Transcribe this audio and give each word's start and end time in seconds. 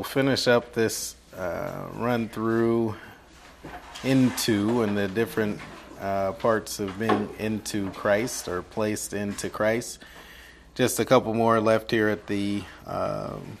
we'll 0.00 0.04
finish 0.04 0.48
up 0.48 0.72
this 0.72 1.14
uh, 1.36 1.84
run 1.96 2.26
through 2.26 2.94
into 4.02 4.80
and 4.80 4.96
the 4.96 5.06
different 5.08 5.60
uh, 6.00 6.32
parts 6.32 6.80
of 6.80 6.98
being 6.98 7.28
into 7.38 7.90
Christ 7.90 8.48
or 8.48 8.62
placed 8.62 9.12
into 9.12 9.50
Christ. 9.50 9.98
Just 10.74 10.98
a 11.00 11.04
couple 11.04 11.34
more 11.34 11.60
left 11.60 11.90
here 11.90 12.08
at 12.08 12.28
the 12.28 12.62
um, 12.86 13.58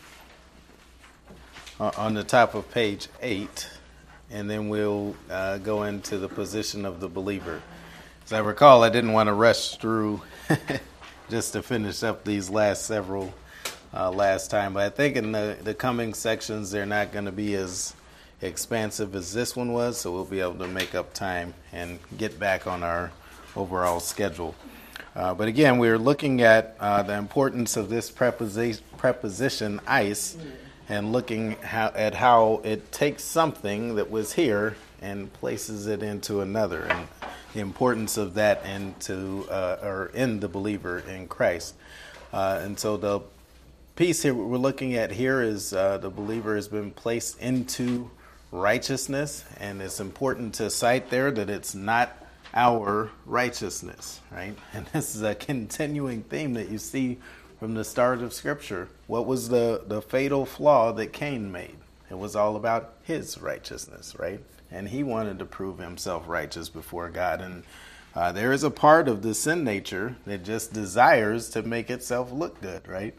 on 1.78 2.14
the 2.14 2.24
top 2.24 2.54
of 2.54 2.70
page 2.70 3.08
eight, 3.20 3.68
and 4.30 4.48
then 4.48 4.70
we'll 4.70 5.14
uh, 5.28 5.58
go 5.58 5.82
into 5.82 6.16
the 6.16 6.28
position 6.28 6.86
of 6.86 7.00
the 7.00 7.08
believer. 7.10 7.60
As 8.24 8.32
I 8.32 8.38
recall, 8.38 8.82
I 8.82 8.88
didn't 8.88 9.12
want 9.12 9.26
to 9.26 9.34
rush 9.34 9.76
through 9.76 10.22
just 11.28 11.52
to 11.52 11.62
finish 11.62 12.02
up 12.02 12.24
these 12.24 12.48
last 12.48 12.86
several 12.86 13.34
uh, 13.94 14.10
last 14.10 14.50
time. 14.50 14.74
But 14.74 14.84
I 14.84 14.90
think 14.90 15.16
in 15.16 15.32
the, 15.32 15.56
the 15.62 15.74
coming 15.74 16.14
sections, 16.14 16.70
they're 16.70 16.86
not 16.86 17.12
going 17.12 17.24
to 17.24 17.32
be 17.32 17.54
as 17.54 17.94
expansive 18.42 19.14
as 19.14 19.32
this 19.32 19.54
one 19.54 19.72
was, 19.72 19.98
so 19.98 20.12
we'll 20.12 20.24
be 20.24 20.40
able 20.40 20.54
to 20.54 20.68
make 20.68 20.94
up 20.94 21.12
time 21.12 21.54
and 21.72 21.98
get 22.16 22.38
back 22.38 22.66
on 22.66 22.82
our 22.82 23.12
overall 23.56 24.00
schedule. 24.00 24.54
Uh, 25.14 25.34
but 25.34 25.48
again, 25.48 25.78
we're 25.78 25.98
looking 25.98 26.40
at 26.40 26.76
uh, 26.78 27.02
the 27.02 27.14
importance 27.14 27.76
of 27.76 27.88
this 27.88 28.10
preposition, 28.10 28.84
preposition 28.96 29.80
eis 29.86 30.36
and 30.88 31.12
looking 31.12 31.52
how, 31.62 31.92
at 31.94 32.14
how 32.14 32.60
it 32.64 32.92
takes 32.92 33.24
something 33.24 33.96
that 33.96 34.10
was 34.10 34.32
here 34.32 34.76
and 35.02 35.32
places 35.32 35.86
it 35.86 36.02
into 36.02 36.40
another, 36.40 36.82
and 36.82 37.08
the 37.54 37.60
importance 37.60 38.16
of 38.16 38.34
that 38.34 38.64
into 38.66 39.46
uh, 39.50 39.78
or 39.82 40.10
in 40.14 40.40
the 40.40 40.48
believer 40.48 40.98
in 41.00 41.26
Christ. 41.26 41.74
Uh, 42.32 42.60
and 42.62 42.78
so 42.78 42.96
the 42.96 43.20
piece 43.96 44.22
here 44.22 44.34
we're 44.34 44.56
looking 44.56 44.94
at 44.94 45.12
here 45.12 45.42
is 45.42 45.72
uh, 45.72 45.98
the 45.98 46.10
believer 46.10 46.54
has 46.54 46.68
been 46.68 46.90
placed 46.90 47.38
into 47.40 48.10
righteousness, 48.52 49.44
and 49.58 49.80
it's 49.80 50.00
important 50.00 50.54
to 50.54 50.70
cite 50.70 51.10
there 51.10 51.30
that 51.30 51.50
it's 51.50 51.74
not 51.74 52.16
our 52.54 53.10
righteousness, 53.26 54.20
right? 54.30 54.56
And 54.72 54.86
this 54.86 55.14
is 55.14 55.22
a 55.22 55.34
continuing 55.34 56.22
theme 56.22 56.54
that 56.54 56.68
you 56.68 56.78
see 56.78 57.18
from 57.58 57.74
the 57.74 57.84
start 57.84 58.22
of 58.22 58.32
Scripture. 58.32 58.88
What 59.06 59.26
was 59.26 59.48
the, 59.48 59.82
the 59.86 60.02
fatal 60.02 60.46
flaw 60.46 60.92
that 60.92 61.12
Cain 61.12 61.52
made? 61.52 61.76
It 62.10 62.18
was 62.18 62.34
all 62.34 62.56
about 62.56 62.94
his 63.04 63.38
righteousness, 63.38 64.16
right? 64.18 64.40
And 64.70 64.88
he 64.88 65.02
wanted 65.02 65.38
to 65.38 65.44
prove 65.44 65.78
himself 65.78 66.24
righteous 66.26 66.68
before 66.68 67.08
God. 67.08 67.40
And 67.40 67.64
uh, 68.14 68.32
there 68.32 68.52
is 68.52 68.64
a 68.64 68.70
part 68.70 69.08
of 69.08 69.22
the 69.22 69.34
sin 69.34 69.62
nature 69.62 70.16
that 70.26 70.44
just 70.44 70.72
desires 70.72 71.48
to 71.50 71.62
make 71.62 71.90
itself 71.90 72.32
look 72.32 72.60
good, 72.60 72.88
right? 72.88 73.14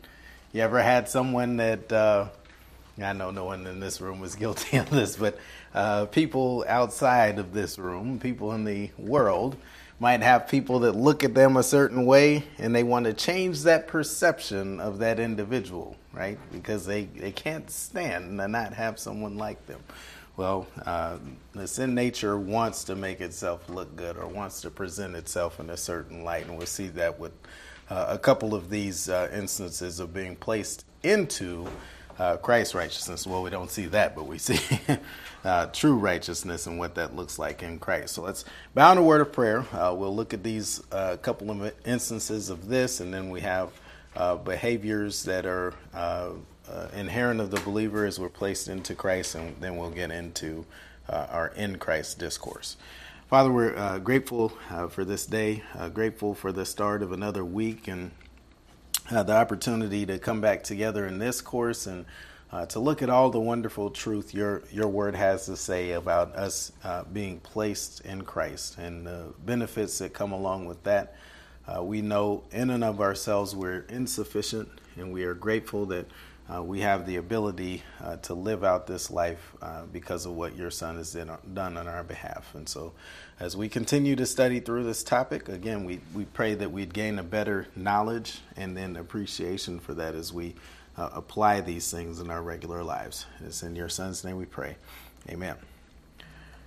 You 0.53 0.61
ever 0.61 0.83
had 0.83 1.07
someone 1.07 1.55
that, 1.57 1.89
uh, 1.93 2.27
I 3.01 3.13
know 3.13 3.31
no 3.31 3.45
one 3.45 3.65
in 3.67 3.79
this 3.79 4.01
room 4.01 4.19
was 4.19 4.35
guilty 4.43 4.77
of 4.77 4.89
this, 4.89 5.15
but 5.15 5.39
uh, 5.73 6.07
people 6.07 6.65
outside 6.67 7.39
of 7.39 7.53
this 7.53 7.79
room, 7.79 8.19
people 8.19 8.51
in 8.51 8.65
the 8.65 8.89
world, 8.97 9.55
might 9.97 10.21
have 10.21 10.49
people 10.49 10.79
that 10.79 10.93
look 10.93 11.23
at 11.23 11.33
them 11.35 11.55
a 11.55 11.63
certain 11.63 12.05
way 12.05 12.43
and 12.57 12.75
they 12.75 12.83
want 12.83 13.05
to 13.05 13.13
change 13.13 13.61
that 13.61 13.87
perception 13.87 14.81
of 14.81 14.97
that 14.97 15.19
individual, 15.19 15.95
right? 16.11 16.39
Because 16.51 16.85
they, 16.85 17.05
they 17.05 17.31
can't 17.31 17.69
stand 17.69 18.37
to 18.37 18.47
not 18.47 18.73
have 18.73 18.99
someone 18.99 19.37
like 19.37 19.65
them. 19.67 19.79
Well, 20.35 20.67
uh, 20.85 21.17
the 21.53 21.67
sin 21.67 21.93
nature 21.93 22.37
wants 22.37 22.83
to 22.85 22.95
make 22.95 23.21
itself 23.21 23.69
look 23.69 23.95
good 23.95 24.17
or 24.17 24.27
wants 24.27 24.61
to 24.61 24.71
present 24.71 25.15
itself 25.15 25.59
in 25.59 25.69
a 25.69 25.77
certain 25.77 26.23
light, 26.23 26.47
and 26.47 26.57
we'll 26.57 26.65
see 26.65 26.87
that 26.87 27.19
with 27.19 27.31
uh, 27.91 28.05
a 28.07 28.17
couple 28.17 28.55
of 28.55 28.69
these 28.69 29.09
uh, 29.09 29.29
instances 29.33 29.99
of 29.99 30.13
being 30.13 30.33
placed 30.33 30.85
into 31.03 31.67
uh, 32.17 32.37
Christ's 32.37 32.73
righteousness. 32.73 33.27
Well, 33.27 33.43
we 33.43 33.49
don't 33.49 33.69
see 33.69 33.85
that, 33.87 34.15
but 34.15 34.27
we 34.27 34.37
see 34.37 34.59
uh, 35.43 35.65
true 35.67 35.95
righteousness 35.95 36.67
and 36.67 36.79
what 36.79 36.95
that 36.95 37.17
looks 37.17 37.37
like 37.37 37.61
in 37.63 37.79
Christ. 37.79 38.13
So 38.13 38.21
let's 38.21 38.45
bow 38.73 38.93
in 38.93 38.97
a 38.97 39.03
word 39.03 39.19
of 39.19 39.33
prayer. 39.33 39.65
Uh, 39.73 39.93
we'll 39.93 40.15
look 40.15 40.33
at 40.33 40.41
these 40.41 40.81
uh, 40.93 41.17
couple 41.17 41.51
of 41.51 41.73
instances 41.85 42.49
of 42.49 42.69
this, 42.69 43.01
and 43.01 43.13
then 43.13 43.29
we 43.29 43.41
have 43.41 43.71
behaviors 44.45 45.23
that 45.23 45.45
are 45.45 45.73
inherent 46.93 47.41
of 47.41 47.51
the 47.51 47.59
believer 47.59 48.05
as 48.05 48.17
we're 48.17 48.29
placed 48.29 48.69
into 48.69 48.95
Christ, 48.95 49.35
and 49.35 49.59
then 49.59 49.75
we'll 49.75 49.89
get 49.89 50.11
into 50.11 50.65
our 51.09 51.51
in 51.57 51.77
Christ 51.77 52.19
discourse. 52.19 52.77
Father, 53.31 53.49
we're 53.49 53.77
uh, 53.77 53.97
grateful 53.97 54.51
uh, 54.69 54.89
for 54.89 55.05
this 55.05 55.25
day, 55.25 55.63
uh, 55.79 55.87
grateful 55.87 56.35
for 56.35 56.51
the 56.51 56.65
start 56.65 57.01
of 57.01 57.13
another 57.13 57.45
week 57.45 57.87
and 57.87 58.11
uh, 59.09 59.23
the 59.23 59.31
opportunity 59.31 60.05
to 60.05 60.19
come 60.19 60.41
back 60.41 60.63
together 60.63 61.07
in 61.07 61.17
this 61.17 61.39
course 61.39 61.87
and 61.87 62.03
uh, 62.51 62.65
to 62.65 62.81
look 62.81 63.01
at 63.01 63.09
all 63.09 63.29
the 63.29 63.39
wonderful 63.39 63.89
truth 63.89 64.33
your, 64.33 64.63
your 64.69 64.89
word 64.89 65.15
has 65.15 65.45
to 65.45 65.55
say 65.55 65.91
about 65.93 66.35
us 66.35 66.73
uh, 66.83 67.05
being 67.13 67.39
placed 67.39 68.01
in 68.01 68.21
Christ 68.23 68.77
and 68.77 69.07
the 69.07 69.33
benefits 69.45 69.97
that 69.99 70.11
come 70.11 70.33
along 70.33 70.65
with 70.65 70.83
that. 70.83 71.15
we 71.79 72.01
know 72.01 72.43
in 72.51 72.69
and 72.69 72.83
of 72.83 72.99
ourselves 72.99 73.55
we're 73.55 73.85
insufficient, 73.87 74.67
and 74.97 75.13
we 75.13 75.23
are 75.23 75.35
grateful 75.35 75.85
that 75.85 76.05
uh, 76.53 76.61
we 76.61 76.81
have 76.81 77.05
the 77.05 77.17
ability 77.17 77.83
uh, 78.03 78.17
to 78.17 78.33
live 78.33 78.63
out 78.63 78.87
this 78.87 79.09
life 79.09 79.53
uh, 79.61 79.83
because 79.91 80.25
of 80.25 80.33
what 80.33 80.55
your 80.55 80.71
son 80.71 80.97
has 80.97 81.13
done 81.53 81.77
on 81.77 81.87
our 81.87 82.03
behalf. 82.03 82.53
And 82.55 82.67
so, 82.67 82.93
as 83.39 83.55
we 83.55 83.69
continue 83.69 84.15
to 84.15 84.25
study 84.25 84.59
through 84.59 84.83
this 84.83 85.03
topic, 85.03 85.49
again, 85.49 85.85
we, 85.85 86.01
we 86.13 86.25
pray 86.25 86.53
that 86.55 86.71
we'd 86.71 86.93
gain 86.93 87.19
a 87.19 87.23
better 87.23 87.67
knowledge 87.75 88.39
and 88.57 88.75
then 88.75 88.95
appreciation 88.95 89.79
for 89.79 89.93
that 89.93 90.13
as 90.15 90.33
we 90.33 90.55
uh, 90.97 91.09
apply 91.13 91.61
these 91.61 91.89
things 91.89 92.19
in 92.19 92.29
our 92.29 92.41
regular 92.41 92.83
lives. 92.83 93.25
It's 93.45 93.63
in 93.63 93.75
your 93.75 93.89
son's 93.89 94.23
name 94.23 94.37
we 94.37 94.45
pray. 94.45 94.75
Amen. 95.29 95.55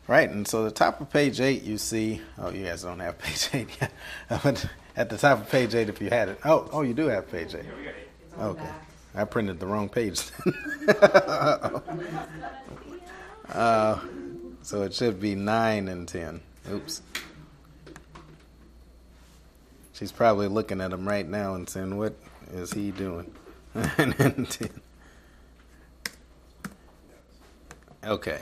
Right, 0.07 0.29
and 0.29 0.47
so 0.47 0.65
the 0.65 0.71
top 0.71 1.01
of 1.01 1.11
page 1.11 1.41
eight, 1.41 1.63
you 1.63 1.79
see. 1.79 2.21
Oh, 2.39 2.51
you 2.51 2.65
guys 2.65 2.83
don't 2.83 3.01
have 3.01 3.19
page 3.19 3.51
eight 3.53 3.69
yet. 3.81 3.93
but 4.43 4.67
At 4.97 5.11
the 5.11 5.19
top 5.19 5.41
of 5.41 5.51
page 5.51 5.75
eight, 5.75 5.89
if 5.89 6.01
you 6.01 6.09
had 6.09 6.29
it. 6.29 6.39
Oh, 6.45 6.69
oh, 6.73 6.83
you 6.83 6.95
do 6.95 7.07
have 7.09 7.31
page 7.31 7.55
eight. 7.55 7.65
Okay. 8.39 8.71
I 9.15 9.25
printed 9.25 9.61
the 9.61 9.67
wrong 9.67 9.89
page. 9.89 10.21
uh, 13.49 14.01
so 14.63 14.83
it 14.83 14.93
should 14.93 15.21
be 15.21 15.37
9 15.37 15.89
and 15.89 16.09
10. 16.09 16.41
Oops. 16.73 17.03
She's 19.93 20.11
probably 20.11 20.49
looking 20.49 20.81
at 20.81 20.93
him 20.93 21.07
right 21.07 21.29
now 21.29 21.55
and 21.55 21.69
saying, 21.69 21.97
What 21.97 22.17
is 22.53 22.73
he 22.73 22.91
doing? 22.91 23.33
9 23.75 24.15
and 24.19 24.51
10. 24.51 24.71
Okay. 28.05 28.41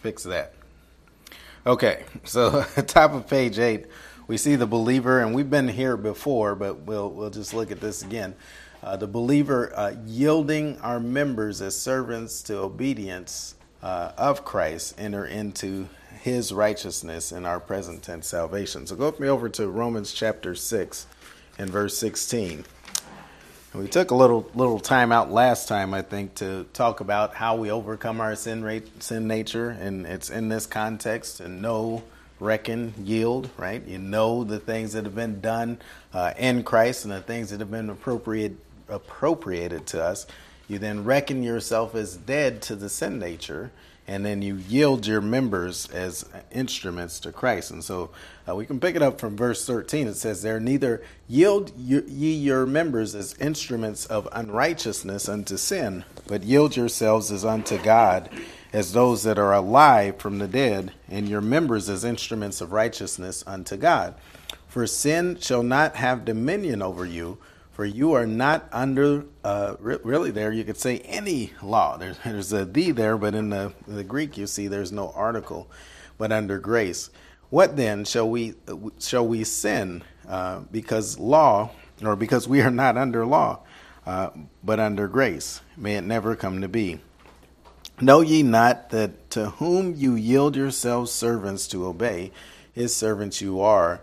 Fix 0.00 0.22
that. 0.24 0.54
Okay, 1.66 2.04
so 2.24 2.62
top 2.86 3.12
of 3.12 3.28
page 3.28 3.58
8, 3.58 3.86
we 4.26 4.36
see 4.36 4.56
the 4.56 4.66
believer, 4.66 5.20
and 5.20 5.32
we've 5.32 5.50
been 5.50 5.68
here 5.68 5.96
before, 5.96 6.56
but 6.56 6.80
we'll, 6.80 7.08
we'll 7.08 7.30
just 7.30 7.54
look 7.54 7.70
at 7.70 7.80
this 7.80 8.02
again 8.02 8.34
uh, 8.82 8.96
the 8.96 9.06
believer 9.06 9.72
uh, 9.76 9.94
yielding 10.06 10.78
our 10.80 10.98
members 10.98 11.62
as 11.62 11.78
servants 11.78 12.42
to 12.42 12.58
obedience 12.58 13.54
uh, 13.82 14.12
of 14.16 14.44
Christ 14.44 14.94
enter 14.98 15.24
into 15.24 15.88
his 16.20 16.52
righteousness 16.52 17.32
in 17.32 17.44
our 17.46 17.60
present 17.60 18.02
tense 18.02 18.28
salvation. 18.28 18.86
So 18.86 18.96
go 18.96 19.06
with 19.06 19.20
me 19.20 19.28
over 19.28 19.48
to 19.50 19.68
Romans 19.68 20.12
chapter 20.12 20.54
6 20.54 21.06
and 21.58 21.70
verse 21.70 21.96
16. 21.98 22.64
And 23.72 23.82
we 23.82 23.88
took 23.88 24.10
a 24.10 24.14
little 24.14 24.50
little 24.54 24.78
time 24.78 25.12
out 25.12 25.32
last 25.32 25.66
time, 25.66 25.94
I 25.94 26.02
think, 26.02 26.34
to 26.36 26.66
talk 26.74 27.00
about 27.00 27.34
how 27.34 27.56
we 27.56 27.70
overcome 27.70 28.20
our 28.20 28.36
sin 28.36 28.62
rate, 28.62 29.02
sin 29.02 29.26
nature, 29.26 29.70
and 29.70 30.06
it's 30.06 30.28
in 30.28 30.48
this 30.48 30.66
context 30.66 31.40
and 31.40 31.62
know, 31.62 32.02
reckon, 32.38 32.92
yield. 33.02 33.48
Right? 33.56 33.82
You 33.86 33.98
know 33.98 34.44
the 34.44 34.58
things 34.58 34.92
that 34.92 35.04
have 35.04 35.14
been 35.14 35.40
done 35.40 35.78
uh, 36.12 36.34
in 36.36 36.64
Christ 36.64 37.04
and 37.04 37.12
the 37.12 37.22
things 37.22 37.50
that 37.50 37.60
have 37.60 37.70
been 37.70 37.88
appropriate 37.88 38.56
appropriated 38.92 39.86
to 39.88 40.02
us, 40.02 40.26
you 40.68 40.78
then 40.78 41.04
reckon 41.04 41.42
yourself 41.42 41.94
as 41.94 42.16
dead 42.16 42.62
to 42.62 42.76
the 42.76 42.88
sin 42.88 43.18
nature, 43.18 43.72
and 44.06 44.24
then 44.24 44.42
you 44.42 44.56
yield 44.56 45.06
your 45.06 45.20
members 45.20 45.88
as 45.90 46.28
instruments 46.50 47.20
to 47.20 47.32
Christ. 47.32 47.70
And 47.70 47.84
so 47.84 48.10
uh, 48.48 48.54
we 48.54 48.66
can 48.66 48.80
pick 48.80 48.96
it 48.96 49.02
up 49.02 49.20
from 49.20 49.36
verse 49.36 49.66
13. 49.66 50.08
It 50.08 50.14
says, 50.14 50.42
There 50.42 50.58
neither 50.58 51.02
yield 51.28 51.72
ye 51.76 52.32
your 52.32 52.66
members 52.66 53.14
as 53.14 53.34
instruments 53.34 54.06
of 54.06 54.28
unrighteousness 54.32 55.28
unto 55.28 55.56
sin, 55.56 56.04
but 56.26 56.42
yield 56.42 56.76
yourselves 56.76 57.30
as 57.30 57.44
unto 57.44 57.78
God, 57.78 58.28
as 58.72 58.92
those 58.92 59.22
that 59.22 59.38
are 59.38 59.52
alive 59.52 60.16
from 60.16 60.38
the 60.38 60.48
dead, 60.48 60.92
and 61.08 61.28
your 61.28 61.40
members 61.40 61.88
as 61.88 62.04
instruments 62.04 62.60
of 62.60 62.72
righteousness 62.72 63.44
unto 63.46 63.76
God. 63.76 64.14
For 64.68 64.86
sin 64.86 65.38
shall 65.38 65.62
not 65.62 65.96
have 65.96 66.24
dominion 66.24 66.82
over 66.82 67.04
you 67.04 67.38
for 67.72 67.84
you 67.84 68.12
are 68.12 68.26
not 68.26 68.68
under, 68.70 69.24
uh, 69.42 69.74
re- 69.80 69.98
really, 70.04 70.30
there 70.30 70.52
you 70.52 70.62
could 70.62 70.78
say 70.78 70.98
any 71.00 71.52
law. 71.62 71.96
There's, 71.96 72.18
there's 72.24 72.52
a 72.52 72.64
"the" 72.64 72.92
there, 72.92 73.16
but 73.16 73.34
in 73.34 73.50
the, 73.50 73.72
the 73.88 74.04
Greek 74.04 74.36
you 74.36 74.46
see 74.46 74.68
there's 74.68 74.92
no 74.92 75.10
article, 75.16 75.70
but 76.18 76.30
under 76.30 76.58
grace. 76.58 77.10
What 77.50 77.76
then 77.76 78.04
shall 78.04 78.28
we 78.28 78.54
shall 78.98 79.26
we 79.26 79.44
sin 79.44 80.04
uh, 80.26 80.60
because 80.70 81.18
law, 81.18 81.70
or 82.02 82.16
because 82.16 82.48
we 82.48 82.62
are 82.62 82.70
not 82.70 82.96
under 82.96 83.26
law, 83.26 83.60
uh, 84.06 84.30
but 84.62 84.80
under 84.80 85.08
grace? 85.08 85.60
May 85.76 85.96
it 85.96 86.04
never 86.04 86.34
come 86.36 86.60
to 86.62 86.68
be. 86.68 87.00
Know 88.00 88.20
ye 88.20 88.42
not 88.42 88.90
that 88.90 89.30
to 89.30 89.50
whom 89.50 89.94
you 89.94 90.14
yield 90.14 90.56
yourselves 90.56 91.12
servants 91.12 91.68
to 91.68 91.86
obey, 91.86 92.32
his 92.72 92.96
servants 92.96 93.40
you 93.42 93.60
are, 93.60 94.00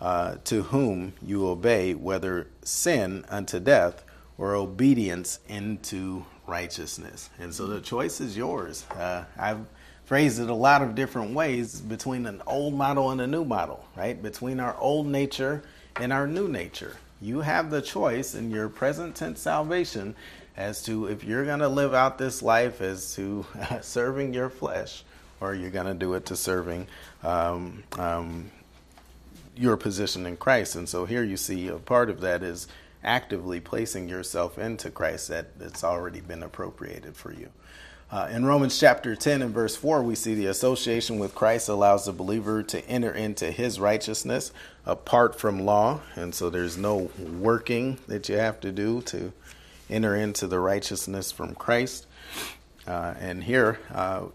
uh, 0.00 0.36
to 0.44 0.62
whom 0.62 1.12
you 1.22 1.46
obey, 1.48 1.94
whether 1.94 2.46
sin 2.62 3.24
unto 3.28 3.58
death 3.60 4.04
or 4.38 4.54
obedience 4.54 5.40
into 5.48 6.24
righteousness. 6.46 7.30
And 7.38 7.54
so 7.54 7.66
the 7.66 7.80
choice 7.80 8.20
is 8.20 8.36
yours. 8.36 8.84
Uh, 8.90 9.24
I've 9.38 9.64
phrased 10.04 10.40
it 10.40 10.48
a 10.48 10.54
lot 10.54 10.82
of 10.82 10.94
different 10.94 11.32
ways 11.32 11.80
between 11.80 12.26
an 12.26 12.42
old 12.46 12.74
model 12.74 13.10
and 13.10 13.20
a 13.20 13.26
new 13.26 13.44
model, 13.44 13.84
right? 13.96 14.20
Between 14.20 14.60
our 14.60 14.76
old 14.78 15.06
nature 15.06 15.62
and 15.96 16.12
our 16.12 16.26
new 16.26 16.48
nature. 16.48 16.96
You 17.20 17.40
have 17.40 17.70
the 17.70 17.82
choice 17.82 18.34
in 18.34 18.50
your 18.50 18.68
present 18.68 19.16
tense 19.16 19.40
salvation 19.40 20.14
as 20.56 20.82
to 20.84 21.06
if 21.06 21.24
you're 21.24 21.44
going 21.44 21.60
to 21.60 21.68
live 21.68 21.94
out 21.94 22.18
this 22.18 22.42
life 22.42 22.80
as 22.80 23.14
to 23.14 23.44
uh, 23.58 23.80
serving 23.80 24.32
your 24.34 24.48
flesh 24.48 25.02
or 25.40 25.54
you're 25.54 25.70
going 25.70 25.86
to 25.86 25.94
do 25.94 26.14
it 26.14 26.26
to 26.26 26.36
serving 26.36 26.86
um, 27.22 27.82
um, 27.98 28.50
your 29.56 29.76
position 29.76 30.26
in 30.26 30.36
Christ. 30.36 30.76
And 30.76 30.88
so 30.88 31.04
here 31.06 31.24
you 31.24 31.36
see 31.36 31.68
a 31.68 31.76
part 31.76 32.10
of 32.10 32.20
that 32.20 32.42
is 32.42 32.68
actively 33.02 33.60
placing 33.60 34.08
yourself 34.08 34.58
into 34.58 34.90
Christ 34.90 35.28
that 35.28 35.58
that's 35.58 35.84
already 35.84 36.20
been 36.20 36.42
appropriated 36.42 37.16
for 37.16 37.32
you. 37.32 37.50
Uh, 38.08 38.28
in 38.30 38.44
Romans 38.44 38.78
chapter 38.78 39.16
10 39.16 39.42
and 39.42 39.52
verse 39.52 39.74
4, 39.74 40.00
we 40.02 40.14
see 40.14 40.34
the 40.34 40.46
association 40.46 41.18
with 41.18 41.34
Christ 41.34 41.68
allows 41.68 42.06
the 42.06 42.12
believer 42.12 42.62
to 42.62 42.88
enter 42.88 43.10
into 43.10 43.50
his 43.50 43.80
righteousness 43.80 44.52
apart 44.84 45.38
from 45.38 45.64
law. 45.64 46.00
And 46.14 46.32
so 46.32 46.48
there's 46.48 46.76
no 46.76 47.10
working 47.18 47.98
that 48.06 48.28
you 48.28 48.36
have 48.36 48.60
to 48.60 48.70
do 48.70 49.02
to 49.02 49.32
enter 49.90 50.14
into 50.14 50.46
the 50.46 50.60
righteousness 50.60 51.32
from 51.32 51.56
Christ. 51.56 52.06
Uh, 52.86 53.14
and 53.18 53.42
here, 53.42 53.80
uh, 53.92 54.26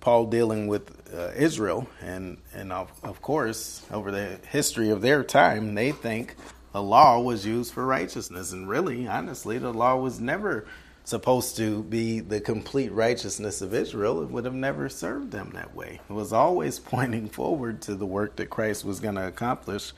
Paul 0.00 0.26
dealing 0.26 0.66
with 0.66 0.95
uh, 1.14 1.32
Israel, 1.36 1.88
and 2.00 2.38
and 2.54 2.72
of, 2.72 2.90
of 3.02 3.22
course, 3.22 3.84
over 3.90 4.10
the 4.10 4.38
history 4.48 4.90
of 4.90 5.02
their 5.02 5.22
time, 5.24 5.74
they 5.74 5.92
think 5.92 6.36
the 6.72 6.82
law 6.82 7.20
was 7.20 7.46
used 7.46 7.72
for 7.72 7.84
righteousness, 7.84 8.52
and 8.52 8.68
really, 8.68 9.06
honestly, 9.06 9.58
the 9.58 9.72
law 9.72 9.96
was 9.96 10.20
never 10.20 10.66
supposed 11.04 11.56
to 11.56 11.84
be 11.84 12.18
the 12.20 12.40
complete 12.40 12.92
righteousness 12.92 13.62
of 13.62 13.72
Israel. 13.72 14.22
It 14.22 14.30
would 14.30 14.44
have 14.44 14.54
never 14.54 14.88
served 14.88 15.30
them 15.30 15.50
that 15.54 15.74
way. 15.74 16.00
It 16.08 16.12
was 16.12 16.32
always 16.32 16.78
pointing 16.94 17.28
forward 17.28 17.80
to 17.82 17.94
the 17.94 18.06
work 18.06 18.36
that 18.36 18.50
Christ 18.50 18.84
was 18.84 19.00
going 19.00 19.14
to 19.14 19.26
accomplish 19.26 19.92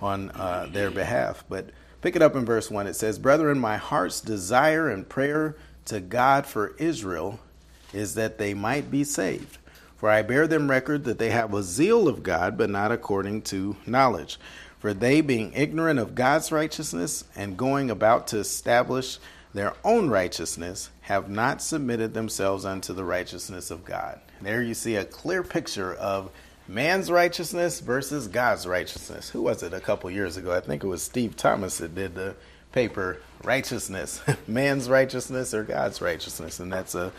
on 0.00 0.30
uh, 0.30 0.68
their 0.70 0.90
behalf, 0.90 1.44
but 1.48 1.70
Pick 2.04 2.16
it 2.16 2.20
up 2.20 2.36
in 2.36 2.44
verse 2.44 2.70
1. 2.70 2.86
It 2.86 2.96
says, 2.96 3.18
Brethren, 3.18 3.58
my 3.58 3.78
heart's 3.78 4.20
desire 4.20 4.90
and 4.90 5.08
prayer 5.08 5.56
to 5.86 6.00
God 6.00 6.44
for 6.44 6.74
Israel 6.76 7.40
is 7.94 8.14
that 8.16 8.36
they 8.36 8.52
might 8.52 8.90
be 8.90 9.04
saved. 9.04 9.56
For 9.96 10.10
I 10.10 10.22
bear 10.22 10.46
them 10.46 10.70
record 10.70 11.04
that 11.04 11.18
they 11.18 11.30
have 11.30 11.54
a 11.54 11.62
zeal 11.62 12.08
of 12.08 12.22
God, 12.22 12.58
but 12.58 12.70
not 12.70 12.92
according 12.92 13.42
to 13.42 13.76
knowledge. 13.86 14.38
For 14.78 14.92
they, 14.92 15.20
being 15.20 15.52
ignorant 15.54 15.98
of 15.98 16.14
God's 16.14 16.52
righteousness 16.52 17.24
and 17.34 17.56
going 17.56 17.90
about 17.90 18.26
to 18.28 18.38
establish 18.38 19.18
their 19.54 19.72
own 19.84 20.10
righteousness, 20.10 20.90
have 21.02 21.30
not 21.30 21.62
submitted 21.62 22.12
themselves 22.12 22.64
unto 22.64 22.92
the 22.92 23.04
righteousness 23.04 23.70
of 23.70 23.84
God. 23.84 24.20
There 24.42 24.62
you 24.62 24.74
see 24.74 24.96
a 24.96 25.04
clear 25.04 25.42
picture 25.42 25.94
of 25.94 26.30
man's 26.68 27.10
righteousness 27.10 27.80
versus 27.80 28.26
God's 28.28 28.66
righteousness. 28.66 29.30
Who 29.30 29.42
was 29.42 29.62
it 29.62 29.72
a 29.72 29.80
couple 29.80 30.10
years 30.10 30.36
ago? 30.36 30.52
I 30.54 30.60
think 30.60 30.82
it 30.82 30.88
was 30.88 31.02
Steve 31.02 31.36
Thomas 31.36 31.78
that 31.78 31.94
did 31.94 32.14
the 32.14 32.34
paper 32.74 33.20
righteousness 33.44 34.20
man's 34.48 34.88
righteousness 34.88 35.54
or 35.54 35.62
god's 35.62 36.00
righteousness 36.00 36.58
and 36.58 36.72
that's 36.72 36.96
a, 36.96 37.12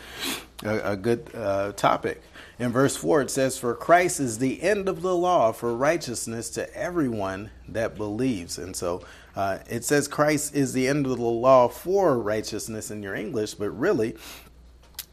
a, 0.64 0.92
a 0.92 0.96
good 0.96 1.30
uh, 1.34 1.72
topic. 1.72 2.22
In 2.58 2.72
verse 2.72 2.94
4 2.94 3.22
it 3.22 3.30
says 3.30 3.58
for 3.58 3.74
christ 3.74 4.20
is 4.20 4.38
the 4.38 4.62
end 4.62 4.86
of 4.86 5.00
the 5.00 5.16
law 5.16 5.52
for 5.52 5.74
righteousness 5.74 6.50
to 6.50 6.76
everyone 6.76 7.50
that 7.68 7.96
believes. 7.96 8.58
And 8.58 8.76
so 8.76 9.02
uh, 9.34 9.60
it 9.68 9.82
says 9.82 10.08
christ 10.08 10.54
is 10.54 10.74
the 10.74 10.86
end 10.86 11.06
of 11.06 11.16
the 11.16 11.22
law 11.22 11.68
for 11.68 12.18
righteousness 12.18 12.90
in 12.90 13.02
your 13.02 13.14
english 13.14 13.54
but 13.54 13.70
really 13.70 14.14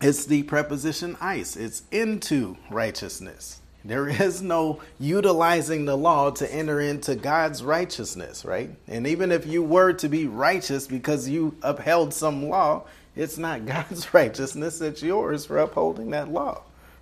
it's 0.02 0.26
the 0.26 0.44
preposition 0.44 1.16
eis 1.22 1.56
it's 1.56 1.84
into 1.92 2.58
righteousness 2.70 3.62
there 3.86 4.08
is 4.08 4.42
no 4.42 4.82
utilizing 5.00 5.86
the 5.86 5.98
law 5.98 6.32
to 6.32 6.54
enter 6.54 6.80
into 6.80 7.16
God's 7.16 7.64
righteousness, 7.64 8.46
right? 8.46 8.70
And 8.88 9.06
even 9.06 9.32
if 9.32 9.46
you 9.46 9.62
were 9.62 9.94
to 9.94 10.08
be 10.08 10.26
righteous 10.26 10.88
because 10.88 11.28
you 11.28 11.56
upheld 11.62 12.14
some 12.14 12.48
law, 12.48 12.84
it's 13.16 13.38
not 13.38 13.66
God's 13.68 14.14
righteousness, 14.14 14.82
it's 14.82 15.04
yours 15.04 15.46
for 15.46 15.58
upholding 15.58 16.12
that 16.12 16.30
law, 16.30 16.62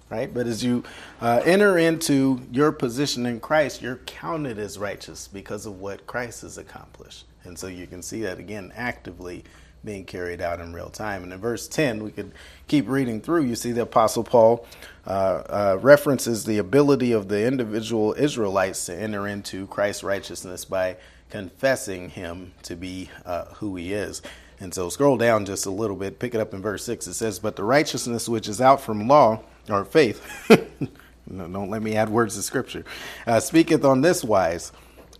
right? 0.09 0.33
But 0.33 0.47
as 0.47 0.63
you 0.63 0.83
uh, 1.21 1.41
enter 1.45 1.77
into 1.77 2.41
your 2.51 2.71
position 2.71 3.25
in 3.25 3.39
Christ, 3.39 3.81
you're 3.81 3.97
counted 3.97 4.57
as 4.57 4.77
righteous 4.77 5.27
because 5.27 5.65
of 5.65 5.79
what 5.79 6.07
Christ 6.07 6.41
has 6.41 6.57
accomplished. 6.57 7.25
And 7.43 7.57
so 7.57 7.67
you 7.67 7.87
can 7.87 8.01
see 8.01 8.21
that 8.21 8.39
again 8.39 8.71
actively 8.75 9.43
being 9.83 10.05
carried 10.05 10.41
out 10.41 10.59
in 10.59 10.73
real 10.73 10.89
time. 10.89 11.23
And 11.23 11.33
in 11.33 11.39
verse 11.39 11.67
10, 11.67 12.03
we 12.03 12.11
could 12.11 12.31
keep 12.67 12.87
reading 12.87 13.21
through. 13.21 13.43
You 13.43 13.55
see, 13.55 13.71
the 13.71 13.83
Apostle 13.83 14.23
Paul 14.23 14.65
uh, 15.07 15.09
uh, 15.09 15.77
references 15.81 16.45
the 16.45 16.57
ability 16.57 17.11
of 17.11 17.27
the 17.27 17.45
individual 17.45 18.13
Israelites 18.17 18.85
to 18.85 18.95
enter 18.95 19.27
into 19.27 19.67
Christ's 19.67 20.03
righteousness 20.03 20.65
by 20.65 20.97
confessing 21.29 22.09
him 22.09 22.53
to 22.63 22.75
be 22.75 23.09
uh, 23.25 23.45
who 23.55 23.75
he 23.75 23.93
is. 23.93 24.21
And 24.59 24.73
so 24.73 24.89
scroll 24.89 25.17
down 25.17 25.45
just 25.45 25.65
a 25.65 25.71
little 25.71 25.95
bit, 25.95 26.19
pick 26.19 26.35
it 26.35 26.41
up 26.41 26.53
in 26.53 26.61
verse 26.61 26.85
6. 26.85 27.07
It 27.07 27.13
says, 27.13 27.39
But 27.39 27.55
the 27.55 27.63
righteousness 27.63 28.29
which 28.29 28.47
is 28.47 28.61
out 28.61 28.81
from 28.81 29.07
law 29.07 29.41
or 29.69 29.83
faith, 29.85 30.47
no, 31.27 31.47
don't 31.47 31.71
let 31.71 31.81
me 31.81 31.95
add 31.95 32.09
words 32.09 32.35
to 32.35 32.43
scripture, 32.43 32.85
uh, 33.25 33.39
speaketh 33.39 33.83
on 33.83 34.01
this 34.01 34.23
wise 34.23 34.71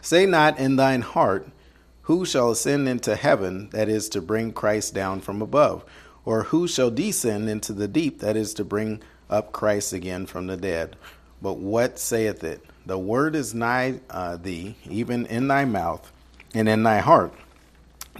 Say 0.02 0.26
not 0.26 0.58
in 0.58 0.76
thine 0.78 1.02
heart, 1.02 1.48
who 2.12 2.26
shall 2.26 2.52
ascend 2.52 2.90
into 2.90 3.16
heaven, 3.16 3.70
that 3.70 3.88
is 3.88 4.10
to 4.10 4.22
bring 4.22 4.52
Christ 4.52 4.94
down 4.94 5.22
from 5.22 5.42
above? 5.42 5.86
Or 6.26 6.44
who 6.44 6.68
shall 6.68 6.92
descend 6.92 7.48
into 7.50 7.72
the 7.72 7.88
deep, 7.88 8.20
that 8.20 8.36
is 8.36 8.54
to 8.56 8.66
bring 8.66 9.02
up 9.30 9.54
Christ 9.54 9.94
again 9.94 10.26
from 10.26 10.48
the 10.48 10.58
dead? 10.58 10.98
But 11.42 11.60
what 11.60 11.98
saith 11.98 12.44
it? 12.44 12.66
The 12.86 13.00
word 13.00 13.34
is 13.34 13.54
nigh 13.54 14.02
uh, 14.10 14.36
thee, 14.36 14.76
even 14.90 15.26
in 15.28 15.48
thy 15.48 15.64
mouth 15.64 16.12
and 16.54 16.68
in 16.68 16.84
thy 16.84 16.98
heart. 16.98 17.34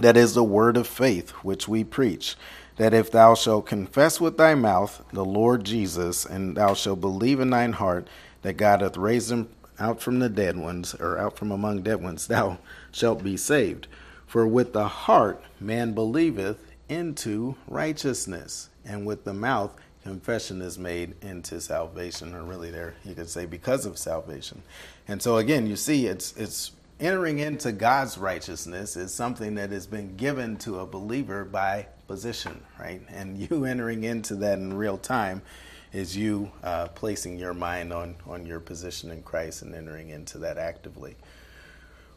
That 0.00 0.16
is 0.16 0.32
the 0.32 0.42
word 0.42 0.78
of 0.78 0.86
faith 0.86 1.28
which 1.42 1.68
we 1.68 1.84
preach. 1.84 2.34
That 2.78 2.94
if 2.94 3.10
thou 3.10 3.34
shalt 3.34 3.66
confess 3.66 4.18
with 4.18 4.38
thy 4.38 4.54
mouth 4.54 5.04
the 5.12 5.24
Lord 5.24 5.64
Jesus, 5.64 6.24
and 6.24 6.56
thou 6.56 6.72
shalt 6.72 7.02
believe 7.02 7.40
in 7.40 7.50
thine 7.50 7.74
heart 7.74 8.08
that 8.40 8.56
God 8.56 8.80
hath 8.80 8.96
raised 8.96 9.30
him 9.30 9.50
out 9.78 10.00
from 10.00 10.18
the 10.18 10.30
dead 10.30 10.56
ones, 10.56 10.94
or 10.94 11.18
out 11.18 11.36
from 11.36 11.52
among 11.52 11.82
dead 11.82 12.02
ones, 12.02 12.26
thou 12.28 12.56
shalt 12.92 13.24
be 13.24 13.36
saved. 13.36 13.88
For 14.26 14.46
with 14.46 14.72
the 14.72 14.88
heart 14.88 15.42
man 15.60 15.92
believeth 15.92 16.58
into 16.88 17.56
righteousness, 17.66 18.68
and 18.84 19.04
with 19.04 19.24
the 19.24 19.34
mouth 19.34 19.76
confession 20.02 20.62
is 20.62 20.78
made 20.78 21.14
into 21.22 21.60
salvation, 21.60 22.34
or 22.34 22.42
really 22.42 22.70
there 22.70 22.94
you 23.04 23.14
could 23.14 23.28
say 23.28 23.46
because 23.46 23.86
of 23.86 23.98
salvation. 23.98 24.62
And 25.08 25.20
so 25.20 25.36
again, 25.36 25.66
you 25.66 25.76
see 25.76 26.06
it's 26.06 26.36
it's 26.36 26.72
entering 27.02 27.40
into 27.40 27.72
God's 27.72 28.16
righteousness 28.16 28.96
is 28.96 29.12
something 29.12 29.56
that 29.56 29.70
has 29.70 29.86
been 29.86 30.16
given 30.16 30.56
to 30.58 30.78
a 30.78 30.86
believer 30.86 31.44
by 31.44 31.86
position, 32.06 32.62
right? 32.78 33.02
And 33.08 33.36
you 33.50 33.64
entering 33.64 34.04
into 34.04 34.36
that 34.36 34.58
in 34.58 34.74
real 34.74 34.98
time 34.98 35.42
is 35.92 36.16
you 36.16 36.50
uh, 36.62 36.88
placing 36.88 37.38
your 37.38 37.52
mind 37.52 37.92
on, 37.92 38.14
on 38.26 38.46
your 38.46 38.60
position 38.60 39.10
in 39.10 39.22
Christ 39.22 39.62
and 39.62 39.74
entering 39.74 40.10
into 40.10 40.38
that 40.38 40.56
actively. 40.58 41.16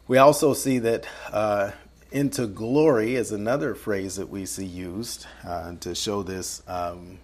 We 0.08 0.18
also 0.18 0.54
see 0.54 0.78
that 0.78 1.08
uh, 1.32 1.72
into 2.12 2.46
glory 2.46 3.16
is 3.16 3.32
another 3.32 3.74
phrase 3.74 4.14
that 4.16 4.28
we 4.28 4.46
see 4.46 4.64
used 4.64 5.26
uh, 5.44 5.74
to 5.80 5.96
show 5.96 6.22
this 6.22 6.62
um, 6.68 7.18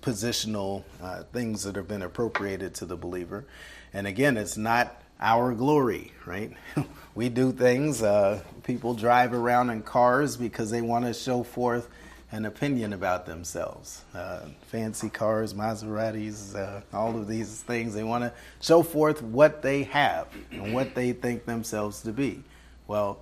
positional 0.00 0.84
uh, 1.02 1.24
things 1.24 1.64
that 1.64 1.76
have 1.76 1.86
been 1.86 2.00
appropriated 2.00 2.74
to 2.76 2.86
the 2.86 2.96
believer. 2.96 3.44
And 3.92 4.06
again, 4.06 4.38
it's 4.38 4.56
not 4.56 5.02
our 5.20 5.52
glory, 5.52 6.12
right? 6.24 6.50
we 7.14 7.28
do 7.28 7.52
things, 7.52 8.02
uh, 8.02 8.42
people 8.62 8.94
drive 8.94 9.34
around 9.34 9.68
in 9.68 9.82
cars 9.82 10.34
because 10.34 10.70
they 10.70 10.80
want 10.80 11.04
to 11.04 11.12
show 11.12 11.42
forth 11.42 11.90
an 12.30 12.44
opinion 12.44 12.92
about 12.92 13.26
themselves. 13.26 14.04
Uh, 14.14 14.40
fancy 14.66 15.08
cars, 15.08 15.54
Maseratis, 15.54 16.54
uh, 16.54 16.82
all 16.92 17.16
of 17.16 17.26
these 17.26 17.62
things. 17.62 17.94
They 17.94 18.04
want 18.04 18.24
to 18.24 18.32
show 18.60 18.82
forth 18.82 19.22
what 19.22 19.62
they 19.62 19.84
have 19.84 20.28
and 20.50 20.74
what 20.74 20.94
they 20.94 21.12
think 21.12 21.46
themselves 21.46 22.02
to 22.02 22.12
be. 22.12 22.44
Well, 22.86 23.20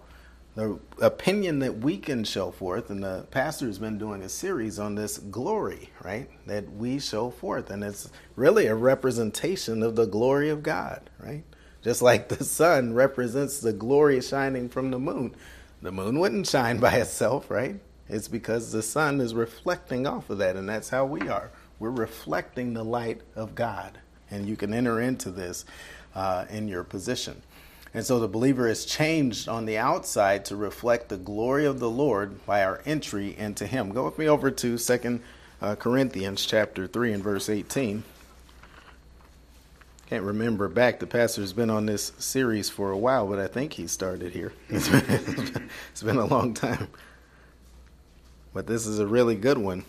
the 0.57 0.81
opinion 1.03 1.59
that 1.61 1.79
we 1.79 1.99
can 1.99 2.25
show 2.25 2.51
forth, 2.51 2.89
and 2.91 3.05
the 3.05 3.27
pastor's 3.31 3.79
been 3.79 3.99
doing 3.99 4.23
a 4.23 4.29
series 4.29 4.79
on 4.79 4.95
this 4.95 5.19
glory, 5.19 5.91
right? 6.03 6.29
That 6.47 6.73
we 6.73 6.99
show 6.99 7.31
forth. 7.31 7.71
And 7.71 7.85
it's 7.85 8.11
really 8.35 8.67
a 8.67 8.75
representation 8.75 9.83
of 9.83 9.97
the 9.97 10.07
glory 10.07 10.49
of 10.49 10.63
God, 10.63 11.11
right? 11.19 11.45
Just 11.83 12.03
like 12.03 12.29
the 12.29 12.43
sun 12.43 12.95
represents 12.95 13.61
the 13.61 13.73
glory 13.73 14.21
shining 14.21 14.69
from 14.69 14.91
the 14.91 14.99
moon. 14.99 15.37
The 15.83 15.93
moon 15.93 16.19
wouldn't 16.19 16.49
shine 16.49 16.79
by 16.79 16.95
itself, 16.95 17.51
right? 17.51 17.79
It's 18.09 18.29
because 18.29 18.73
the 18.73 18.83
sun 18.83 19.21
is 19.21 19.35
reflecting 19.35 20.07
off 20.07 20.31
of 20.31 20.39
that, 20.39 20.57
and 20.57 20.69
that's 20.69 20.91
how 20.91 21.05
we 21.05 21.29
are. 21.29 21.51
we're 21.79 21.91
reflecting 21.91 22.73
the 22.73 22.85
light 22.85 23.21
of 23.35 23.55
God. 23.55 23.99
And 24.31 24.49
you 24.49 24.57
can 24.57 24.73
enter 24.73 25.01
into 25.01 25.31
this 25.31 25.65
uh, 26.15 26.47
in 26.49 26.69
your 26.69 26.85
position. 26.85 27.43
And 27.93 28.05
so 28.05 28.19
the 28.19 28.29
believer 28.29 28.69
is 28.69 28.85
changed 28.85 29.49
on 29.49 29.67
the 29.67 29.79
outside 29.79 30.45
to 30.47 30.57
reflect 30.57 31.09
the 31.09 31.17
glory 31.17 31.65
of 31.65 31.79
the 31.79 31.91
Lord 31.91 32.45
by 32.47 32.63
our 32.65 32.83
entry 32.85 33.37
into 33.37 33.67
Him. 33.67 33.91
Go 33.91 34.05
with 34.05 34.19
me 34.19 34.29
over 34.29 34.51
to 34.51 34.79
Second 34.79 35.23
uh, 35.61 35.75
Corinthians 35.77 36.45
chapter 36.45 36.87
3 36.87 37.13
and 37.13 37.23
verse 37.23 37.49
18. 37.49 38.05
Can't 40.09 40.23
remember 40.25 40.69
back. 40.69 41.01
The 41.01 41.07
pastor's 41.07 41.53
been 41.53 41.71
on 41.71 41.87
this 41.87 42.13
series 42.19 42.71
for 42.71 42.91
a 42.91 42.99
while, 42.99 43.27
but 43.27 43.39
I 43.39 43.49
think 43.49 43.73
he 43.73 43.87
started 43.87 44.33
here. 44.33 44.53
it's 44.69 46.03
been 46.03 46.19
a 46.19 46.27
long 46.27 46.55
time. 46.55 46.89
But 48.57 48.67
this 48.67 48.87
is 48.87 49.01
a 49.01 49.07
really 49.07 49.35
good 49.35 49.59
one. 49.59 49.85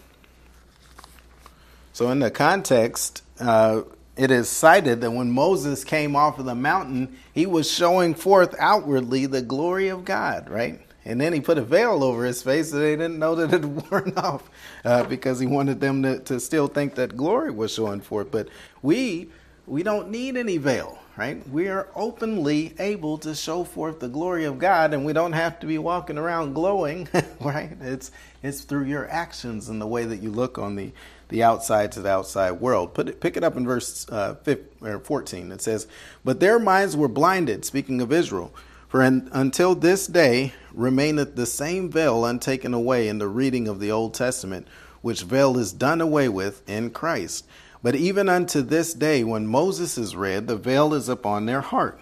So, 1.93 2.11
in 2.11 2.19
the 2.19 2.29
context, 2.29 3.23
uh, 3.39 3.83
it 4.17 4.29
is 4.29 4.49
cited 4.49 4.99
that 4.99 5.11
when 5.11 5.31
Moses 5.31 5.85
came 5.85 6.17
off 6.17 6.37
of 6.37 6.43
the 6.43 6.53
mountain, 6.53 7.15
he 7.33 7.45
was 7.45 7.71
showing 7.71 8.13
forth 8.13 8.53
outwardly 8.59 9.25
the 9.25 9.41
glory 9.41 9.87
of 9.87 10.03
God, 10.03 10.49
right? 10.49 10.81
And 11.05 11.21
then 11.21 11.31
he 11.31 11.39
put 11.39 11.57
a 11.57 11.61
veil 11.61 12.03
over 12.03 12.25
his 12.25 12.43
face 12.43 12.71
so 12.71 12.79
they 12.79 12.97
didn't 12.97 13.19
know 13.19 13.35
that 13.35 13.45
it 13.45 13.51
had 13.63 13.89
worn 13.89 14.13
off 14.17 14.49
uh, 14.83 15.05
because 15.05 15.39
he 15.39 15.47
wanted 15.47 15.79
them 15.79 16.03
to, 16.03 16.19
to 16.19 16.37
still 16.37 16.67
think 16.67 16.95
that 16.95 17.15
glory 17.15 17.51
was 17.51 17.73
showing 17.73 18.01
forth. 18.01 18.31
But 18.31 18.49
we, 18.81 19.29
we 19.65 19.81
don't 19.81 20.11
need 20.11 20.35
any 20.35 20.57
veil, 20.57 20.99
right? 21.17 21.47
We 21.49 21.67
are 21.67 21.87
openly 21.95 22.73
able 22.79 23.17
to 23.19 23.33
show 23.33 23.63
forth 23.63 23.99
the 23.99 24.07
glory 24.07 24.45
of 24.45 24.59
God 24.59 24.93
and 24.93 25.03
we 25.03 25.13
don't 25.13 25.33
have 25.33 25.59
to 25.61 25.67
be 25.67 25.77
walking 25.77 26.17
around 26.17 26.53
glowing, 26.53 27.09
right? 27.41 27.75
It's, 27.81 28.11
it's 28.43 28.61
through 28.61 28.85
your 28.85 29.09
actions 29.09 29.67
and 29.67 29.81
the 29.81 29.87
way 29.87 30.05
that 30.05 30.17
you 30.17 30.31
look 30.31 30.57
on 30.57 30.75
the 30.75 30.91
the 31.29 31.43
outside 31.43 31.91
to 31.93 32.01
the 32.01 32.09
outside 32.09 32.51
world. 32.51 32.93
Put 32.93 33.09
it, 33.09 33.19
pick 33.19 33.37
it 33.37 33.43
up 33.43 33.57
in 33.57 33.65
verse 33.65 34.07
uh, 34.09 34.35
15, 34.35 34.87
or 34.87 34.99
14. 34.99 35.51
It 35.51 35.61
says, 35.61 35.87
But 36.23 36.39
their 36.39 36.59
minds 36.59 36.95
were 36.95 37.07
blinded, 37.07 37.65
speaking 37.65 38.01
of 38.01 38.11
Israel. 38.11 38.53
For 38.87 39.03
in, 39.03 39.29
until 39.33 39.75
this 39.75 40.07
day 40.07 40.53
remaineth 40.73 41.35
the 41.35 41.45
same 41.45 41.89
veil 41.89 42.25
untaken 42.25 42.73
away 42.73 43.09
in 43.09 43.17
the 43.17 43.27
reading 43.27 43.67
of 43.67 43.79
the 43.79 43.91
Old 43.91 44.13
Testament, 44.13 44.67
which 45.01 45.23
veil 45.23 45.57
is 45.57 45.73
done 45.73 45.99
away 45.99 46.29
with 46.29 46.67
in 46.69 46.91
Christ. 46.91 47.45
But 47.87 47.95
even 47.95 48.27
unto 48.27 48.61
this 48.61 48.93
day, 48.93 49.23
when 49.23 49.47
Moses 49.47 49.97
is 49.97 50.13
read, 50.13 50.47
the 50.47 50.57
veil 50.57 50.93
is 50.93 51.07
upon 51.07 51.45
their 51.45 51.61
heart. 51.61 52.01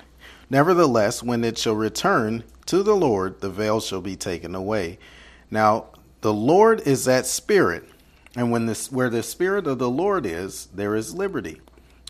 Nevertheless, 0.49 1.21
when 1.21 1.43
it 1.43 1.59
shall 1.59 1.75
return 1.75 2.43
to 2.65 2.81
the 2.81 2.95
Lord, 2.95 3.39
the 3.39 3.51
veil 3.51 3.79
shall 3.79 4.01
be 4.01 4.15
taken 4.15 4.55
away. 4.55 4.97
Now, 5.51 5.89
the 6.21 6.33
Lord 6.33 6.81
is 6.87 7.05
that 7.05 7.27
Spirit 7.27 7.87
and 8.35 8.49
when 8.49 8.65
this, 8.65 8.91
where 8.91 9.11
the 9.11 9.21
Spirit 9.21 9.67
of 9.67 9.77
the 9.77 9.87
Lord 9.87 10.25
is, 10.25 10.69
there 10.73 10.95
is 10.95 11.13
liberty. 11.13 11.61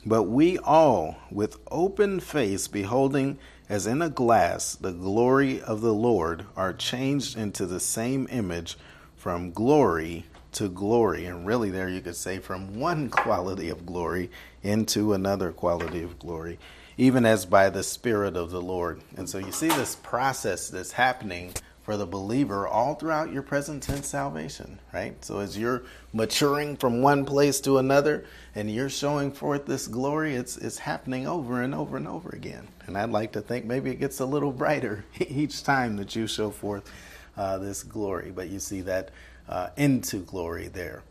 But 0.05 0.24
we 0.24 0.58
all, 0.60 1.17
with 1.29 1.58
open 1.70 2.22
face, 2.22 2.70
beholding 2.70 3.39
as 3.67 3.86
in 3.86 4.01
a 4.01 4.10
glass 4.10 4.75
the 4.75 4.94
glory 4.94 5.62
of 5.62 5.82
the 5.82 5.94
Lord, 5.94 6.46
are 6.55 6.72
changed 6.72 7.38
into 7.38 7.65
the 7.65 7.82
same 7.82 8.25
image 8.32 8.77
from 9.17 9.51
glory 9.51 10.27
to 10.55 10.69
glory. 10.69 11.25
And 11.25 11.45
really, 11.45 11.69
there 11.69 11.89
you 11.89 12.01
could 12.01 12.15
say 12.15 12.39
from 12.39 12.79
one 12.79 13.09
quality 13.12 13.69
of 13.69 13.85
glory 13.85 14.29
into 14.63 15.13
another 15.13 15.51
quality 15.51 16.01
of 16.03 16.19
glory, 16.19 16.59
even 16.97 17.25
as 17.25 17.45
by 17.45 17.69
the 17.69 17.83
Spirit 17.83 18.35
of 18.35 18.51
the 18.51 18.62
Lord. 18.62 19.01
And 19.15 19.29
so 19.29 19.38
you 19.38 19.51
see 19.51 19.67
this 19.67 19.95
process 19.95 20.69
that's 20.69 20.93
happening 20.93 21.53
for 21.85 21.97
the 21.97 22.05
believer 22.07 22.67
all 22.67 22.95
throughout 22.95 23.31
your 23.31 23.43
present 23.43 23.83
tense 23.83 24.07
salvation, 24.07 24.79
right? 24.91 25.24
So 25.24 25.38
as 25.38 25.55
you're 25.55 25.83
maturing 26.13 26.77
from 26.77 27.03
one 27.03 27.25
place 27.25 27.62
to 27.62 27.77
another 27.77 28.25
and 28.55 28.74
you're 28.74 28.89
showing 28.89 29.31
forth 29.31 29.67
this 29.67 29.85
glory, 29.85 30.33
it's 30.33 30.57
it's 30.57 30.79
happening 30.79 31.27
over 31.27 31.62
and 31.62 31.75
over 31.75 31.95
and 31.95 32.07
over 32.07 32.29
again. 32.29 32.67
And 32.88 32.97
I'd 32.97 33.12
like 33.12 33.33
to 33.33 33.41
think 33.41 33.65
maybe 33.65 33.91
it 33.91 34.00
gets 34.00 34.19
a 34.19 34.25
little 34.25 34.51
brighter 34.51 35.05
each 35.19 35.63
time 35.63 35.97
that 35.97 36.15
you 36.15 36.25
show 36.25 36.50
forth 36.50 36.91
uh, 37.38 37.59
this 37.59 37.83
glory, 37.83 38.31
but 38.31 38.50
you 38.50 38.59
see 38.59 38.81
that 38.81 39.12
uh, 39.47 39.69
into 39.77 40.17
glory 40.19 40.67
there. 40.67 41.03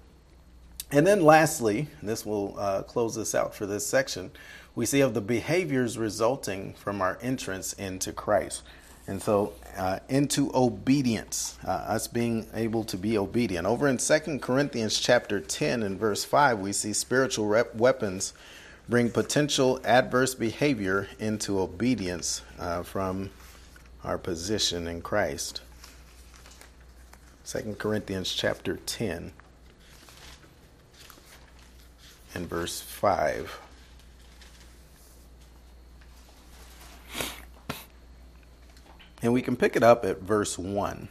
And 0.91 1.07
then 1.07 1.23
lastly, 1.23 1.89
this 2.03 2.25
will 2.25 2.55
uh, 2.59 2.83
close 2.83 3.15
this 3.15 3.35
out 3.35 3.55
for 3.55 3.67
this 3.67 3.87
section, 3.87 4.31
we 4.77 4.87
see 4.87 5.01
of 5.01 5.15
the 5.15 5.21
behaviors 5.21 5.97
resulting 5.97 6.75
from 6.75 7.01
our 7.01 7.19
entrance 7.23 7.73
into 7.75 8.13
Christ. 8.13 8.63
And 9.07 9.23
so 9.23 9.53
uh, 9.77 10.01
into 10.09 10.51
obedience, 10.55 11.59
uh, 11.65 11.71
us 11.71 12.09
being 12.09 12.47
able 12.55 12.85
to 12.85 12.97
be 12.97 13.19
obedient. 13.19 13.67
Over 13.67 13.87
in 13.87 13.99
Second 13.99 14.41
Corinthians 14.41 14.99
chapter 14.99 15.41
10 15.41 15.83
and 15.83 15.99
verse 15.99 16.25
5, 16.25 16.59
we 16.59 16.73
see 16.73 16.93
spiritual 16.93 17.47
rep- 17.47 17.75
weapons 17.75 18.33
bring 18.89 19.11
potential 19.11 19.81
adverse 19.85 20.35
behavior 20.35 21.09
into 21.19 21.61
obedience 21.61 22.43
uh, 22.59 22.83
from 22.83 23.31
our 24.03 24.19
position 24.19 24.87
in 24.89 25.03
Christ. 25.03 25.61
Second 27.47 27.79
Corinthians 27.79 28.33
chapter 28.33 28.79
10 28.87 29.33
and 32.35 32.49
verse 32.49 32.81
5. 32.81 33.61
And 39.21 39.35
we 39.35 39.43
can 39.43 39.57
pick 39.57 39.77
it 39.77 39.83
up 39.83 40.07
at 40.07 40.23
verse 40.23 40.59
1. 40.59 41.09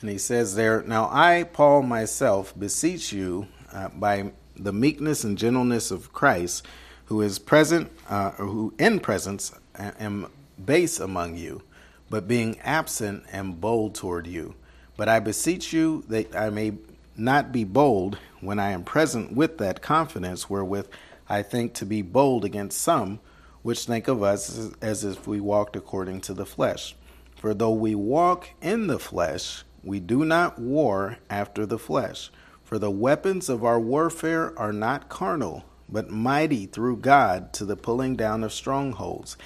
And 0.00 0.10
he 0.10 0.18
says 0.18 0.56
there, 0.56 0.82
Now 0.82 1.08
I, 1.10 1.44
Paul, 1.44 1.82
myself, 1.82 2.58
beseech 2.58 3.12
you 3.12 3.46
uh, 3.72 3.88
by 3.90 4.32
the 4.56 4.72
meekness 4.72 5.22
and 5.22 5.38
gentleness 5.38 5.92
of 5.92 6.12
Christ, 6.12 6.66
who 7.04 7.22
is 7.22 7.38
present, 7.38 7.92
uh, 8.10 8.32
or 8.36 8.46
who 8.46 8.74
in 8.80 8.98
presence 8.98 9.52
am 9.76 10.26
base 10.64 10.98
among 10.98 11.36
you, 11.36 11.62
but 12.10 12.28
being 12.28 12.58
absent 12.60 13.24
am 13.32 13.52
bold 13.52 13.94
toward 13.94 14.26
you. 14.26 14.54
But 14.96 15.08
I 15.08 15.20
beseech 15.20 15.72
you 15.72 16.04
that 16.08 16.34
I 16.34 16.50
may 16.50 16.74
not 17.16 17.52
be 17.52 17.64
bold 17.64 18.18
when 18.40 18.58
I 18.58 18.70
am 18.70 18.84
present 18.84 19.32
with 19.32 19.58
that 19.58 19.82
confidence 19.82 20.48
wherewith 20.48 20.88
I 21.28 21.42
think 21.42 21.74
to 21.74 21.86
be 21.86 22.02
bold 22.02 22.44
against 22.44 22.80
some 22.80 23.20
which 23.62 23.84
think 23.84 24.06
of 24.06 24.22
us 24.22 24.70
as 24.80 25.02
if 25.02 25.26
we 25.26 25.40
walked 25.40 25.74
according 25.74 26.20
to 26.20 26.34
the 26.34 26.46
flesh. 26.46 26.94
For 27.34 27.52
though 27.52 27.72
we 27.72 27.96
walk 27.96 28.50
in 28.62 28.86
the 28.86 29.00
flesh, 29.00 29.64
we 29.82 29.98
do 29.98 30.24
not 30.24 30.58
war 30.58 31.18
after 31.28 31.66
the 31.66 31.78
flesh. 31.78 32.30
For 32.62 32.78
the 32.78 32.90
weapons 32.90 33.48
of 33.48 33.64
our 33.64 33.80
warfare 33.80 34.56
are 34.58 34.72
not 34.72 35.08
carnal, 35.08 35.64
but 35.88 36.10
mighty 36.10 36.66
through 36.66 36.98
God 36.98 37.52
to 37.54 37.64
the 37.64 37.76
pulling 37.76 38.14
down 38.14 38.44
of 38.44 38.52
strongholds, 38.52 39.36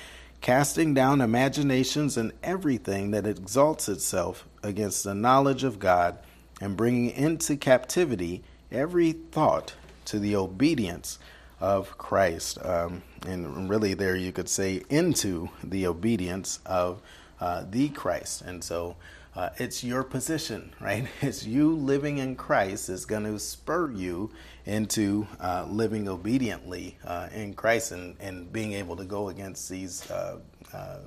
casting 0.41 0.95
down 0.95 1.21
imaginations 1.21 2.17
and 2.17 2.33
everything 2.43 3.11
that 3.11 3.27
exalts 3.27 3.89
itself 3.89 4.47
against 4.63 5.05
the 5.05 5.15
knowledge 5.15 5.65
of 5.65 5.79
God, 5.79 6.19
and 6.61 6.77
bringing 6.77 7.11
into 7.11 7.57
captivity 7.57 8.43
every 8.71 9.13
thought 9.13 9.75
to 10.05 10.19
the 10.19 10.37
obedience 10.37 11.19
of 11.59 11.97
Christ. 11.99 12.59
Um, 12.65 13.03
and 13.27 13.69
really, 13.69 13.95
there 13.95 14.17
you 14.17 14.33
could 14.33 14.49
say 14.49 14.83
into 14.89 15.51
the 15.63 15.87
obedience 15.87 16.61
of 16.67 17.01
uh, 17.41 17.65
the 17.69 17.89
Christ. 17.91 18.43
And 18.43 18.63
so 18.63 18.97
uh, 19.35 19.51
it's 19.59 19.85
your 19.85 20.03
position, 20.03 20.73
right? 20.81 21.07
It's 21.21 21.47
you 21.47 21.75
living 21.75 22.19
in 22.19 22.37
Christ 22.37 22.89
is 22.89 23.05
going 23.05 23.25
to 23.25 23.39
spur 23.39 23.93
you 23.93 24.31
into 24.67 25.27
uh, 25.41 25.67
living 25.69 26.09
obediently 26.09 26.97
uh, 27.05 27.29
in 27.35 27.55
Christ 27.55 27.93
and, 27.93 28.17
and 28.21 28.53
being 28.53 28.73
able 28.73 28.97
to 28.97 29.05
go 29.05 29.29
against 29.29 29.69
these 29.69 30.11
uh, 30.11 30.39
uh, 30.75 30.99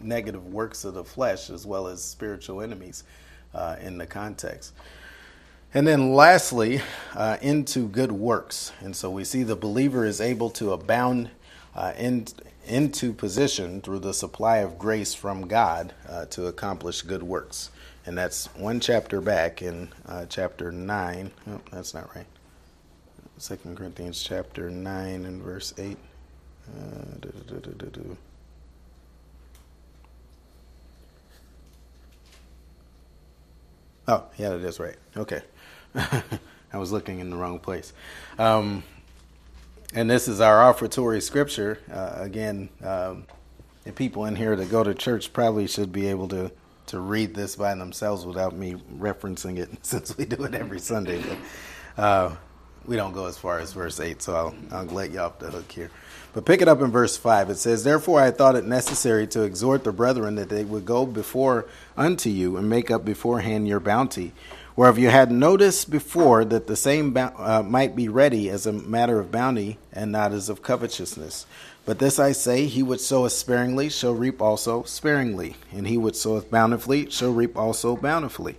negative 0.00 0.46
works 0.46 0.84
of 0.84 0.94
the 0.94 1.04
flesh 1.04 1.50
as 1.50 1.66
well 1.66 1.86
as 1.86 2.02
spiritual 2.02 2.60
enemies 2.60 3.04
in 3.80 3.96
the 3.96 4.06
context. 4.06 4.74
And 5.76 5.86
then 5.86 6.14
lastly, 6.14 6.80
uh, 7.14 7.36
into 7.42 7.86
good 7.88 8.10
works. 8.10 8.72
And 8.80 8.96
so 8.96 9.10
we 9.10 9.24
see 9.24 9.42
the 9.42 9.56
believer 9.56 10.06
is 10.06 10.22
able 10.22 10.48
to 10.50 10.72
abound 10.72 11.28
uh, 11.74 11.92
in, 11.98 12.26
into 12.66 13.12
position 13.12 13.80
through 13.80 14.00
the 14.00 14.14
supply 14.14 14.58
of 14.58 14.78
grace 14.78 15.14
from 15.14 15.46
God 15.48 15.92
uh, 16.08 16.26
to 16.26 16.46
accomplish 16.46 17.02
good 17.02 17.22
works. 17.22 17.70
And 18.04 18.16
that's 18.16 18.46
one 18.54 18.80
chapter 18.80 19.20
back 19.20 19.62
in 19.62 19.88
uh, 20.06 20.26
chapter 20.26 20.70
9. 20.70 21.30
Oh, 21.48 21.60
that's 21.72 21.94
not 21.94 22.14
right. 22.14 22.26
Second 23.38 23.76
Corinthians 23.76 24.22
chapter 24.22 24.70
9 24.70 25.24
and 25.24 25.42
verse 25.42 25.74
8. 25.76 25.96
Uh, 26.68 26.80
oh, 34.08 34.24
yeah, 34.36 34.50
that 34.50 34.60
is 34.60 34.78
right. 34.80 34.96
Okay. 35.16 35.42
I 35.94 36.78
was 36.78 36.92
looking 36.92 37.18
in 37.18 37.30
the 37.30 37.36
wrong 37.36 37.58
place. 37.58 37.92
Um, 38.38 38.84
and 39.94 40.10
this 40.10 40.28
is 40.28 40.40
our 40.40 40.72
offertory 40.72 41.22
scripture. 41.22 41.78
Uh, 41.92 42.14
again, 42.16 42.68
um, 42.82 43.24
the 43.84 43.92
people 43.92 44.24
in 44.26 44.36
here 44.36 44.56
that 44.56 44.70
go 44.70 44.82
to 44.82 44.94
church 44.94 45.32
probably 45.32 45.66
should 45.66 45.92
be 45.92 46.08
able 46.08 46.28
to 46.28 46.50
to 46.86 47.00
read 47.00 47.34
this 47.34 47.56
by 47.56 47.74
themselves 47.74 48.24
without 48.24 48.54
me 48.54 48.74
referencing 48.96 49.58
it, 49.58 49.68
since 49.84 50.16
we 50.16 50.24
do 50.24 50.44
it 50.44 50.54
every 50.54 50.78
Sunday. 50.78 51.20
But 51.20 52.02
uh, 52.02 52.36
we 52.84 52.94
don't 52.94 53.12
go 53.12 53.26
as 53.26 53.36
far 53.36 53.58
as 53.58 53.72
verse 53.72 53.98
eight, 53.98 54.22
so 54.22 54.34
I'll 54.34 54.54
I'll 54.70 54.84
let 54.86 55.10
you 55.10 55.18
off 55.18 55.38
the 55.38 55.50
hook 55.50 55.70
here. 55.70 55.90
But 56.36 56.44
pick 56.44 56.60
it 56.60 56.68
up 56.68 56.82
in 56.82 56.90
verse 56.90 57.16
5. 57.16 57.48
It 57.48 57.56
says, 57.56 57.82
Therefore 57.82 58.20
I 58.20 58.30
thought 58.30 58.56
it 58.56 58.66
necessary 58.66 59.26
to 59.28 59.40
exhort 59.40 59.84
the 59.84 59.92
brethren 59.92 60.34
that 60.34 60.50
they 60.50 60.64
would 60.64 60.84
go 60.84 61.06
before 61.06 61.64
unto 61.96 62.28
you 62.28 62.58
and 62.58 62.68
make 62.68 62.90
up 62.90 63.06
beforehand 63.06 63.66
your 63.66 63.80
bounty. 63.80 64.32
Whereof 64.76 64.98
you 64.98 65.08
had 65.08 65.32
noticed 65.32 65.90
before 65.90 66.44
that 66.44 66.66
the 66.66 66.76
same 66.76 67.16
uh, 67.16 67.62
might 67.62 67.96
be 67.96 68.10
ready 68.10 68.50
as 68.50 68.66
a 68.66 68.74
matter 68.74 69.18
of 69.18 69.32
bounty 69.32 69.78
and 69.90 70.12
not 70.12 70.32
as 70.32 70.50
of 70.50 70.62
covetousness. 70.62 71.46
But 71.86 71.98
this 71.98 72.18
I 72.18 72.32
say, 72.32 72.66
he 72.66 72.82
which 72.82 73.00
soweth 73.00 73.32
sparingly 73.32 73.88
shall 73.88 74.12
reap 74.12 74.42
also 74.42 74.82
sparingly, 74.82 75.56
and 75.72 75.86
he 75.86 75.96
which 75.96 76.16
soweth 76.16 76.50
bountifully 76.50 77.08
shall 77.08 77.32
reap 77.32 77.56
also 77.56 77.96
bountifully. 77.96 78.56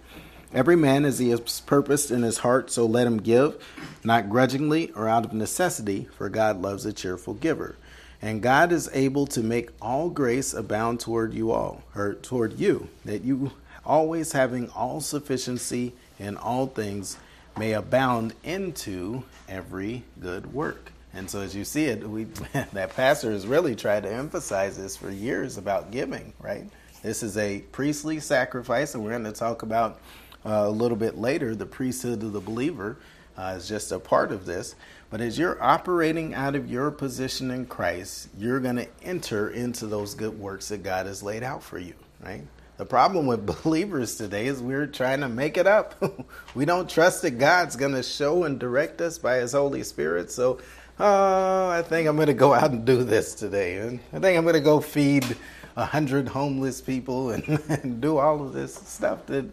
Every 0.52 0.76
man 0.76 1.06
as 1.06 1.20
he 1.20 1.30
has 1.30 1.60
purposed 1.60 2.10
in 2.10 2.24
his 2.24 2.40
heart, 2.40 2.72
so 2.72 2.88
let 2.88 3.06
him 3.06 3.18
give, 3.18 3.64
not 4.04 4.28
grudgingly 4.28 4.90
or 4.94 5.08
out 5.08 5.24
of 5.24 5.34
necessity, 5.34 6.08
for 6.18 6.30
God 6.30 6.60
loves 6.60 6.84
a 6.88 6.94
cheerful 6.94 7.36
giver. 7.36 7.76
And 8.24 8.42
God 8.42 8.72
is 8.72 8.90
able 8.92 9.28
to 9.28 9.44
make 9.44 9.70
all 9.80 10.10
grace 10.10 10.56
abound 10.56 11.00
toward 11.00 11.36
you 11.36 11.52
all, 11.52 11.84
or 11.94 12.16
toward 12.16 12.60
you, 12.60 12.90
that 13.06 13.24
you 13.24 13.52
always 13.86 14.32
having 14.32 14.70
all 14.72 15.00
sufficiency 15.00 15.94
in 16.20 16.38
all 16.38 16.68
things 16.68 17.18
may 17.58 17.74
abound 17.74 18.34
into 18.44 19.24
every 19.48 20.04
good 20.20 20.54
work. 20.54 20.92
And 21.14 21.30
so, 21.30 21.42
as 21.42 21.56
you 21.56 21.66
see 21.66 21.86
it, 21.86 22.08
we 22.08 22.24
that 22.74 22.96
pastor 22.96 23.32
has 23.32 23.48
really 23.48 23.76
tried 23.76 24.04
to 24.04 24.14
emphasize 24.14 24.78
this 24.78 24.96
for 24.96 25.10
years 25.10 25.58
about 25.58 25.92
giving. 25.92 26.34
Right? 26.40 26.70
This 27.02 27.24
is 27.24 27.38
a 27.38 27.60
priestly 27.72 28.20
sacrifice, 28.20 28.94
and 28.94 29.04
we're 29.04 29.12
going 29.12 29.24
to 29.24 29.32
talk 29.32 29.64
about 29.64 30.00
uh, 30.46 30.66
a 30.66 30.70
little 30.70 30.98
bit 30.98 31.18
later. 31.18 31.56
The 31.56 31.66
priesthood 31.66 32.24
of 32.24 32.34
the 32.34 32.42
believer 32.42 32.98
uh, 33.38 33.56
is 33.58 33.68
just 33.68 33.92
a 33.92 34.00
part 34.00 34.32
of 34.32 34.46
this. 34.46 34.76
But 35.10 35.22
as 35.22 35.40
you're 35.40 35.62
operating 35.64 36.34
out 36.34 36.56
of 36.56 36.70
your 36.70 36.92
position 36.92 37.50
in 37.52 37.66
Christ, 37.66 38.30
you're 38.38 38.60
going 38.60 38.76
to 38.76 38.88
enter 39.04 39.50
into 39.50 39.88
those 39.88 40.16
good 40.16 40.38
works 40.38 40.68
that 40.70 40.84
God 40.84 41.06
has 41.06 41.24
laid 41.24 41.44
out 41.44 41.64
for 41.64 41.80
you. 41.80 41.94
Right? 42.22 42.44
The 42.78 42.86
problem 42.86 43.26
with 43.26 43.46
believers 43.64 44.16
today 44.16 44.46
is 44.46 44.62
we're 44.62 44.88
trying 44.88 45.22
to 45.22 45.30
make 45.30 45.58
it 45.58 45.68
up. 45.68 46.02
we 46.56 46.66
don't 46.66 46.90
trust 46.90 47.24
that 47.24 47.32
God's 47.32 47.76
going 47.76 47.94
to 47.94 48.04
show 48.04 48.44
and 48.44 48.60
direct 48.60 49.02
us 49.02 49.18
by 49.18 49.38
His 49.38 49.54
Holy 49.54 49.84
Spirit. 49.84 50.32
So, 50.32 50.60
oh, 51.00 51.70
I 51.70 51.82
think 51.82 52.08
I'm 52.08 52.16
going 52.16 52.28
to 52.28 52.34
go 52.34 52.54
out 52.54 52.72
and 52.72 52.86
do 52.86 53.04
this 53.04 53.34
today. 53.34 53.78
And 53.80 54.00
I 54.14 54.20
think 54.20 54.38
I'm 54.38 54.44
going 54.44 54.54
to 54.54 54.62
go 54.62 54.80
feed 54.80 55.36
a 55.76 55.86
hundred 55.86 56.28
homeless 56.28 56.80
people 56.80 57.32
and, 57.32 57.48
and 57.70 58.00
do 58.00 58.18
all 58.18 58.46
of 58.46 58.54
this 58.54 58.76
stuff 58.76 59.26
that 59.26 59.46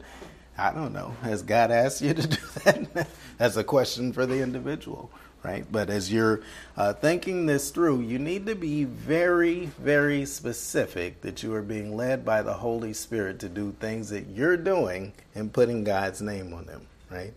I 0.57 0.73
don't 0.73 0.93
know. 0.93 1.17
Has 1.23 1.43
God 1.43 1.71
asked 1.71 2.03
you 2.03 2.15
to 2.15 2.27
do 2.29 2.43
that? 2.65 3.09
That's 3.39 3.57
a 3.57 3.65
question 3.65 4.13
for 4.13 4.27
the 4.27 4.41
individual 4.43 5.11
right? 5.45 5.67
But 5.71 5.91
as 5.91 6.11
you're 6.11 6.41
uh, 6.77 6.95
thinking 6.95 7.45
this 7.47 7.71
through, 7.71 8.01
you 8.01 8.19
need 8.19 8.47
to 8.47 8.55
be 8.55 8.85
very, 8.85 9.67
very 9.79 10.25
specific 10.25 11.21
that 11.21 11.43
you 11.43 11.55
are 11.55 11.63
being 11.63 11.97
led 11.97 12.25
by 12.25 12.43
the 12.43 12.55
Holy 12.55 12.95
Spirit 12.95 13.39
to 13.41 13.49
do 13.51 13.77
things 13.79 14.09
that 14.09 14.27
you're 14.29 14.57
doing 14.57 15.13
and 15.35 15.53
putting 15.53 15.85
God's 15.85 16.23
name 16.23 16.55
on 16.55 16.65
them, 16.65 16.87
right? 17.11 17.35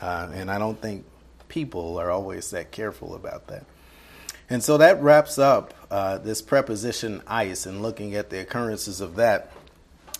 Uh, 0.00 0.30
and 0.32 0.50
I 0.50 0.58
don't 0.58 0.80
think 0.80 1.04
people 1.48 1.98
are 1.98 2.10
always 2.10 2.50
that 2.50 2.70
careful 2.70 3.14
about 3.14 3.46
that. 3.48 3.66
And 4.48 4.64
so 4.64 4.78
that 4.78 5.00
wraps 5.02 5.38
up 5.38 5.74
uh, 5.90 6.18
this 6.18 6.40
preposition 6.40 7.22
eis 7.26 7.66
and 7.66 7.82
looking 7.82 8.14
at 8.14 8.30
the 8.30 8.40
occurrences 8.40 9.00
of 9.00 9.16
that 9.16 9.52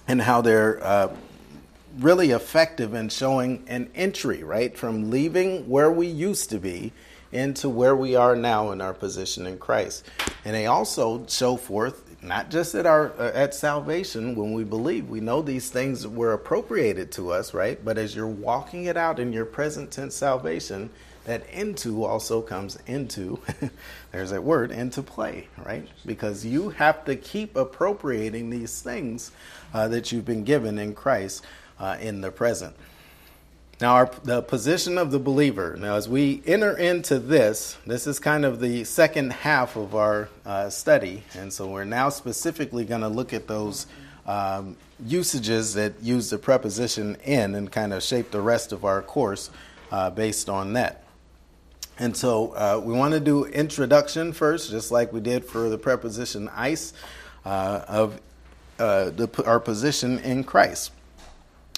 and 0.06 0.20
how 0.20 0.42
they're 0.42 0.84
uh, 0.84 1.16
really 1.98 2.30
effective 2.30 2.94
in 2.94 3.08
showing 3.08 3.64
an 3.66 3.90
entry, 3.94 4.42
right? 4.44 4.76
From 4.76 5.10
leaving 5.10 5.68
where 5.68 5.90
we 5.90 6.06
used 6.06 6.50
to 6.50 6.58
be 6.58 6.92
into 7.32 7.68
where 7.68 7.94
we 7.94 8.16
are 8.16 8.34
now 8.34 8.70
in 8.72 8.80
our 8.80 8.94
position 8.94 9.46
in 9.46 9.58
Christ. 9.58 10.04
And 10.44 10.54
they 10.54 10.66
also 10.66 11.26
show 11.26 11.56
forth 11.56 12.04
not 12.22 12.50
just 12.50 12.74
at 12.74 12.86
our 12.86 13.12
uh, 13.18 13.32
at 13.34 13.54
salvation 13.54 14.34
when 14.34 14.52
we 14.52 14.64
believe. 14.64 15.08
We 15.08 15.20
know 15.20 15.42
these 15.42 15.70
things 15.70 16.06
were 16.06 16.32
appropriated 16.32 17.12
to 17.12 17.32
us 17.32 17.54
right? 17.54 17.82
But 17.82 17.98
as 17.98 18.14
you're 18.14 18.26
walking 18.26 18.84
it 18.84 18.96
out 18.96 19.18
in 19.18 19.32
your 19.32 19.46
present 19.46 19.90
tense 19.90 20.14
salvation 20.14 20.90
that 21.24 21.48
into 21.50 22.04
also 22.04 22.40
comes 22.40 22.78
into 22.86 23.40
there's 24.12 24.30
that 24.30 24.42
word 24.42 24.70
into 24.70 25.02
play 25.02 25.48
right? 25.64 25.88
Because 26.04 26.44
you 26.44 26.70
have 26.70 27.04
to 27.04 27.16
keep 27.16 27.56
appropriating 27.56 28.50
these 28.50 28.80
things 28.82 29.30
uh, 29.72 29.88
that 29.88 30.12
you've 30.12 30.24
been 30.24 30.44
given 30.44 30.78
in 30.78 30.94
christ 30.94 31.44
uh, 31.78 31.96
in 32.00 32.20
the 32.20 32.30
present 32.30 32.74
now, 33.80 33.94
our, 33.94 34.10
the 34.24 34.42
position 34.42 34.98
of 34.98 35.10
the 35.10 35.18
believer. 35.18 35.74
Now, 35.78 35.96
as 35.96 36.06
we 36.06 36.42
enter 36.44 36.76
into 36.76 37.18
this, 37.18 37.78
this 37.86 38.06
is 38.06 38.18
kind 38.18 38.44
of 38.44 38.60
the 38.60 38.84
second 38.84 39.32
half 39.32 39.74
of 39.74 39.94
our 39.94 40.28
uh, 40.44 40.68
study. 40.68 41.22
And 41.34 41.50
so 41.50 41.66
we're 41.66 41.84
now 41.84 42.10
specifically 42.10 42.84
going 42.84 43.00
to 43.00 43.08
look 43.08 43.32
at 43.32 43.48
those 43.48 43.86
um, 44.26 44.76
usages 45.06 45.72
that 45.74 45.94
use 46.02 46.28
the 46.28 46.36
preposition 46.36 47.16
in 47.24 47.54
and 47.54 47.72
kind 47.72 47.94
of 47.94 48.02
shape 48.02 48.30
the 48.30 48.42
rest 48.42 48.72
of 48.72 48.84
our 48.84 49.00
course 49.00 49.48
uh, 49.90 50.10
based 50.10 50.50
on 50.50 50.74
that. 50.74 51.04
And 51.98 52.14
so 52.14 52.52
uh, 52.52 52.82
we 52.84 52.92
want 52.92 53.14
to 53.14 53.20
do 53.20 53.46
introduction 53.46 54.34
first, 54.34 54.70
just 54.70 54.90
like 54.90 55.10
we 55.10 55.20
did 55.20 55.42
for 55.42 55.70
the 55.70 55.78
preposition 55.78 56.48
eis, 56.50 56.92
uh, 57.46 57.82
of 57.88 58.20
uh, 58.78 59.08
the, 59.08 59.42
our 59.46 59.60
position 59.60 60.18
in 60.18 60.44
Christ. 60.44 60.92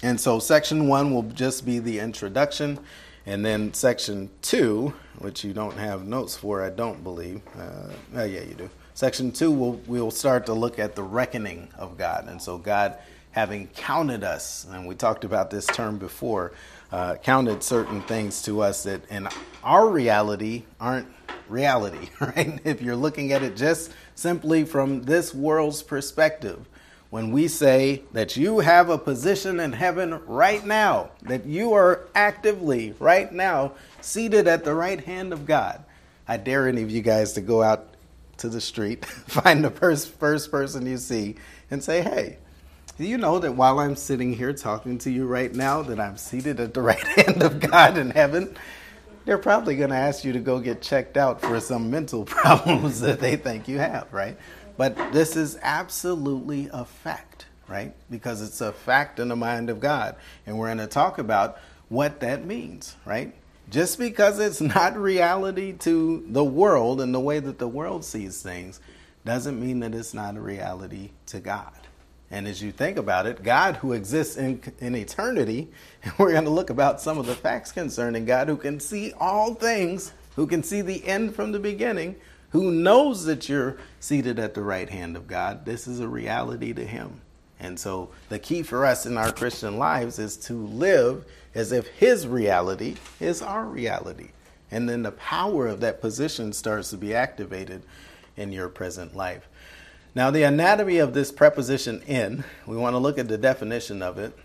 And 0.03 0.21
so 0.21 0.39
section 0.39 0.89
one 0.89 1.15
will 1.15 1.23
just 1.23 1.65
be 1.65 1.79
the 1.79 2.01
introduction. 2.01 2.81
And 3.25 3.45
then 3.45 3.73
section 3.73 4.31
two, 4.43 4.95
which 5.19 5.45
you 5.45 5.53
don't 5.53 5.77
have 5.77 6.05
notes 6.05 6.37
for, 6.37 6.63
I 6.63 6.71
don't 6.71 7.05
believe. 7.05 7.41
Uh, 7.57 7.93
oh, 8.17 8.25
yeah, 8.25 8.43
you 8.43 8.55
do. 8.55 8.71
Section 8.95 9.31
two, 9.31 9.53
we'll, 9.53 9.81
we'll 9.87 10.11
start 10.11 10.47
to 10.47 10.53
look 10.53 10.79
at 10.79 10.97
the 10.97 11.03
reckoning 11.03 11.69
of 11.79 11.97
God. 11.97 12.27
And 12.29 12.43
so, 12.43 12.59
God 12.59 12.99
having 13.31 13.67
counted 13.69 14.23
us, 14.25 14.67
and 14.71 14.87
we 14.87 14.95
talked 14.95 15.25
about 15.25 15.51
this 15.51 15.67
term 15.67 15.99
before, 15.99 16.53
uh, 16.91 17.15
counted 17.17 17.63
certain 17.63 18.03
things 18.03 18.43
to 18.43 18.61
us 18.61 18.83
that 18.83 19.09
in 19.09 19.27
our 19.65 19.89
reality 19.89 20.65
aren't 20.79 21.09
reality, 21.49 22.09
right? 22.21 22.61
If 22.65 22.83
you're 22.83 22.97
looking 22.97 23.33
at 23.33 23.43
it 23.43 23.57
just 23.57 23.93
simply 24.15 24.65
from 24.65 25.03
this 25.03 25.35
world's 25.35 25.83
perspective, 25.83 26.69
when 27.13 27.31
we 27.31 27.47
say 27.47 28.03
that 28.13 28.39
you 28.39 28.61
have 28.61 28.89
a 28.89 28.97
position 28.97 29.61
in 29.61 29.71
heaven 29.71 30.19
right 30.27 30.65
now, 30.65 31.11
that 31.21 31.45
you 31.45 31.75
are 31.75 32.07
actively 32.15 32.95
right 32.99 33.31
now 33.31 33.71
seated 34.01 34.49
at 34.49 34.65
the 34.65 34.75
right 34.75 35.05
hand 35.05 35.31
of 35.31 35.45
God. 35.45 35.85
I 36.27 36.39
dare 36.39 36.69
any 36.69 36.83
of 36.83 36.91
you 36.91 37.03
guys 37.03 37.35
to 37.35 37.43
go 37.43 37.63
out 37.63 37.97
to 38.39 38.49
the 38.49 38.63
street, 38.63 39.05
find 39.27 39.63
the 39.63 39.69
first, 39.69 40.09
first 40.15 40.51
person 40.51 40.87
you 40.87 40.97
see, 40.97 41.37
and 41.71 41.85
say, 41.85 42.01
hey, 42.01 42.39
do 42.97 43.05
you 43.05 43.19
know 43.19 43.39
that 43.41 43.57
while 43.57 43.79
I'm 43.79 43.95
sitting 43.95 44.33
here 44.33 44.55
talking 44.55 44.97
to 45.01 45.11
you 45.11 45.27
right 45.27 45.55
now, 45.55 45.83
that 45.83 46.01
I'm 46.01 46.17
seated 46.17 46.61
at 46.61 46.73
the 46.73 46.81
right 46.93 47.07
hand 47.09 47.43
of 47.43 47.61
God 47.61 47.99
in 47.99 48.09
heaven? 48.09 48.57
They're 49.27 49.37
probably 49.37 49.77
going 49.77 49.91
to 49.91 49.97
ask 49.97 50.25
you 50.25 50.33
to 50.33 50.41
go 50.41 50.61
get 50.61 50.81
checked 50.81 51.19
out 51.19 51.43
for 51.43 51.61
some 51.61 51.91
mental 51.91 52.25
problems 52.25 53.03
that 53.03 53.21
they 53.21 53.37
think 53.37 53.69
you 53.69 53.77
have, 53.81 54.11
right? 54.15 54.39
But 54.83 55.13
this 55.13 55.37
is 55.37 55.61
absolutely 55.63 56.69
a 56.73 56.85
fact, 56.85 57.47
right? 57.69 57.95
Because 58.11 58.43
it's 58.43 58.61
a 58.61 58.73
fact 58.73 59.21
in 59.21 59.29
the 59.29 59.37
mind 59.37 59.71
of 59.71 59.79
God. 59.79 60.17
And 60.45 60.59
we're 60.59 60.67
going 60.67 60.79
to 60.79 60.89
talk 60.89 61.19
about 61.19 61.61
what 61.89 62.19
that 62.19 62.47
means, 62.47 62.97
right? 63.05 63.33
Just 63.71 63.97
because 63.97 64.41
it's 64.41 64.61
not 64.75 64.97
reality 64.97 65.73
to 65.75 66.25
the 66.27 66.43
world 66.43 67.01
and 67.01 67.15
the 67.15 67.21
way 67.21 67.39
that 67.39 67.61
the 67.61 67.69
world 67.69 68.05
sees 68.05 68.43
things 68.43 68.81
doesn't 69.25 69.61
mean 69.61 69.79
that 69.79 69.95
it's 69.95 70.15
not 70.15 70.37
a 70.37 70.41
reality 70.41 71.11
to 71.27 71.39
God. 71.39 71.79
And 72.33 72.49
as 72.49 72.61
you 72.61 72.73
think 72.73 72.99
about 72.99 73.27
it, 73.27 73.45
God 73.45 73.77
who 73.77 73.93
exists 73.93 74.37
in, 74.37 74.61
in 74.81 74.97
eternity, 74.97 75.71
and 76.03 76.13
we're 76.19 76.33
going 76.33 76.43
to 76.43 76.51
look 76.51 76.71
about 76.71 77.01
some 77.01 77.19
of 77.19 77.27
the 77.27 77.37
facts 77.37 77.71
concerning 77.71 78.25
God 78.25 78.49
who 78.49 78.57
can 78.57 78.81
see 78.81 79.13
all 79.13 79.55
things, 79.55 80.13
who 80.35 80.49
can 80.49 80.65
see 80.65 80.83
the 80.83 81.07
end 81.07 81.37
from 81.37 81.53
the 81.53 81.61
beginning, 81.61 82.17
who 82.53 82.71
knows 82.71 83.25
that 83.25 83.49
you're 83.49 83.79
seated 83.99 84.39
at 84.39 84.55
the 84.55 84.63
right 84.63 84.89
hand 84.89 85.17
of 85.17 85.27
God, 85.27 85.65
this 85.65 85.87
is 85.87 86.01
a 86.01 86.09
reality 86.09 86.73
to 86.75 86.87
him. 86.87 87.23
And 87.59 87.79
so 87.79 88.11
the 88.29 88.39
key 88.39 88.63
for 88.63 88.85
us 88.85 89.07
in 89.07 89.17
our 89.17 89.33
Christian 89.33 89.79
lives 89.79 90.19
is 90.19 90.37
to 90.39 90.55
live 90.55 91.25
as 91.55 91.73
if 91.73 91.87
his 91.89 92.27
reality 92.27 92.97
is 93.21 93.41
our 93.41 93.65
reality. 93.65 94.31
And 94.71 94.89
then 94.89 95.03
the 95.03 95.13
power 95.13 95.67
of 95.67 95.81
that 95.81 96.01
position 96.01 96.53
starts 96.53 96.91
to 96.91 96.97
be 96.97 97.15
activated 97.15 97.83
in 98.37 98.53
your 98.53 98.69
present 98.69 99.17
life. 99.17 99.49
Now, 100.15 100.31
the 100.31 100.43
anatomy 100.43 100.99
of 100.99 101.15
this 101.15 101.33
preposition 101.33 102.03
in, 102.03 102.45
we 102.67 102.77
want 102.77 102.95
to 102.95 102.99
look 102.99 103.19
at 103.19 103.29
the 103.29 103.39
definition 103.39 104.03
of 104.03 104.19
it. 104.19 104.37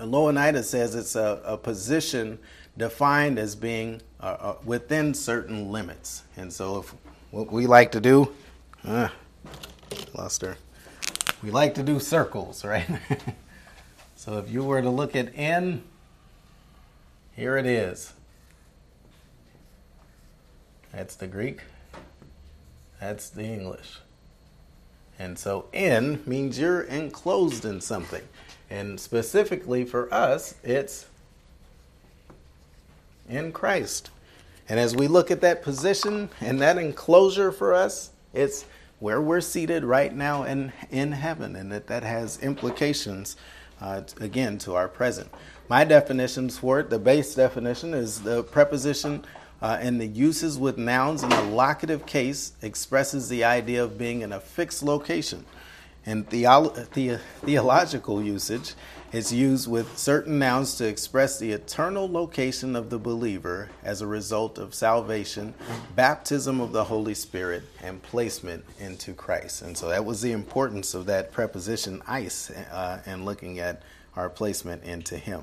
Louw-Nida 0.00 0.64
says 0.64 0.94
it's 0.94 1.14
a, 1.14 1.40
a 1.44 1.56
position 1.56 2.38
defined 2.76 3.38
as 3.38 3.54
being 3.54 4.00
uh, 4.20 4.54
within 4.64 5.14
certain 5.14 5.70
limits. 5.70 6.24
And 6.36 6.52
so, 6.52 6.78
if 6.78 6.94
what 7.30 7.52
we 7.52 7.66
like 7.66 7.92
to 7.92 8.00
do, 8.00 8.32
uh, 8.84 9.08
lost 10.14 10.42
her. 10.42 10.56
we 11.42 11.50
like 11.50 11.74
to 11.74 11.82
do 11.82 12.00
circles, 12.00 12.64
right? 12.64 12.88
so 14.16 14.38
if 14.38 14.50
you 14.50 14.64
were 14.64 14.82
to 14.82 14.90
look 14.90 15.14
at 15.14 15.36
en, 15.36 15.82
here 17.36 17.56
it 17.56 17.66
is. 17.66 18.12
That's 20.92 21.16
the 21.16 21.26
Greek. 21.26 21.60
That's 23.00 23.28
the 23.28 23.44
English. 23.44 23.98
And 25.18 25.38
so 25.38 25.66
in 25.72 26.22
means 26.26 26.58
you're 26.58 26.82
enclosed 26.82 27.64
in 27.64 27.80
something. 27.80 28.22
And 28.70 28.98
specifically 28.98 29.84
for 29.84 30.12
us, 30.12 30.54
it's 30.62 31.06
in 33.28 33.52
Christ. 33.52 34.10
And 34.68 34.78
as 34.78 34.94
we 34.94 35.08
look 35.08 35.30
at 35.30 35.40
that 35.40 35.62
position 35.62 36.28
and 36.40 36.60
that 36.60 36.78
enclosure 36.78 37.52
for 37.52 37.74
us, 37.74 38.10
it's 38.34 38.64
where 39.00 39.20
we're 39.20 39.40
seated 39.40 39.84
right 39.84 40.14
now 40.14 40.42
in, 40.42 40.72
in 40.90 41.12
heaven, 41.12 41.56
and 41.56 41.70
that 41.72 41.86
that 41.86 42.02
has 42.02 42.38
implications, 42.40 43.36
uh, 43.80 44.02
again, 44.20 44.58
to 44.58 44.74
our 44.74 44.88
present. 44.88 45.30
My 45.68 45.84
definitions 45.84 46.58
for 46.58 46.80
it, 46.80 46.90
the 46.90 46.98
base 46.98 47.34
definition, 47.34 47.94
is 47.94 48.22
the 48.22 48.42
preposition 48.42 49.24
uh, 49.60 49.78
and 49.80 50.00
the 50.00 50.06
uses 50.06 50.58
with 50.58 50.78
nouns 50.78 51.22
in 51.22 51.32
a 51.32 51.42
locative 51.50 52.06
case 52.06 52.52
expresses 52.62 53.28
the 53.28 53.44
idea 53.44 53.82
of 53.82 53.98
being 53.98 54.22
in 54.22 54.32
a 54.32 54.40
fixed 54.40 54.82
location. 54.82 55.44
In 56.08 56.24
theolo- 56.24 56.88
the- 56.92 57.18
theological 57.44 58.22
usage, 58.22 58.72
it's 59.12 59.30
used 59.30 59.68
with 59.68 59.98
certain 59.98 60.38
nouns 60.38 60.74
to 60.76 60.88
express 60.88 61.38
the 61.38 61.52
eternal 61.52 62.10
location 62.10 62.74
of 62.76 62.88
the 62.88 62.98
believer 62.98 63.68
as 63.84 64.00
a 64.00 64.06
result 64.06 64.56
of 64.56 64.74
salvation, 64.74 65.52
baptism 65.94 66.62
of 66.62 66.72
the 66.72 66.84
Holy 66.84 67.12
Spirit, 67.12 67.64
and 67.82 68.02
placement 68.02 68.64
into 68.80 69.12
Christ. 69.12 69.60
And 69.60 69.76
so 69.76 69.90
that 69.90 70.06
was 70.06 70.22
the 70.22 70.32
importance 70.32 70.94
of 70.94 71.04
that 71.04 71.30
preposition 71.30 72.00
eis 72.08 72.50
uh, 72.72 73.00
and 73.04 73.26
looking 73.26 73.58
at 73.58 73.82
our 74.16 74.30
placement 74.30 74.84
into 74.84 75.18
Him. 75.18 75.42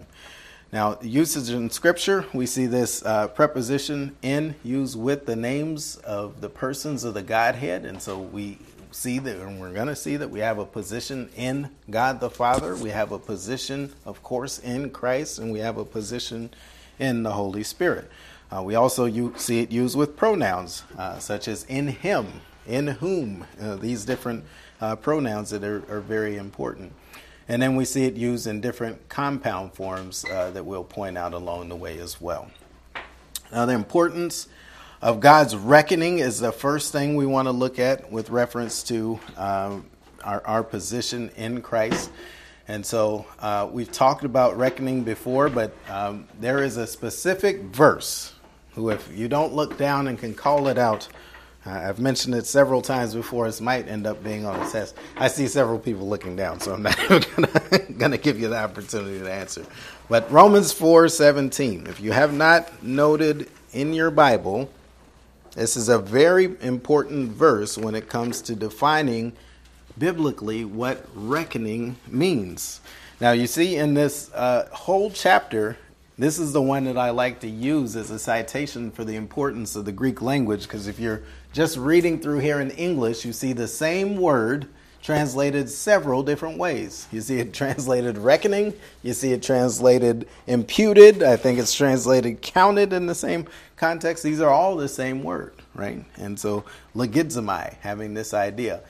Now, 0.73 0.97
usage 1.03 1.53
in 1.53 1.69
Scripture, 1.69 2.25
we 2.33 2.47
see 2.47 2.65
this 2.65 3.05
uh, 3.05 3.27
preposition 3.27 4.15
in 4.23 4.55
used 4.63 4.99
with 4.99 5.27
the 5.27 5.35
names 5.35 5.97
of 5.97 6.41
the 6.41 6.49
persons 6.49 7.03
of 7.03 7.13
the 7.13 7.21
Godhead. 7.21 7.85
And 7.85 8.01
so 8.01 8.17
we 8.17 8.57
see 8.95 9.19
that, 9.19 9.37
and 9.37 9.59
we're 9.59 9.73
going 9.73 9.87
to 9.87 9.95
see 9.95 10.15
that 10.15 10.29
we 10.29 10.39
have 10.39 10.57
a 10.57 10.65
position 10.65 11.29
in 11.35 11.69
God 11.89 12.21
the 12.21 12.29
Father. 12.29 12.75
We 12.75 12.89
have 12.91 13.11
a 13.11 13.19
position, 13.19 13.93
of 14.05 14.23
course, 14.23 14.59
in 14.59 14.89
Christ, 14.89 15.37
and 15.37 15.51
we 15.51 15.59
have 15.59 15.77
a 15.77 15.83
position 15.83 16.49
in 16.97 17.23
the 17.23 17.33
Holy 17.33 17.63
Spirit. 17.63 18.09
Uh, 18.49 18.63
we 18.63 18.75
also 18.75 19.33
see 19.35 19.59
it 19.59 19.71
used 19.71 19.97
with 19.97 20.15
pronouns, 20.15 20.83
uh, 20.97 21.19
such 21.19 21.49
as 21.49 21.65
in 21.65 21.89
Him, 21.89 22.41
in 22.65 22.87
whom, 22.87 23.45
uh, 23.61 23.75
these 23.75 24.05
different 24.05 24.45
uh, 24.79 24.95
pronouns 24.95 25.49
that 25.49 25.63
are, 25.63 25.83
are 25.89 25.99
very 25.99 26.37
important. 26.37 26.93
And 27.49 27.61
then 27.61 27.75
we 27.75 27.83
see 27.83 28.05
it 28.05 28.15
used 28.15 28.47
in 28.47 28.61
different 28.61 29.09
compound 29.09 29.73
forms 29.73 30.25
uh, 30.31 30.51
that 30.51 30.65
we'll 30.65 30.85
point 30.85 31.17
out 31.17 31.33
along 31.33 31.67
the 31.69 31.75
way 31.75 31.99
as 31.99 32.21
well. 32.21 32.49
Now, 33.51 33.65
the 33.65 33.73
importance 33.73 34.47
of 35.01 35.19
God's 35.19 35.55
reckoning 35.55 36.19
is 36.19 36.39
the 36.39 36.51
first 36.51 36.91
thing 36.91 37.15
we 37.15 37.25
want 37.25 37.47
to 37.47 37.51
look 37.51 37.79
at 37.79 38.11
with 38.11 38.29
reference 38.29 38.83
to 38.83 39.19
um, 39.37 39.85
our, 40.23 40.45
our, 40.45 40.63
position 40.63 41.29
in 41.35 41.61
Christ. 41.61 42.11
And 42.67 42.85
so 42.85 43.25
uh, 43.39 43.69
we've 43.71 43.91
talked 43.91 44.23
about 44.23 44.57
reckoning 44.57 45.03
before, 45.03 45.49
but 45.49 45.73
um, 45.89 46.27
there 46.39 46.63
is 46.63 46.77
a 46.77 46.87
specific 46.87 47.61
verse 47.61 48.33
who, 48.73 48.89
if 48.89 49.15
you 49.15 49.27
don't 49.27 49.53
look 49.53 49.77
down 49.77 50.07
and 50.07 50.17
can 50.17 50.33
call 50.33 50.67
it 50.67 50.77
out, 50.77 51.07
uh, 51.65 51.71
I've 51.71 51.99
mentioned 51.99 52.35
it 52.35 52.45
several 52.45 52.81
times 52.81 53.15
before. 53.15 53.47
This 53.47 53.59
might 53.59 53.87
end 53.87 54.05
up 54.05 54.23
being 54.23 54.45
on 54.45 54.59
the 54.59 54.69
test. 54.69 54.95
I 55.17 55.27
see 55.27 55.47
several 55.47 55.79
people 55.79 56.07
looking 56.07 56.35
down, 56.35 56.59
so 56.59 56.73
I'm 56.73 56.83
not 56.83 56.97
going 57.97 58.11
to 58.11 58.19
give 58.19 58.39
you 58.39 58.49
the 58.49 58.57
opportunity 58.57 59.19
to 59.19 59.31
answer. 59.31 59.65
But 60.07 60.31
Romans 60.31 60.71
4 60.71 61.09
17. 61.09 61.87
If 61.87 61.99
you 61.99 62.11
have 62.11 62.33
not 62.33 62.83
noted 62.83 63.49
in 63.73 63.93
your 63.93 64.11
Bible, 64.11 64.69
this 65.55 65.77
is 65.77 65.89
a 65.89 65.97
very 65.97 66.55
important 66.61 67.31
verse 67.31 67.77
when 67.77 67.95
it 67.95 68.09
comes 68.09 68.41
to 68.43 68.55
defining 68.55 69.33
biblically 69.97 70.65
what 70.65 71.07
reckoning 71.15 71.95
means. 72.07 72.81
Now, 73.21 73.31
you 73.31 73.47
see 73.47 73.77
in 73.77 73.93
this 73.93 74.31
uh, 74.33 74.67
whole 74.71 75.09
chapter, 75.09 75.77
this 76.17 76.39
is 76.39 76.51
the 76.51 76.61
one 76.61 76.83
that 76.85 76.97
I 76.97 77.11
like 77.11 77.39
to 77.41 77.47
use 77.47 77.95
as 77.95 78.11
a 78.11 78.19
citation 78.19 78.91
for 78.91 79.05
the 79.05 79.15
importance 79.15 79.75
of 79.75 79.85
the 79.85 79.91
Greek 79.93 80.21
language 80.21 80.63
because 80.63 80.87
if 80.87 80.99
you're 80.99 81.23
just 81.53 81.77
reading 81.77 82.19
through 82.19 82.39
here 82.39 82.59
in 82.59 82.71
English, 82.71 83.23
you 83.23 83.31
see 83.31 83.53
the 83.53 83.67
same 83.67 84.17
word 84.17 84.67
translated 85.05 85.69
several 85.69 86.23
different 86.23 86.57
ways. 86.57 87.07
You 87.11 87.21
see 87.21 87.37
it 87.37 87.53
translated 87.53 88.17
reckoning, 88.17 88.73
you 89.03 89.13
see 89.13 89.33
it 89.33 89.43
translated 89.43 90.27
imputed, 90.47 91.21
I 91.21 91.37
think 91.37 91.59
it's 91.59 91.75
translated 91.75 92.41
counted 92.41 92.91
in 92.91 93.05
the 93.05 93.13
same 93.13 93.45
context. 93.75 94.23
These 94.23 94.41
are 94.41 94.49
all 94.49 94.75
the 94.75 94.87
same 94.87 95.21
word, 95.23 95.53
right? 95.75 96.03
And 96.17 96.39
so 96.39 96.65
logizomai, 96.95 97.75
having 97.81 98.15
this 98.15 98.33
idea. 98.33 98.81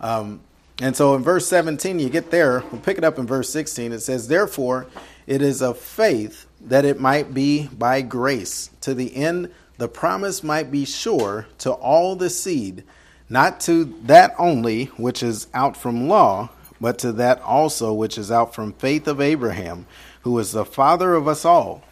Um, 0.00 0.40
and 0.80 0.96
so 0.96 1.14
in 1.14 1.22
verse 1.22 1.46
17, 1.46 2.00
you 2.00 2.10
get 2.10 2.32
there, 2.32 2.64
we'll 2.72 2.80
pick 2.80 2.98
it 2.98 3.04
up 3.04 3.20
in 3.20 3.26
verse 3.28 3.48
16. 3.50 3.92
It 3.92 4.00
says, 4.00 4.26
Therefore, 4.26 4.88
it 5.28 5.42
is 5.42 5.62
of 5.62 5.78
faith 5.78 6.46
that 6.60 6.84
it 6.84 6.98
might 6.98 7.32
be 7.32 7.68
by 7.68 8.02
grace, 8.02 8.70
to 8.80 8.94
the 8.94 9.14
end 9.14 9.48
the 9.78 9.88
promise 9.88 10.42
might 10.42 10.70
be 10.70 10.84
sure 10.84 11.46
to 11.58 11.72
all 11.72 12.14
the 12.14 12.30
seed, 12.30 12.84
not 13.32 13.60
to 13.60 13.84
that 14.02 14.34
only 14.38 14.84
which 14.98 15.22
is 15.22 15.46
out 15.54 15.74
from 15.74 16.06
law, 16.06 16.50
but 16.78 16.98
to 16.98 17.12
that 17.12 17.40
also 17.40 17.90
which 17.90 18.18
is 18.18 18.30
out 18.30 18.54
from 18.54 18.74
faith 18.74 19.08
of 19.08 19.22
Abraham, 19.22 19.86
who 20.20 20.38
is 20.38 20.52
the 20.52 20.66
father 20.66 21.14
of 21.14 21.26
us 21.26 21.42
all. 21.46 21.82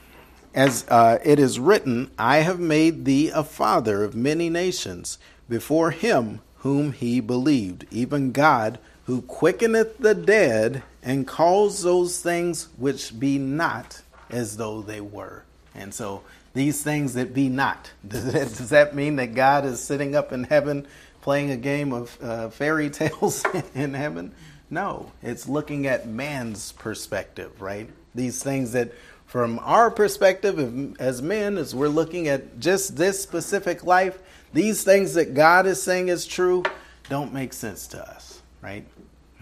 As 0.55 0.85
uh, 0.89 1.19
it 1.25 1.39
is 1.39 1.59
written, 1.59 2.11
I 2.19 2.39
have 2.39 2.61
made 2.61 3.07
thee 3.07 3.31
a 3.31 3.43
father 3.43 4.05
of 4.05 4.15
many 4.15 4.51
nations, 4.51 5.19
before 5.49 5.93
him 5.93 6.41
whom 6.59 6.93
he 6.93 7.21
believed, 7.21 7.87
even 7.91 8.33
God, 8.33 8.79
who 9.05 9.23
quickeneth 9.23 9.97
the 9.97 10.15
dead, 10.15 10.83
and 11.03 11.27
calls 11.27 11.83
those 11.83 12.21
things 12.21 12.69
which 12.77 13.19
be 13.19 13.39
not 13.39 14.03
as 14.29 14.59
though 14.59 14.83
they 14.83 15.01
were. 15.01 15.45
And 15.75 15.95
so 15.95 16.23
these 16.53 16.83
things 16.83 17.15
that 17.15 17.33
be 17.33 17.49
not. 17.49 17.93
Does 18.07 18.33
that, 18.33 18.49
does 18.49 18.71
that 18.71 18.95
mean 18.95 19.17
that 19.17 19.35
God 19.35 19.65
is 19.65 19.81
sitting 19.81 20.15
up 20.15 20.33
in 20.33 20.45
heaven 20.45 20.87
playing 21.23 21.51
a 21.51 21.57
game 21.57 21.93
of 21.93 22.17
uh, 22.23 22.49
fairy 22.51 22.91
tales 22.91 23.45
in 23.75 23.95
heaven? 23.95 24.33
No, 24.71 25.11
it's 25.23 25.49
looking 25.49 25.87
at 25.87 26.07
man's 26.07 26.73
perspective, 26.73 27.61
right? 27.61 27.91
These 28.15 28.43
things 28.43 28.73
that, 28.73 28.93
from 29.27 29.59
our 29.63 29.91
perspective 29.91 30.97
as 31.01 31.21
men, 31.21 31.59
as 31.59 31.75
we're 31.75 31.89
looking 31.89 32.29
at 32.29 32.61
just 32.61 32.97
this 32.97 33.21
specific 33.21 33.85
life, 33.85 34.19
these 34.53 34.85
things 34.85 35.15
that 35.15 35.35
God 35.35 35.67
is 35.67 35.83
saying 35.83 36.09
is 36.09 36.27
true 36.27 36.63
don't 37.09 37.33
make 37.33 37.53
sense 37.53 37.89
to 37.89 38.09
us, 38.09 38.41
right? 38.63 38.87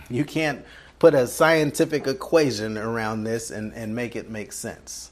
You 0.09 0.25
can't 0.25 0.65
put 0.99 1.15
a 1.15 1.27
scientific 1.27 2.07
equation 2.07 2.79
around 2.79 3.25
this 3.25 3.51
and, 3.51 3.73
and 3.75 3.95
make 3.95 4.17
it 4.17 4.31
make 4.31 4.53
sense. 4.53 5.11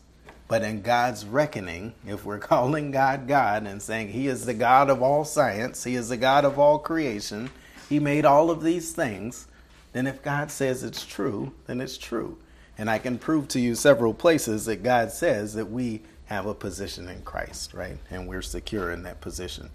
But 0.48 0.62
in 0.62 0.82
God's 0.82 1.24
reckoning, 1.24 1.94
if 2.06 2.24
we're 2.24 2.38
calling 2.40 2.90
God 2.90 3.26
God 3.26 3.66
and 3.66 3.82
saying 3.82 4.08
He 4.08 4.28
is 4.28 4.46
the 4.46 4.54
God 4.54 4.90
of 4.90 5.02
all 5.02 5.24
science, 5.24 5.84
He 5.84 5.94
is 5.94 6.08
the 6.08 6.16
God 6.16 6.44
of 6.44 6.58
all 6.58 6.78
creation, 6.78 7.50
He 7.88 7.98
made 7.98 8.24
all 8.24 8.50
of 8.50 8.62
these 8.62 8.92
things, 8.92 9.48
then 9.92 10.06
if 10.06 10.22
God 10.22 10.50
says 10.50 10.82
it's 10.82 11.06
true, 11.06 11.52
then 11.66 11.80
it's 11.80 11.98
true. 11.98 12.36
And 12.78 12.90
I 12.90 12.98
can 12.98 13.18
prove 13.18 13.48
to 13.48 13.60
you 13.60 13.74
several 13.74 14.12
places 14.12 14.66
that 14.66 14.82
God 14.82 15.10
says 15.10 15.54
that 15.54 15.70
we 15.70 16.02
have 16.26 16.46
a 16.46 16.54
position 16.54 17.08
in 17.08 17.22
Christ, 17.22 17.72
right? 17.72 17.96
And 18.10 18.28
we're 18.28 18.42
secure 18.42 18.90
in 18.90 19.04
that 19.04 19.20
position. 19.20 19.70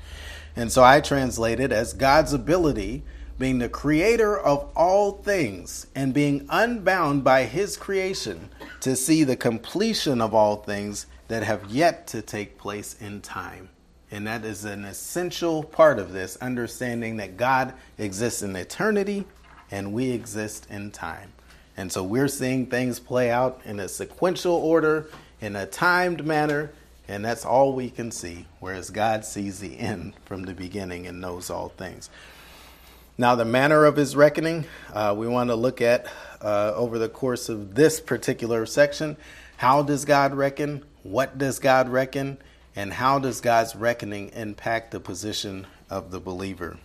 And 0.56 0.72
so 0.72 0.84
I 0.84 1.02
translate 1.02 1.60
it 1.60 1.72
as 1.72 1.94
God's 1.94 2.34
ability 2.34 3.04
being 3.42 3.58
the 3.58 3.68
creator 3.68 4.38
of 4.38 4.72
all 4.76 5.14
things 5.14 5.88
and 5.96 6.14
being 6.14 6.46
unbound 6.52 7.24
by 7.24 7.44
his 7.44 7.76
creation 7.76 8.48
to 8.80 8.96
see 8.96 9.24
the 9.24 9.36
completion 9.36 10.22
of 10.22 10.36
all 10.36 10.58
things 10.58 11.08
that 11.28 11.42
have 11.42 11.66
yet 11.72 12.06
to 12.06 12.22
take 12.22 12.56
place 12.58 12.96
in 13.02 13.20
time. 13.20 13.68
And 14.12 14.28
that 14.28 14.46
is 14.46 14.64
an 14.64 14.86
essential 14.86 15.64
part 15.64 15.98
of 15.98 16.14
this, 16.14 16.38
understanding 16.38 17.18
that 17.18 17.36
God 17.36 17.74
exists 17.98 18.44
in 18.44 18.56
eternity 18.56 19.26
and 19.72 19.92
we 19.92 20.12
exist 20.12 20.68
in 20.70 20.92
time. 20.92 21.32
And 21.76 21.92
so 21.92 22.04
we're 22.04 22.28
seeing 22.28 22.68
things 22.68 23.00
play 23.00 23.32
out 23.32 23.62
in 23.66 23.80
a 23.80 23.88
sequential 23.88 24.54
order, 24.54 25.10
in 25.40 25.56
a 25.56 25.66
timed 25.66 26.26
manner, 26.26 26.72
and 27.08 27.26
that's 27.26 27.46
all 27.46 27.74
we 27.74 27.90
can 27.90 28.12
see, 28.12 28.46
whereas 28.60 28.90
God 28.90 29.26
sees 29.26 29.60
the 29.60 29.80
end 29.80 30.14
from 30.26 30.44
the 30.44 30.54
beginning 30.54 31.08
and 31.08 31.20
knows 31.20 31.50
all 31.50 31.70
things. 31.70 32.10
Now, 33.18 33.36
the 33.36 33.46
manner 33.46 33.86
of 33.86 33.96
his 33.96 34.16
reckoning, 34.16 34.66
uh, 34.94 35.14
we 35.18 35.28
want 35.28 35.50
to 35.50 35.56
look 35.56 35.82
at 35.82 36.08
uh, 36.42 36.74
over 36.76 36.98
the 36.98 37.10
course 37.10 37.50
of 37.50 37.76
this 37.76 38.00
particular 38.00 38.66
section. 38.66 39.18
How 39.58 39.84
does 39.84 40.06
God 40.06 40.34
reckon? 40.34 40.84
What 41.04 41.38
does 41.38 41.60
God 41.60 41.90
reckon? 41.90 42.38
And 42.76 42.92
how 42.94 43.20
does 43.20 43.42
God's 43.42 43.76
reckoning 43.76 44.30
impact 44.30 44.92
the 44.92 45.00
position 45.00 45.68
of 45.90 46.10
the 46.10 46.20
believer? 46.20 46.78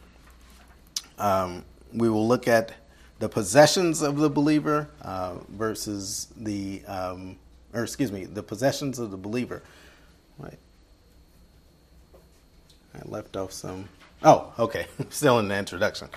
Um, 1.18 1.64
we 1.94 2.10
will 2.10 2.26
look 2.26 2.48
at 2.48 2.72
the 3.18 3.28
possessions 3.28 4.02
of 4.02 4.18
the 4.18 4.28
believer 4.28 4.90
uh, 5.00 5.36
versus 5.48 6.28
the, 6.36 6.84
um, 6.86 7.36
or 7.72 7.84
excuse 7.84 8.12
me, 8.12 8.24
the 8.24 8.42
possessions 8.42 8.98
of 8.98 9.10
the 9.10 9.16
believer. 9.16 9.62
Wait. 10.38 10.58
I 12.94 13.08
left 13.08 13.36
off 13.36 13.52
some. 13.52 13.88
Oh, 14.22 14.52
okay. 14.58 14.86
Still 15.10 15.38
in 15.38 15.48
the 15.48 15.56
introduction. 15.56 16.08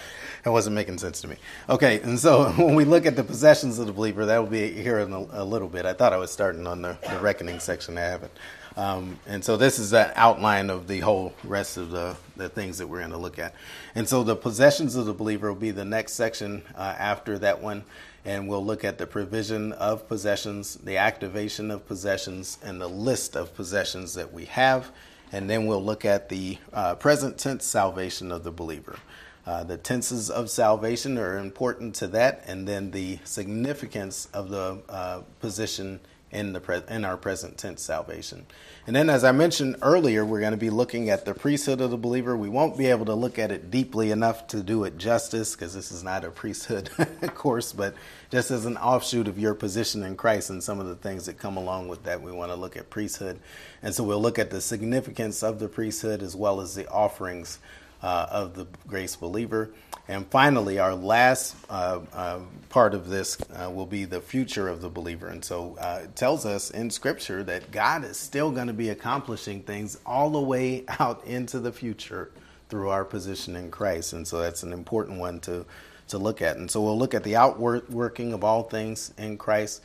That 0.43 0.51
wasn't 0.51 0.75
making 0.75 0.97
sense 0.99 1.21
to 1.21 1.27
me. 1.27 1.35
Okay, 1.67 1.99
and 2.01 2.17
so 2.17 2.49
when 2.57 2.75
we 2.75 2.85
look 2.85 3.05
at 3.05 3.15
the 3.15 3.23
possessions 3.23 3.77
of 3.79 3.87
the 3.87 3.93
believer, 3.93 4.25
that 4.25 4.37
will 4.37 4.49
be 4.49 4.71
here 4.71 4.99
in 4.99 5.11
a, 5.11 5.25
a 5.31 5.43
little 5.43 5.67
bit. 5.67 5.85
I 5.85 5.93
thought 5.93 6.13
I 6.13 6.17
was 6.17 6.31
starting 6.31 6.65
on 6.65 6.81
the, 6.81 6.97
the 7.09 7.19
reckoning 7.19 7.59
section. 7.59 7.97
I 7.97 8.01
haven't. 8.01 8.31
Um, 8.77 9.19
and 9.27 9.43
so 9.43 9.57
this 9.57 9.77
is 9.77 9.93
an 9.93 10.11
outline 10.15 10.69
of 10.69 10.87
the 10.87 10.99
whole 10.99 11.33
rest 11.43 11.75
of 11.75 11.91
the, 11.91 12.15
the 12.37 12.47
things 12.47 12.77
that 12.77 12.87
we're 12.87 12.99
going 12.99 13.11
to 13.11 13.17
look 13.17 13.37
at. 13.37 13.53
And 13.93 14.07
so 14.07 14.23
the 14.23 14.37
possessions 14.37 14.95
of 14.95 15.05
the 15.05 15.13
believer 15.13 15.51
will 15.51 15.59
be 15.59 15.71
the 15.71 15.83
next 15.83 16.13
section 16.13 16.63
uh, 16.75 16.95
after 16.97 17.37
that 17.39 17.61
one. 17.61 17.83
And 18.23 18.47
we'll 18.47 18.65
look 18.65 18.85
at 18.85 18.97
the 18.97 19.07
provision 19.07 19.73
of 19.73 20.07
possessions, 20.07 20.75
the 20.75 20.97
activation 20.97 21.71
of 21.71 21.85
possessions, 21.87 22.57
and 22.63 22.79
the 22.79 22.87
list 22.87 23.35
of 23.35 23.53
possessions 23.55 24.13
that 24.13 24.31
we 24.31 24.45
have. 24.45 24.91
And 25.31 25.49
then 25.49 25.67
we'll 25.67 25.83
look 25.83 26.05
at 26.05 26.29
the 26.29 26.57
uh, 26.73 26.95
present 26.95 27.37
tense 27.37 27.65
salvation 27.65 28.31
of 28.31 28.43
the 28.43 28.51
believer. 28.51 28.97
Uh, 29.45 29.63
the 29.63 29.77
tenses 29.77 30.29
of 30.29 30.49
salvation 30.49 31.17
are 31.17 31.37
important 31.37 31.95
to 31.95 32.07
that, 32.07 32.43
and 32.45 32.67
then 32.67 32.91
the 32.91 33.19
significance 33.23 34.27
of 34.33 34.49
the 34.49 34.81
uh, 34.89 35.21
position 35.39 35.99
in 36.31 36.53
the 36.53 36.59
pre- 36.59 36.81
in 36.89 37.05
our 37.05 37.17
present 37.17 37.57
tense 37.57 37.81
salvation. 37.81 38.45
And 38.85 38.95
then, 38.95 39.09
as 39.09 39.23
I 39.23 39.31
mentioned 39.31 39.77
earlier, 39.81 40.25
we're 40.25 40.39
going 40.39 40.51
to 40.51 40.57
be 40.57 40.69
looking 40.69 41.09
at 41.09 41.25
the 41.25 41.33
priesthood 41.33 41.81
of 41.81 41.91
the 41.91 41.97
believer. 41.97 42.35
We 42.35 42.49
won't 42.49 42.77
be 42.77 42.87
able 42.87 43.05
to 43.05 43.13
look 43.13 43.37
at 43.37 43.51
it 43.51 43.69
deeply 43.69 44.11
enough 44.11 44.47
to 44.47 44.63
do 44.63 44.83
it 44.83 44.97
justice 44.97 45.55
because 45.55 45.73
this 45.73 45.91
is 45.91 46.03
not 46.03 46.23
a 46.23 46.31
priesthood 46.31 46.89
course, 47.35 47.71
but 47.71 47.93
just 48.31 48.51
as 48.51 48.65
an 48.65 48.77
offshoot 48.77 49.27
of 49.27 49.39
your 49.39 49.53
position 49.53 50.03
in 50.03 50.15
Christ 50.15 50.49
and 50.49 50.63
some 50.63 50.79
of 50.79 50.87
the 50.87 50.95
things 50.95 51.25
that 51.25 51.37
come 51.37 51.57
along 51.57 51.87
with 51.87 52.03
that, 52.03 52.21
we 52.21 52.31
want 52.31 52.51
to 52.51 52.55
look 52.55 52.77
at 52.77 52.89
priesthood. 52.89 53.39
And 53.81 53.93
so 53.93 54.03
we'll 54.03 54.21
look 54.21 54.39
at 54.39 54.49
the 54.49 54.61
significance 54.61 55.43
of 55.43 55.59
the 55.59 55.67
priesthood 55.67 56.21
as 56.21 56.35
well 56.35 56.61
as 56.61 56.75
the 56.75 56.87
offerings 56.89 57.59
uh, 58.01 58.27
of 58.29 58.53
the 58.55 58.67
grace 58.87 59.15
believer. 59.15 59.71
And 60.09 60.25
finally, 60.31 60.79
our 60.79 60.95
last 60.95 61.55
uh, 61.69 61.99
uh, 62.13 62.39
part 62.69 62.95
of 62.95 63.09
this 63.09 63.37
uh, 63.53 63.69
will 63.69 63.85
be 63.85 64.05
the 64.05 64.19
future 64.19 64.67
of 64.67 64.81
the 64.81 64.89
believer. 64.89 65.27
And 65.27 65.45
so 65.45 65.77
uh, 65.79 66.01
it 66.05 66.15
tells 66.15 66.47
us 66.47 66.71
in 66.71 66.89
Scripture 66.89 67.43
that 67.43 67.71
God 67.71 68.03
is 68.03 68.17
still 68.17 68.49
going 68.49 68.67
to 68.67 68.73
be 68.73 68.89
accomplishing 68.89 69.61
things 69.61 69.99
all 70.07 70.31
the 70.31 70.41
way 70.41 70.83
out 70.99 71.23
into 71.25 71.59
the 71.59 71.71
future 71.71 72.31
through 72.69 72.89
our 72.89 73.05
position 73.05 73.55
in 73.55 73.69
Christ. 73.69 74.13
And 74.13 74.27
so 74.27 74.39
that's 74.39 74.63
an 74.63 74.73
important 74.73 75.19
one 75.19 75.39
to, 75.41 75.63
to 76.07 76.17
look 76.17 76.41
at. 76.41 76.57
And 76.57 76.71
so 76.71 76.81
we'll 76.81 76.97
look 76.97 77.13
at 77.13 77.23
the 77.23 77.35
outworking 77.35 78.33
of 78.33 78.43
all 78.43 78.63
things 78.63 79.13
in 79.15 79.37
Christ, 79.37 79.81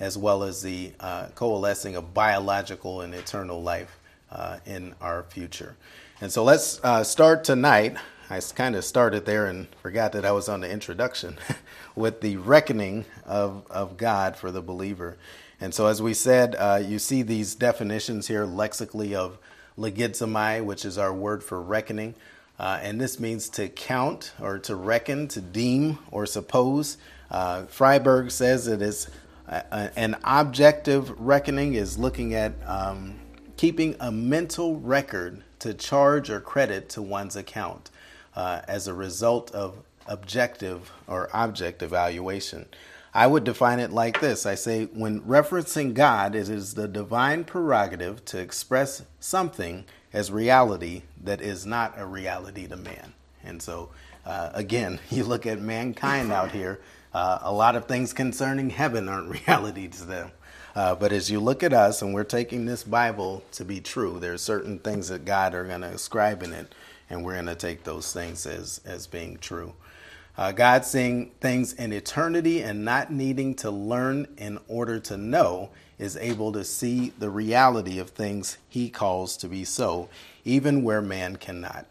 as 0.00 0.16
well 0.16 0.42
as 0.42 0.62
the 0.62 0.92
uh, 1.00 1.26
coalescing 1.34 1.96
of 1.96 2.14
biological 2.14 3.02
and 3.02 3.14
eternal 3.14 3.62
life 3.62 3.98
in 4.66 4.94
our 5.00 5.22
future. 5.22 5.76
And 6.20 6.32
so 6.32 6.44
let's 6.44 6.80
start 7.08 7.44
tonight 7.44 7.96
I 8.28 8.40
kind 8.40 8.74
of 8.74 8.84
started 8.84 9.24
there 9.24 9.46
and 9.46 9.68
forgot 9.80 10.12
that 10.12 10.24
I 10.24 10.32
was 10.32 10.48
on 10.48 10.60
the 10.60 10.70
introduction 10.70 11.38
with 11.94 12.20
the 12.20 12.36
reckoning 12.38 13.04
of, 13.24 13.64
of 13.70 13.96
God 13.96 14.36
for 14.36 14.50
the 14.50 14.62
believer. 14.62 15.16
And 15.60 15.72
so, 15.72 15.86
as 15.86 16.02
we 16.02 16.12
said, 16.12 16.56
uh, 16.58 16.82
you 16.84 16.98
see 16.98 17.22
these 17.22 17.54
definitions 17.54 18.26
here 18.26 18.44
lexically 18.44 19.14
of 19.14 19.38
logizomai, 19.78 20.64
which 20.64 20.84
is 20.84 20.98
our 20.98 21.14
word 21.14 21.44
for 21.44 21.62
reckoning. 21.62 22.14
Uh, 22.58 22.80
and 22.82 23.00
this 23.00 23.20
means 23.20 23.48
to 23.50 23.68
count 23.68 24.32
or 24.40 24.58
to 24.58 24.74
reckon, 24.74 25.28
to 25.28 25.40
deem 25.40 25.98
or 26.10 26.26
suppose. 26.26 26.96
Uh, 27.30 27.62
Friberg 27.62 28.32
says 28.32 28.66
it 28.66 28.82
is 28.82 29.08
a, 29.46 29.96
an 29.96 30.16
objective 30.24 31.18
reckoning 31.20 31.74
is 31.74 31.96
looking 31.96 32.34
at 32.34 32.54
um, 32.66 33.14
keeping 33.56 33.94
a 34.00 34.10
mental 34.10 34.80
record 34.80 35.44
to 35.60 35.74
charge 35.74 36.30
or 36.30 36.40
credit 36.40 36.88
to 36.90 37.02
one's 37.02 37.36
account 37.36 37.90
uh, 38.34 38.62
as 38.68 38.86
a 38.86 38.94
result 38.94 39.50
of 39.52 39.78
objective 40.06 40.92
or 41.06 41.28
object 41.32 41.82
evaluation. 41.82 42.66
I 43.16 43.26
would 43.26 43.44
define 43.44 43.80
it 43.80 43.92
like 43.92 44.20
this 44.20 44.44
I 44.44 44.56
say, 44.56 44.84
when 44.84 45.22
referencing 45.22 45.94
God, 45.94 46.34
it 46.34 46.50
is 46.50 46.74
the 46.74 46.86
divine 46.86 47.44
prerogative 47.44 48.24
to 48.26 48.38
express 48.38 49.02
something 49.20 49.86
as 50.12 50.30
reality 50.30 51.02
that 51.24 51.40
is 51.40 51.64
not 51.64 51.94
a 51.96 52.04
reality 52.04 52.66
to 52.66 52.76
man. 52.76 53.14
And 53.42 53.62
so, 53.62 53.88
uh, 54.26 54.50
again, 54.52 54.98
you 55.10 55.24
look 55.24 55.46
at 55.46 55.60
mankind 55.60 56.30
out 56.30 56.52
here, 56.52 56.80
uh, 57.14 57.38
a 57.40 57.52
lot 57.52 57.76
of 57.76 57.86
things 57.86 58.12
concerning 58.12 58.68
heaven 58.68 59.08
aren't 59.08 59.30
reality 59.46 59.88
to 59.88 60.04
them. 60.04 60.30
Uh, 60.76 60.94
but 60.94 61.10
as 61.10 61.30
you 61.30 61.40
look 61.40 61.62
at 61.62 61.72
us 61.72 62.02
and 62.02 62.12
we're 62.12 62.22
taking 62.22 62.66
this 62.66 62.84
Bible 62.84 63.42
to 63.52 63.64
be 63.64 63.80
true, 63.80 64.20
there 64.20 64.34
are 64.34 64.38
certain 64.38 64.78
things 64.78 65.08
that 65.08 65.24
God 65.24 65.54
are 65.54 65.64
going 65.64 65.80
to 65.80 65.88
ascribe 65.88 66.42
in 66.42 66.52
it 66.52 66.74
and 67.08 67.24
we're 67.24 67.32
going 67.32 67.46
to 67.46 67.54
take 67.54 67.84
those 67.84 68.12
things 68.12 68.44
as, 68.44 68.82
as 68.84 69.06
being 69.06 69.38
true. 69.38 69.72
Uh, 70.36 70.52
God 70.52 70.84
seeing 70.84 71.30
things 71.40 71.72
in 71.72 71.94
eternity 71.94 72.60
and 72.60 72.84
not 72.84 73.10
needing 73.10 73.54
to 73.54 73.70
learn 73.70 74.28
in 74.36 74.58
order 74.68 75.00
to 75.00 75.16
know 75.16 75.70
is 75.98 76.14
able 76.18 76.52
to 76.52 76.62
see 76.62 77.10
the 77.18 77.30
reality 77.30 77.98
of 77.98 78.10
things 78.10 78.58
he 78.68 78.90
calls 78.90 79.38
to 79.38 79.48
be 79.48 79.64
so, 79.64 80.10
even 80.44 80.82
where 80.82 81.00
man 81.00 81.36
cannot. 81.36 81.86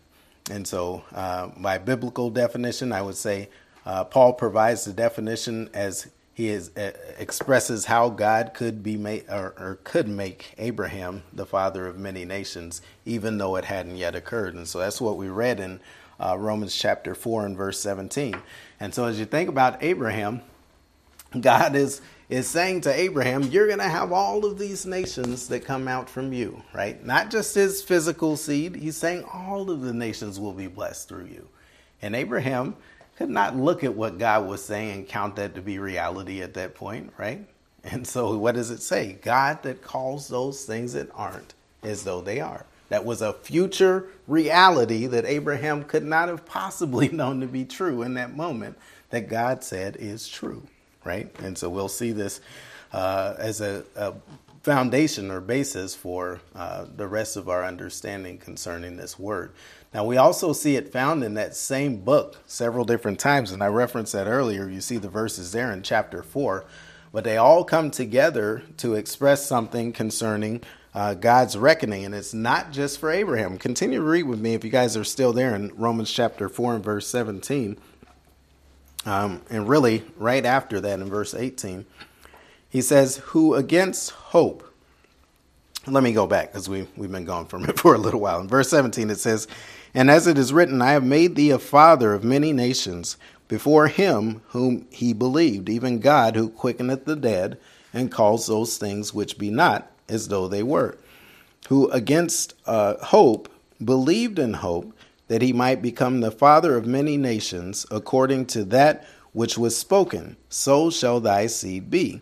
And 0.51 0.67
so, 0.67 1.03
uh, 1.11 1.47
by 1.57 1.79
biblical 1.79 2.29
definition, 2.29 2.91
I 2.91 3.01
would 3.01 3.15
say 3.17 3.49
uh, 3.83 4.03
Paul 4.03 4.33
provides 4.33 4.85
the 4.85 4.93
definition 4.93 5.71
as 5.73 6.07
he 6.35 6.49
is, 6.49 6.69
uh, 6.75 6.91
expresses 7.17 7.85
how 7.85 8.09
God 8.09 8.51
could 8.53 8.83
be 8.83 8.97
made 8.97 9.23
or, 9.29 9.53
or, 9.57 9.79
could 9.85 10.09
make 10.09 10.53
Abraham 10.57 11.23
the 11.31 11.45
father 11.45 11.87
of 11.87 11.97
many 11.97 12.25
nations, 12.25 12.81
even 13.05 13.37
though 13.37 13.55
it 13.55 13.63
hadn't 13.63 13.95
yet 13.95 14.15
occurred. 14.15 14.53
And 14.53 14.67
so 14.67 14.79
that's 14.79 14.99
what 14.99 15.15
we 15.15 15.29
read 15.29 15.61
in 15.61 15.79
uh, 16.19 16.37
Romans 16.37 16.75
chapter 16.75 17.15
four 17.15 17.45
and 17.45 17.55
verse 17.55 17.79
seventeen. 17.79 18.35
And 18.81 18.93
so 18.93 19.05
as 19.05 19.17
you 19.17 19.23
think 19.23 19.47
about 19.47 19.81
Abraham, 19.81 20.41
God 21.39 21.73
is 21.73 22.01
is 22.27 22.47
saying 22.47 22.81
to 22.81 22.93
Abraham, 22.93 23.43
"You're 23.43 23.67
going 23.67 23.79
to 23.79 23.85
have 23.85 24.11
all 24.11 24.43
of 24.43 24.59
these 24.59 24.85
nations 24.85 25.47
that 25.47 25.63
come 25.63 25.87
out 25.87 26.09
from 26.09 26.33
you, 26.33 26.63
right? 26.73 27.01
Not 27.05 27.31
just 27.31 27.55
his 27.55 27.81
physical 27.81 28.35
seed. 28.35 28.75
He's 28.75 28.97
saying 28.97 29.23
all 29.31 29.71
of 29.71 29.79
the 29.79 29.93
nations 29.93 30.37
will 30.37 30.53
be 30.53 30.67
blessed 30.67 31.07
through 31.07 31.27
you." 31.27 31.47
And 32.01 32.13
Abraham 32.13 32.75
could 33.17 33.29
not 33.29 33.55
look 33.55 33.83
at 33.83 33.95
what 33.95 34.17
God 34.17 34.47
was 34.47 34.63
saying 34.63 34.91
and 34.91 35.07
count 35.07 35.35
that 35.37 35.55
to 35.55 35.61
be 35.61 35.79
reality 35.79 36.41
at 36.41 36.53
that 36.55 36.75
point, 36.75 37.13
right? 37.17 37.45
And 37.83 38.05
so, 38.05 38.37
what 38.37 38.55
does 38.55 38.71
it 38.71 38.81
say? 38.81 39.17
God 39.21 39.63
that 39.63 39.81
calls 39.81 40.27
those 40.27 40.65
things 40.65 40.93
that 40.93 41.09
aren't 41.13 41.53
as 41.83 42.03
though 42.03 42.21
they 42.21 42.39
are. 42.41 42.65
That 42.89 43.05
was 43.05 43.21
a 43.21 43.33
future 43.33 44.07
reality 44.27 45.05
that 45.07 45.25
Abraham 45.25 45.83
could 45.83 46.03
not 46.03 46.29
have 46.29 46.45
possibly 46.45 47.07
known 47.11 47.41
to 47.41 47.47
be 47.47 47.63
true 47.63 48.01
in 48.01 48.15
that 48.15 48.35
moment 48.35 48.77
that 49.11 49.29
God 49.29 49.63
said 49.63 49.97
is 49.99 50.27
true, 50.27 50.63
right? 51.03 51.33
And 51.39 51.57
so, 51.57 51.69
we'll 51.69 51.89
see 51.89 52.11
this 52.11 52.41
uh, 52.91 53.35
as 53.37 53.61
a, 53.61 53.83
a, 53.95 54.13
foundation 54.65 55.29
or 55.29 55.39
basis 55.39 55.93
for 55.93 56.41
uh, 56.55 56.85
the 56.95 57.07
rest 57.07 57.37
of 57.37 57.47
our 57.47 57.63
understanding 57.63 58.39
concerning 58.39 58.97
this 58.97 59.19
word. 59.19 59.51
Now, 59.93 60.05
we 60.05 60.17
also 60.17 60.53
see 60.53 60.75
it 60.75 60.91
found 60.91 61.23
in 61.23 61.35
that 61.35 61.55
same 61.55 61.97
book 61.97 62.37
several 62.47 62.83
different 62.83 63.19
times, 63.19 63.51
and 63.51 63.61
I 63.61 63.67
referenced 63.67 64.13
that 64.13 64.25
earlier. 64.25 64.67
You 64.67 64.81
see 64.81 64.97
the 64.97 65.07
verses 65.07 65.51
there 65.51 65.71
in 65.71 65.83
chapter 65.83 66.23
4, 66.23 66.65
but 67.11 67.23
they 67.23 67.37
all 67.37 67.63
come 67.63 67.91
together 67.91 68.63
to 68.77 68.95
express 68.95 69.45
something 69.45 69.93
concerning 69.93 70.63
uh, 70.95 71.13
God's 71.13 71.55
reckoning, 71.55 72.03
and 72.03 72.15
it's 72.15 72.33
not 72.33 72.71
just 72.71 72.99
for 72.99 73.11
Abraham. 73.11 73.59
Continue 73.59 73.99
to 73.99 74.03
read 74.05 74.23
with 74.23 74.39
me 74.39 74.55
if 74.55 74.63
you 74.63 74.71
guys 74.71 74.97
are 74.97 75.03
still 75.03 75.31
there 75.31 75.53
in 75.53 75.73
Romans 75.75 76.11
chapter 76.11 76.49
4 76.49 76.75
and 76.75 76.83
verse 76.83 77.07
17. 77.07 77.77
Um, 79.05 79.43
and 79.51 79.69
really, 79.69 80.03
right 80.17 80.43
after 80.43 80.81
that, 80.81 80.99
in 80.99 81.07
verse 81.07 81.35
18, 81.35 81.85
he 82.75 82.81
says, 82.81 83.17
Who 83.27 83.53
against 83.53 84.11
hope, 84.11 84.69
let 85.87 86.03
me 86.03 86.11
go 86.11 86.27
back 86.27 86.51
because 86.51 86.67
we, 86.67 86.85
we've 86.97 87.09
been 87.09 87.23
gone 87.23 87.45
from 87.45 87.63
it 87.69 87.79
for 87.79 87.95
a 87.95 87.97
little 87.97 88.19
while. 88.19 88.41
In 88.41 88.49
verse 88.49 88.69
17, 88.69 89.09
it 89.09 89.17
says, 89.17 89.47
and 89.93 90.11
as 90.11 90.27
it 90.27 90.37
is 90.37 90.51
written, 90.51 90.81
I 90.81 90.91
have 90.91 91.05
made 91.05 91.35
thee 91.35 91.51
a 91.51 91.57
father 91.57 92.13
of 92.13 92.25
many 92.25 92.51
nations 92.51 93.15
before 93.47 93.87
him 93.87 94.41
whom 94.49 94.87
he 94.91 95.13
believed, 95.13 95.69
even 95.69 95.99
God 95.99 96.35
who 96.35 96.49
quickeneth 96.49 97.05
the 97.05 97.15
dead 97.15 97.57
and 97.93 98.11
calls 98.11 98.45
those 98.45 98.75
things 98.75 99.13
which 99.13 99.37
be 99.37 99.49
not 99.49 99.89
as 100.09 100.27
though 100.27 100.49
they 100.49 100.61
were, 100.61 100.97
who 101.69 101.89
against 101.91 102.55
uh, 102.65 102.95
hope 102.97 103.47
believed 103.81 104.37
in 104.37 104.55
hope 104.55 104.93
that 105.29 105.41
he 105.41 105.53
might 105.53 105.81
become 105.81 106.19
the 106.19 106.29
father 106.29 106.75
of 106.75 106.85
many 106.85 107.15
nations 107.15 107.85
according 107.89 108.47
to 108.47 108.65
that 108.65 109.07
which 109.31 109.57
was 109.57 109.77
spoken, 109.77 110.35
so 110.49 110.89
shall 110.89 111.21
thy 111.21 111.47
seed 111.47 111.89
be. 111.89 112.21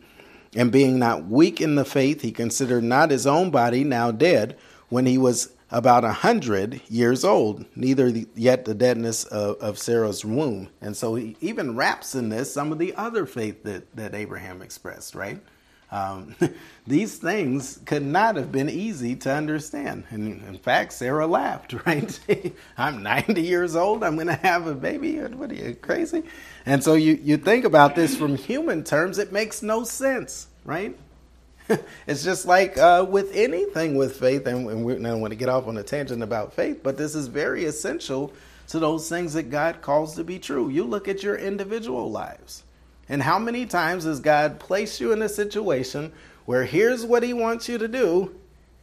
And 0.55 0.71
being 0.71 0.99
not 0.99 1.27
weak 1.27 1.59
in 1.61 1.75
the 1.75 1.85
faith, 1.85 2.21
he 2.21 2.31
considered 2.31 2.83
not 2.83 3.11
his 3.11 3.25
own 3.25 3.49
body 3.49 3.83
now 3.83 4.11
dead 4.11 4.57
when 4.89 5.05
he 5.05 5.17
was 5.17 5.53
about 5.71 6.03
a 6.03 6.11
hundred 6.11 6.81
years 6.87 7.23
old, 7.23 7.65
neither 7.75 8.09
yet 8.35 8.65
the 8.65 8.75
deadness 8.75 9.23
of, 9.25 9.57
of, 9.57 9.79
Sarah's 9.79 10.23
womb. 10.23 10.69
And 10.79 10.95
so 10.95 11.15
he 11.15 11.35
even 11.41 11.75
wraps 11.75 12.13
in 12.13 12.29
this 12.29 12.53
some 12.53 12.71
of 12.71 12.77
the 12.77 12.93
other 12.93 13.25
faith 13.25 13.63
that, 13.63 13.95
that 13.95 14.13
Abraham 14.13 14.61
expressed, 14.61 15.15
right? 15.15 15.41
Um, 15.93 16.35
these 16.87 17.17
things 17.17 17.79
could 17.85 18.01
not 18.01 18.35
have 18.35 18.51
been 18.51 18.67
easy 18.67 19.15
to 19.17 19.31
understand. 19.31 20.05
And 20.09 20.41
in 20.41 20.57
fact, 20.57 20.93
Sarah 20.93 21.27
laughed, 21.27 21.73
right? 21.85 22.19
I'm 22.77 23.03
90 23.03 23.41
years 23.41 23.75
old. 23.75 24.03
I'm 24.03 24.15
going 24.15 24.27
to 24.27 24.33
have 24.33 24.65
a 24.65 24.73
baby. 24.73 25.19
What 25.19 25.51
are 25.51 25.55
you, 25.55 25.75
crazy? 25.75 26.23
And 26.65 26.83
so 26.83 26.95
you, 26.95 27.19
you 27.21 27.37
think 27.37 27.63
about 27.63 27.95
this 27.95 28.17
from 28.17 28.35
human 28.35 28.83
terms, 28.83 29.19
it 29.19 29.31
makes 29.31 29.61
no 29.61 29.83
sense, 29.83 30.47
right? 30.65 30.97
it's 32.07 32.23
just 32.23 32.47
like 32.47 32.75
uh, 32.77 33.05
with 33.07 33.31
anything 33.35 33.95
with 33.95 34.17
faith, 34.19 34.47
and, 34.47 34.67
and 34.69 34.83
we 34.83 34.95
don't 34.95 35.21
want 35.21 35.31
to 35.31 35.37
get 35.37 35.47
off 35.47 35.67
on 35.67 35.77
a 35.77 35.83
tangent 35.83 36.23
about 36.23 36.53
faith, 36.53 36.81
but 36.81 36.97
this 36.97 37.13
is 37.13 37.27
very 37.27 37.65
essential 37.65 38.33
to 38.67 38.79
those 38.79 39.07
things 39.07 39.33
that 39.33 39.43
God 39.43 39.81
calls 39.81 40.15
to 40.15 40.23
be 40.23 40.39
true. 40.39 40.69
You 40.69 40.85
look 40.85 41.07
at 41.07 41.21
your 41.21 41.35
individual 41.35 42.09
lives, 42.09 42.63
and 43.09 43.21
how 43.21 43.39
many 43.39 43.65
times 43.65 44.05
has 44.05 44.19
God 44.19 44.59
placed 44.59 44.99
you 44.99 45.11
in 45.11 45.21
a 45.21 45.29
situation 45.29 46.11
where 46.45 46.65
here's 46.65 47.05
what 47.05 47.23
He 47.23 47.33
wants 47.33 47.67
you 47.67 47.77
to 47.77 47.87
do, 47.87 48.35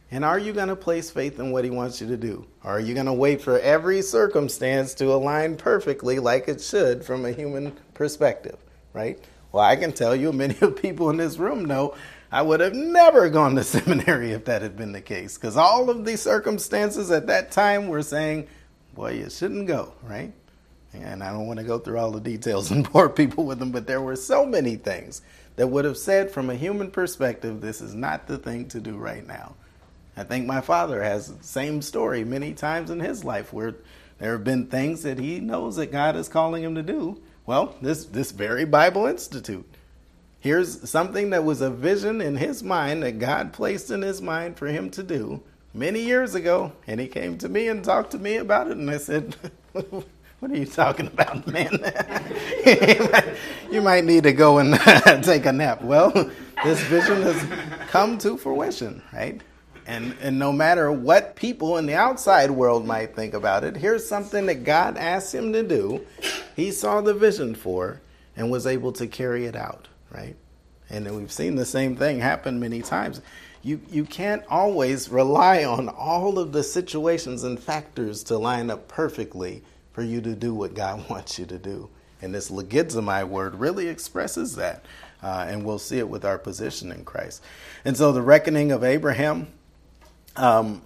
and 0.09 0.25
are 0.25 0.39
you 0.39 0.53
going 0.53 0.67
to 0.67 0.75
place 0.75 1.09
faith 1.09 1.39
in 1.39 1.51
what 1.51 1.63
He 1.63 1.69
wants 1.69 2.01
you 2.01 2.07
to 2.07 2.17
do? 2.17 2.45
Or 2.63 2.71
are 2.71 2.79
you 2.79 2.93
going 2.93 3.05
to 3.05 3.13
wait 3.13 3.41
for 3.41 3.59
every 3.59 4.01
circumstance 4.01 4.93
to 4.95 5.13
align 5.13 5.55
perfectly 5.57 6.19
like 6.19 6.47
it 6.47 6.61
should 6.61 7.03
from 7.03 7.25
a 7.25 7.31
human 7.31 7.71
perspective, 7.93 8.57
right? 8.93 9.19
Well, 9.51 9.63
I 9.63 9.75
can 9.75 9.91
tell 9.91 10.15
you, 10.15 10.31
many 10.33 10.55
of 10.61 10.81
people 10.81 11.09
in 11.09 11.17
this 11.17 11.37
room 11.37 11.65
know 11.65 11.95
I 12.31 12.41
would 12.41 12.61
have 12.61 12.73
never 12.73 13.29
gone 13.29 13.55
to 13.55 13.63
seminary 13.65 14.31
if 14.31 14.45
that 14.45 14.61
had 14.61 14.77
been 14.77 14.91
the 14.91 15.01
case, 15.01 15.37
because 15.37 15.57
all 15.57 15.89
of 15.89 16.05
the 16.05 16.17
circumstances 16.17 17.11
at 17.11 17.27
that 17.27 17.51
time 17.51 17.87
were 17.87 18.03
saying, 18.03 18.47
well, 18.95 19.11
you 19.11 19.29
shouldn't 19.29 19.67
go, 19.67 19.93
right? 20.03 20.33
And 20.93 21.23
I 21.23 21.31
don't 21.31 21.47
want 21.47 21.59
to 21.59 21.65
go 21.65 21.79
through 21.79 21.97
all 21.97 22.11
the 22.11 22.19
details 22.19 22.71
and 22.71 22.91
bore 22.91 23.09
people 23.09 23.45
with 23.45 23.59
them, 23.59 23.71
but 23.71 23.87
there 23.87 24.01
were 24.01 24.15
so 24.15 24.45
many 24.45 24.75
things 24.75 25.21
that 25.55 25.67
would 25.67 25.85
have 25.85 25.97
said, 25.97 26.31
from 26.31 26.49
a 26.49 26.55
human 26.55 26.91
perspective, 26.91 27.61
this 27.61 27.81
is 27.81 27.93
not 27.93 28.27
the 28.27 28.37
thing 28.37 28.67
to 28.69 28.79
do 28.79 28.97
right 28.97 29.25
now. 29.25 29.55
I 30.17 30.23
think 30.23 30.45
my 30.45 30.61
father 30.61 31.01
has 31.03 31.33
the 31.33 31.43
same 31.43 31.81
story 31.81 32.23
many 32.23 32.53
times 32.53 32.89
in 32.89 32.99
his 32.99 33.23
life 33.23 33.53
where 33.53 33.75
there 34.19 34.33
have 34.33 34.43
been 34.43 34.67
things 34.67 35.03
that 35.03 35.19
he 35.19 35.39
knows 35.39 35.77
that 35.77 35.91
God 35.91 36.15
is 36.15 36.27
calling 36.27 36.63
him 36.63 36.75
to 36.75 36.83
do. 36.83 37.21
Well, 37.45 37.75
this, 37.81 38.05
this 38.05 38.31
very 38.31 38.65
Bible 38.65 39.07
Institute 39.07 39.65
Here's 40.41 40.89
something 40.89 41.29
that 41.29 41.43
was 41.43 41.61
a 41.61 41.69
vision 41.69 42.19
in 42.19 42.35
his 42.35 42.63
mind 42.63 43.03
that 43.03 43.19
God 43.19 43.53
placed 43.53 43.91
in 43.91 44.01
his 44.01 44.23
mind 44.23 44.57
for 44.57 44.65
him 44.65 44.89
to 44.89 45.03
do 45.03 45.43
many 45.71 46.01
years 46.01 46.33
ago. 46.33 46.71
And 46.87 46.99
he 46.99 47.07
came 47.07 47.37
to 47.37 47.47
me 47.47 47.67
and 47.67 47.85
talked 47.85 48.09
to 48.11 48.17
me 48.17 48.37
about 48.37 48.65
it. 48.65 48.77
And 48.77 48.89
I 48.89 48.97
said, 48.97 49.35
What 50.41 50.51
are 50.51 50.57
you 50.57 50.65
talking 50.65 51.07
about, 51.07 51.47
man? 51.53 51.71
you 53.71 53.81
might 53.81 54.03
need 54.03 54.23
to 54.23 54.33
go 54.33 54.57
and 54.57 54.73
take 55.23 55.45
a 55.45 55.53
nap. 55.53 55.81
Well, 55.81 56.11
this 56.63 56.81
vision 56.83 57.21
has 57.21 57.41
come 57.87 58.17
to 58.17 58.37
fruition, 58.37 59.01
right? 59.13 59.39
And, 59.87 60.15
and 60.21 60.37
no 60.37 60.51
matter 60.51 60.91
what 60.91 61.37
people 61.37 61.77
in 61.77 61.85
the 61.85 61.95
outside 61.95 62.51
world 62.51 62.85
might 62.85 63.15
think 63.15 63.33
about 63.33 63.63
it, 63.63 63.77
here's 63.77 64.05
something 64.05 64.47
that 64.47 64.65
God 64.65 64.97
asked 64.97 65.33
him 65.33 65.53
to 65.53 65.63
do. 65.63 66.05
He 66.57 66.71
saw 66.71 66.99
the 66.99 67.13
vision 67.13 67.55
for 67.55 68.01
and 68.35 68.51
was 68.51 68.67
able 68.67 68.91
to 68.93 69.07
carry 69.07 69.45
it 69.45 69.55
out 69.55 69.87
right? 70.11 70.35
And 70.89 71.09
we've 71.15 71.31
seen 71.31 71.55
the 71.55 71.65
same 71.65 71.95
thing 71.95 72.19
happen 72.19 72.59
many 72.59 72.81
times. 72.81 73.21
You, 73.63 73.79
you 73.89 74.05
can't 74.05 74.43
always 74.49 75.09
rely 75.09 75.63
on 75.63 75.87
all 75.89 76.39
of 76.39 76.51
the 76.51 76.63
situations 76.63 77.43
and 77.43 77.59
factors 77.59 78.23
to 78.25 78.37
line 78.37 78.69
up 78.69 78.87
perfectly 78.87 79.63
for 79.93 80.03
you 80.03 80.21
to 80.21 80.35
do 80.35 80.53
what 80.53 80.73
God 80.73 81.09
wants 81.09 81.37
you 81.39 81.45
to 81.47 81.57
do. 81.57 81.89
And 82.21 82.33
this 82.33 82.51
logizomai 82.51 83.27
word 83.27 83.55
really 83.55 83.87
expresses 83.87 84.55
that. 84.55 84.85
Uh, 85.23 85.45
and 85.47 85.63
we'll 85.63 85.79
see 85.79 85.99
it 85.99 86.09
with 86.09 86.25
our 86.25 86.37
position 86.37 86.91
in 86.91 87.05
Christ. 87.05 87.43
And 87.85 87.95
so 87.95 88.11
the 88.11 88.21
reckoning 88.21 88.71
of 88.71 88.83
Abraham, 88.83 89.47
um, 90.35 90.81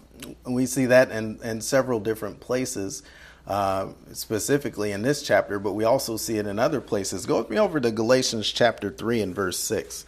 we 0.46 0.66
see 0.66 0.86
that 0.88 1.12
in, 1.12 1.40
in 1.42 1.62
several 1.62 2.00
different 2.00 2.40
places. 2.40 3.04
Uh, 3.48 3.90
specifically 4.12 4.92
in 4.92 5.04
this 5.04 5.22
chapter, 5.22 5.60
but 5.60 5.74
we 5.74 5.84
also 5.84 6.18
see 6.18 6.40
it 6.40 6.48
in 6.48 6.58
other 6.58 6.82
places. 6.82 7.28
Go 7.28 7.38
with 7.38 7.52
me 7.52 7.60
over 7.60 7.80
to 7.80 7.92
Galatians 7.92 8.52
chapter 8.52 8.90
3 8.90 9.22
and 9.22 9.36
verse 9.36 9.60
6. 9.60 10.04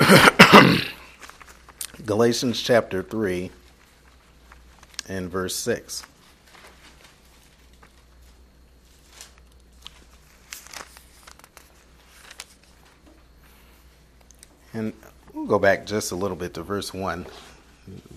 Galatians 2.06 2.62
chapter 2.62 3.02
3 3.02 3.50
and 5.10 5.30
verse 5.30 5.54
6. 5.56 6.04
And 14.76 14.92
we'll 15.32 15.46
go 15.46 15.58
back 15.58 15.86
just 15.86 16.12
a 16.12 16.16
little 16.16 16.36
bit 16.36 16.52
to 16.52 16.62
verse 16.62 16.92
1, 16.92 17.24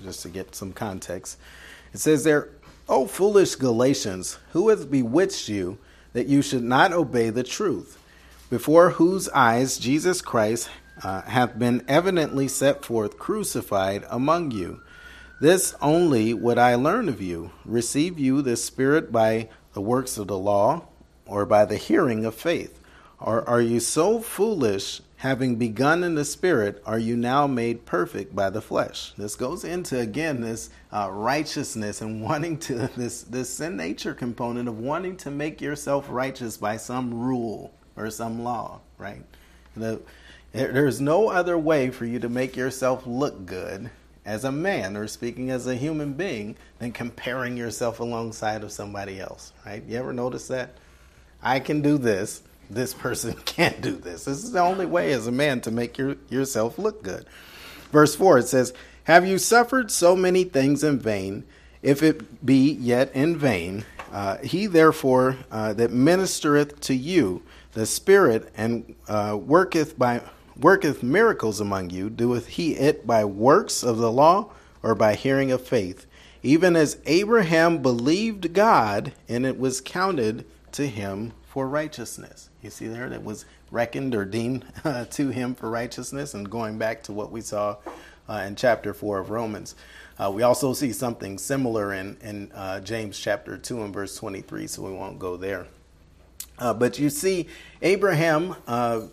just 0.03 0.23
to 0.23 0.29
get 0.29 0.53
some 0.53 0.73
context. 0.73 1.37
It 1.93 1.99
says 1.99 2.25
there, 2.25 2.49
O 2.89 3.07
foolish 3.07 3.55
Galatians, 3.55 4.37
who 4.51 4.67
has 4.67 4.85
bewitched 4.85 5.47
you 5.47 5.77
that 6.11 6.27
you 6.27 6.41
should 6.41 6.63
not 6.63 6.91
obey 6.91 7.29
the 7.29 7.43
truth, 7.43 7.97
before 8.49 8.89
whose 8.89 9.29
eyes 9.29 9.77
Jesus 9.77 10.21
Christ 10.21 10.69
uh, 11.01 11.21
hath 11.21 11.57
been 11.57 11.85
evidently 11.87 12.49
set 12.49 12.83
forth 12.83 13.17
crucified 13.17 14.03
among 14.09 14.51
you? 14.51 14.81
This 15.39 15.73
only 15.81 16.33
would 16.33 16.57
I 16.57 16.75
learn 16.75 17.07
of 17.07 17.21
you. 17.21 17.51
Receive 17.63 18.19
you 18.19 18.41
the 18.41 18.57
Spirit 18.57 19.13
by 19.13 19.47
the 19.71 19.81
works 19.81 20.17
of 20.17 20.27
the 20.27 20.37
law, 20.37 20.89
or 21.25 21.45
by 21.45 21.63
the 21.63 21.77
hearing 21.77 22.25
of 22.25 22.35
faith? 22.35 22.81
Or 23.17 23.47
are 23.47 23.61
you 23.61 23.79
so 23.79 24.19
foolish 24.19 24.99
having 25.19 25.57
begun 25.57 26.01
in 26.01 26.15
the 26.15 26.23
spirit, 26.23 26.81
are 26.85 26.97
you 26.97 27.13
now 27.13 27.45
made 27.45 27.85
perfect 27.85 28.33
by 28.33 28.49
the 28.49 28.61
flesh? 28.61 29.11
This 29.17 29.35
goes 29.35 29.65
into 29.65 29.99
again 29.99 30.39
this 30.39 30.69
uh, 30.93 31.09
righteousness 31.11 31.99
and 31.99 32.21
wanting 32.23 32.57
to 32.59 32.89
this 32.95 33.23
this 33.23 33.49
sin 33.49 33.75
nature 33.75 34.13
component 34.13 34.69
of 34.69 34.79
wanting 34.79 35.17
to 35.17 35.29
make 35.29 35.59
yourself 35.59 36.07
righteous 36.09 36.55
by 36.55 36.77
some 36.77 37.13
rule 37.13 37.73
or 37.97 38.09
some 38.09 38.43
law, 38.43 38.79
right? 38.97 39.21
The, 39.75 40.01
there's 40.53 41.01
no 41.01 41.29
other 41.29 41.57
way 41.57 41.89
for 41.89 42.05
you 42.05 42.19
to 42.19 42.29
make 42.29 42.55
yourself 42.55 43.05
look 43.05 43.45
good 43.45 43.89
as 44.25 44.45
a 44.45 44.51
man 44.53 44.95
or 44.95 45.07
speaking 45.07 45.51
as 45.51 45.67
a 45.67 45.75
human 45.75 46.13
being 46.13 46.55
than 46.79 46.93
comparing 46.93 47.57
yourself 47.57 47.99
alongside 47.99 48.63
of 48.63 48.71
somebody 48.71 49.19
else, 49.19 49.51
right? 49.65 49.83
You 49.83 49.97
ever 49.97 50.13
notice 50.13 50.47
that? 50.47 50.75
I 51.43 51.59
can 51.59 51.81
do 51.81 51.97
this 51.97 52.41
this 52.69 52.93
person 52.93 53.33
can't 53.45 53.81
do 53.81 53.95
this. 53.95 54.25
This 54.25 54.43
is 54.43 54.51
the 54.51 54.61
only 54.61 54.85
way 54.85 55.11
as 55.13 55.27
a 55.27 55.31
man 55.31 55.61
to 55.61 55.71
make 55.71 55.97
your, 55.97 56.15
yourself 56.29 56.77
look 56.77 57.03
good. 57.03 57.25
Verse 57.91 58.15
4 58.15 58.39
it 58.39 58.47
says, 58.47 58.73
Have 59.05 59.27
you 59.27 59.37
suffered 59.37 59.91
so 59.91 60.15
many 60.15 60.43
things 60.43 60.83
in 60.83 60.99
vain, 60.99 61.43
if 61.81 62.03
it 62.03 62.45
be 62.45 62.71
yet 62.71 63.11
in 63.13 63.37
vain? 63.37 63.85
Uh, 64.11 64.37
he 64.37 64.65
therefore 64.65 65.37
uh, 65.51 65.73
that 65.73 65.91
ministereth 65.91 66.79
to 66.81 66.95
you 66.95 67.43
the 67.73 67.85
Spirit 67.85 68.51
and 68.57 68.95
uh, 69.07 69.37
worketh 69.39 69.97
by 69.97 70.21
worketh 70.57 71.01
miracles 71.01 71.61
among 71.61 71.89
you, 71.89 72.09
doeth 72.09 72.47
he 72.47 72.75
it 72.75 73.07
by 73.07 73.23
works 73.23 73.83
of 73.83 73.97
the 73.97 74.11
law 74.11 74.51
or 74.83 74.95
by 74.95 75.15
hearing 75.15 75.51
of 75.51 75.65
faith? 75.65 76.05
Even 76.41 76.75
as 76.75 76.97
Abraham 77.05 77.81
believed 77.81 78.53
God, 78.53 79.13
and 79.27 79.45
it 79.45 79.59
was 79.59 79.81
counted 79.81 80.45
to 80.71 80.87
him 80.87 81.33
for 81.45 81.67
righteousness. 81.67 82.48
You 82.61 82.69
see 82.69 82.87
there 82.87 83.09
that 83.09 83.23
was 83.23 83.45
reckoned 83.71 84.13
or 84.13 84.25
deemed 84.25 84.65
uh, 84.83 85.05
to 85.05 85.29
him 85.29 85.55
for 85.55 85.69
righteousness, 85.69 86.33
and 86.33 86.49
going 86.49 86.77
back 86.77 87.03
to 87.03 87.13
what 87.13 87.31
we 87.31 87.41
saw 87.41 87.77
uh, 88.27 88.43
in 88.47 88.55
chapter 88.55 88.93
4 88.93 89.19
of 89.19 89.29
Romans. 89.29 89.75
Uh, 90.17 90.29
we 90.29 90.43
also 90.43 90.73
see 90.73 90.91
something 90.91 91.37
similar 91.37 91.93
in, 91.93 92.17
in 92.21 92.51
uh, 92.53 92.81
James 92.81 93.17
chapter 93.17 93.57
2 93.57 93.83
and 93.83 93.93
verse 93.93 94.15
23, 94.17 94.67
so 94.67 94.83
we 94.83 94.91
won't 94.91 95.17
go 95.17 95.37
there. 95.37 95.67
Uh, 96.57 96.73
but 96.73 96.99
you 96.99 97.09
see, 97.09 97.47
Abraham 97.81 98.55
uh, 98.67 99.03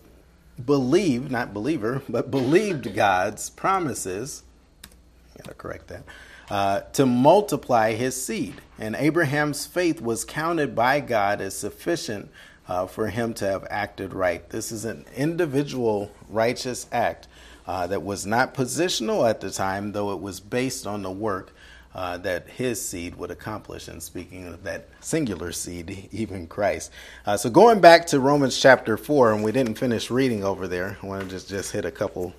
believed, 0.65 1.31
not 1.31 1.55
believer, 1.55 2.03
but 2.09 2.31
believed 2.31 2.95
God's 2.95 3.51
promises. 3.51 4.43
I 4.85 5.43
gotta 5.43 5.55
correct 5.55 5.89
that 5.89 6.03
uh, 6.51 6.81
to 6.93 7.07
multiply 7.07 7.93
his 7.93 8.23
seed. 8.23 8.55
And 8.79 8.95
Abraham's 8.97 9.67
faith 9.67 10.01
was 10.01 10.25
counted 10.25 10.75
by 10.75 11.01
God 11.01 11.41
as 11.41 11.57
sufficient 11.57 12.31
uh, 12.69 12.87
for 12.87 13.09
him 13.09 13.35
to 13.35 13.47
have 13.47 13.67
acted 13.71 14.13
right. 14.13 14.49
This 14.51 14.73
is 14.73 14.85
an 14.85 15.05
individual 15.17 16.11
righteous 16.29 16.87
act 16.93 17.29
uh, 17.67 17.87
that 17.87 18.03
was 18.03 18.27
not 18.27 18.55
positional 18.55 19.29
at 19.29 19.41
the 19.41 19.51
time, 19.51 19.93
though 19.93 20.13
it 20.13 20.21
was 20.21 20.41
based 20.41 20.87
on 20.87 21.03
the 21.03 21.11
work 21.11 21.53
uh, 21.95 22.19
that 22.19 22.47
his 22.49 22.87
seed 22.87 23.15
would 23.17 23.31
accomplish. 23.31 23.89
And 23.89 24.03
speaking 24.03 24.47
of 24.47 24.63
that 24.65 24.89
singular 25.01 25.51
seed, 25.51 26.09
even 26.13 26.47
Christ. 26.47 26.91
Uh, 27.25 27.37
so 27.37 27.51
going 27.51 27.81
back 27.81 28.07
to 28.09 28.21
Romans 28.21 28.59
chapter 28.61 28.97
4, 28.97 29.33
and 29.33 29.43
we 29.43 29.53
didn't 29.53 29.77
finish 29.77 30.11
reading 30.11 30.45
over 30.45 30.69
there, 30.69 30.99
I 31.03 31.07
want 31.07 31.23
to 31.23 31.29
just, 31.29 31.49
just 31.49 31.73
hit 31.73 31.85
a 31.85 31.91
couple 31.91 32.35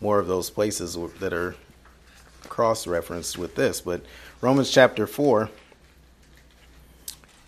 more 0.00 0.18
of 0.18 0.26
those 0.26 0.50
places 0.50 0.98
that 1.20 1.32
are 1.32 1.54
cross 2.48 2.86
referenced 2.86 3.38
with 3.38 3.54
this. 3.54 3.80
But 3.80 4.02
Romans 4.40 4.70
chapter 4.70 5.06
4, 5.06 5.48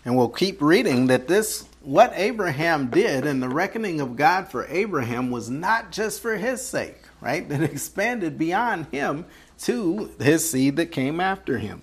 and 0.05 0.17
we'll 0.17 0.29
keep 0.29 0.63
reading 0.63 1.09
that 1.09 1.29
this, 1.29 1.68
what 1.89 2.13
Abraham 2.17 2.89
did 2.89 3.25
and 3.25 3.43
the 3.43 3.49
reckoning 3.49 3.99
of 4.03 4.15
God 4.15 4.49
for 4.49 4.67
Abraham 4.67 5.31
was 5.31 5.49
not 5.49 5.91
just 5.91 6.21
for 6.21 6.37
his 6.37 6.61
sake, 6.61 7.01
right? 7.23 7.51
It 7.51 7.63
expanded 7.63 8.37
beyond 8.37 8.89
him 8.93 9.25
to 9.61 10.11
his 10.21 10.51
seed 10.51 10.77
that 10.77 10.93
came 10.93 11.19
after 11.19 11.57
him. 11.57 11.81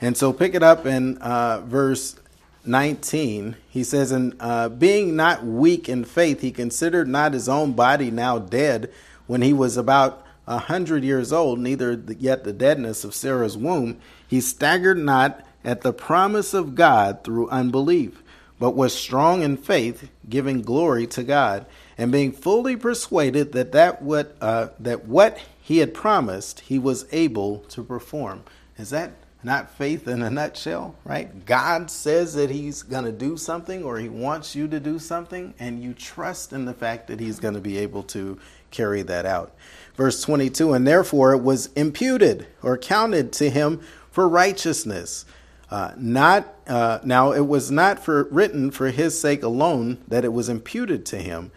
And 0.00 0.16
so 0.16 0.32
pick 0.32 0.56
it 0.56 0.64
up 0.64 0.84
in 0.84 1.18
uh, 1.18 1.60
verse 1.60 2.16
19. 2.64 3.54
He 3.68 3.84
says, 3.84 4.10
And 4.10 4.34
uh, 4.40 4.68
being 4.68 5.14
not 5.14 5.46
weak 5.46 5.88
in 5.88 6.04
faith, 6.04 6.40
he 6.40 6.50
considered 6.50 7.06
not 7.06 7.32
his 7.32 7.48
own 7.48 7.74
body 7.74 8.10
now 8.10 8.40
dead 8.40 8.92
when 9.28 9.42
he 9.42 9.52
was 9.52 9.76
about 9.76 10.26
a 10.48 10.58
hundred 10.58 11.04
years 11.04 11.32
old, 11.32 11.60
neither 11.60 11.92
yet 12.18 12.42
the 12.42 12.52
deadness 12.52 13.04
of 13.04 13.14
Sarah's 13.14 13.56
womb. 13.56 14.00
He 14.26 14.40
staggered 14.40 14.98
not 14.98 15.46
at 15.64 15.82
the 15.82 15.92
promise 15.92 16.52
of 16.52 16.74
God 16.74 17.22
through 17.22 17.48
unbelief, 17.50 18.24
but 18.58 18.74
was 18.74 18.94
strong 18.94 19.42
in 19.42 19.56
faith, 19.56 20.08
giving 20.28 20.62
glory 20.62 21.06
to 21.08 21.22
God, 21.22 21.66
and 21.98 22.12
being 22.12 22.32
fully 22.32 22.76
persuaded 22.76 23.52
that 23.52 23.72
that 23.72 24.02
what 24.02 24.36
uh, 24.40 24.68
that 24.80 25.06
what 25.06 25.38
he 25.60 25.78
had 25.78 25.94
promised, 25.94 26.60
he 26.60 26.78
was 26.78 27.06
able 27.12 27.58
to 27.70 27.82
perform. 27.82 28.44
Is 28.78 28.90
that 28.90 29.12
not 29.42 29.70
faith 29.70 30.08
in 30.08 30.22
a 30.22 30.30
nutshell, 30.30 30.96
right? 31.04 31.46
God 31.46 31.90
says 31.90 32.34
that 32.34 32.50
He's 32.50 32.82
going 32.82 33.04
to 33.04 33.12
do 33.12 33.36
something 33.36 33.84
or 33.84 33.98
He 33.98 34.08
wants 34.08 34.56
you 34.56 34.66
to 34.68 34.80
do 34.80 34.98
something, 34.98 35.54
and 35.58 35.82
you 35.82 35.94
trust 35.94 36.52
in 36.52 36.64
the 36.64 36.74
fact 36.74 37.06
that 37.06 37.20
He's 37.20 37.38
going 37.38 37.54
to 37.54 37.60
be 37.60 37.78
able 37.78 38.02
to 38.04 38.38
carry 38.70 39.02
that 39.02 39.24
out. 39.24 39.54
Verse 39.96 40.20
22 40.22 40.72
And 40.72 40.86
therefore 40.86 41.32
it 41.32 41.42
was 41.42 41.66
imputed 41.74 42.46
or 42.62 42.76
counted 42.76 43.32
to 43.34 43.48
him 43.48 43.80
for 44.10 44.28
righteousness. 44.28 45.24
Uh, 45.70 45.92
not 45.96 46.55
uh, 46.66 46.98
now 47.04 47.32
it 47.32 47.46
was 47.46 47.70
not 47.70 47.98
for 48.04 48.24
written 48.24 48.70
for 48.70 48.90
his 48.90 49.20
sake 49.20 49.42
alone 49.42 49.98
that 50.08 50.24
it 50.24 50.32
was 50.32 50.48
imputed 50.48 51.06
to 51.06 51.18
him, 51.18 51.52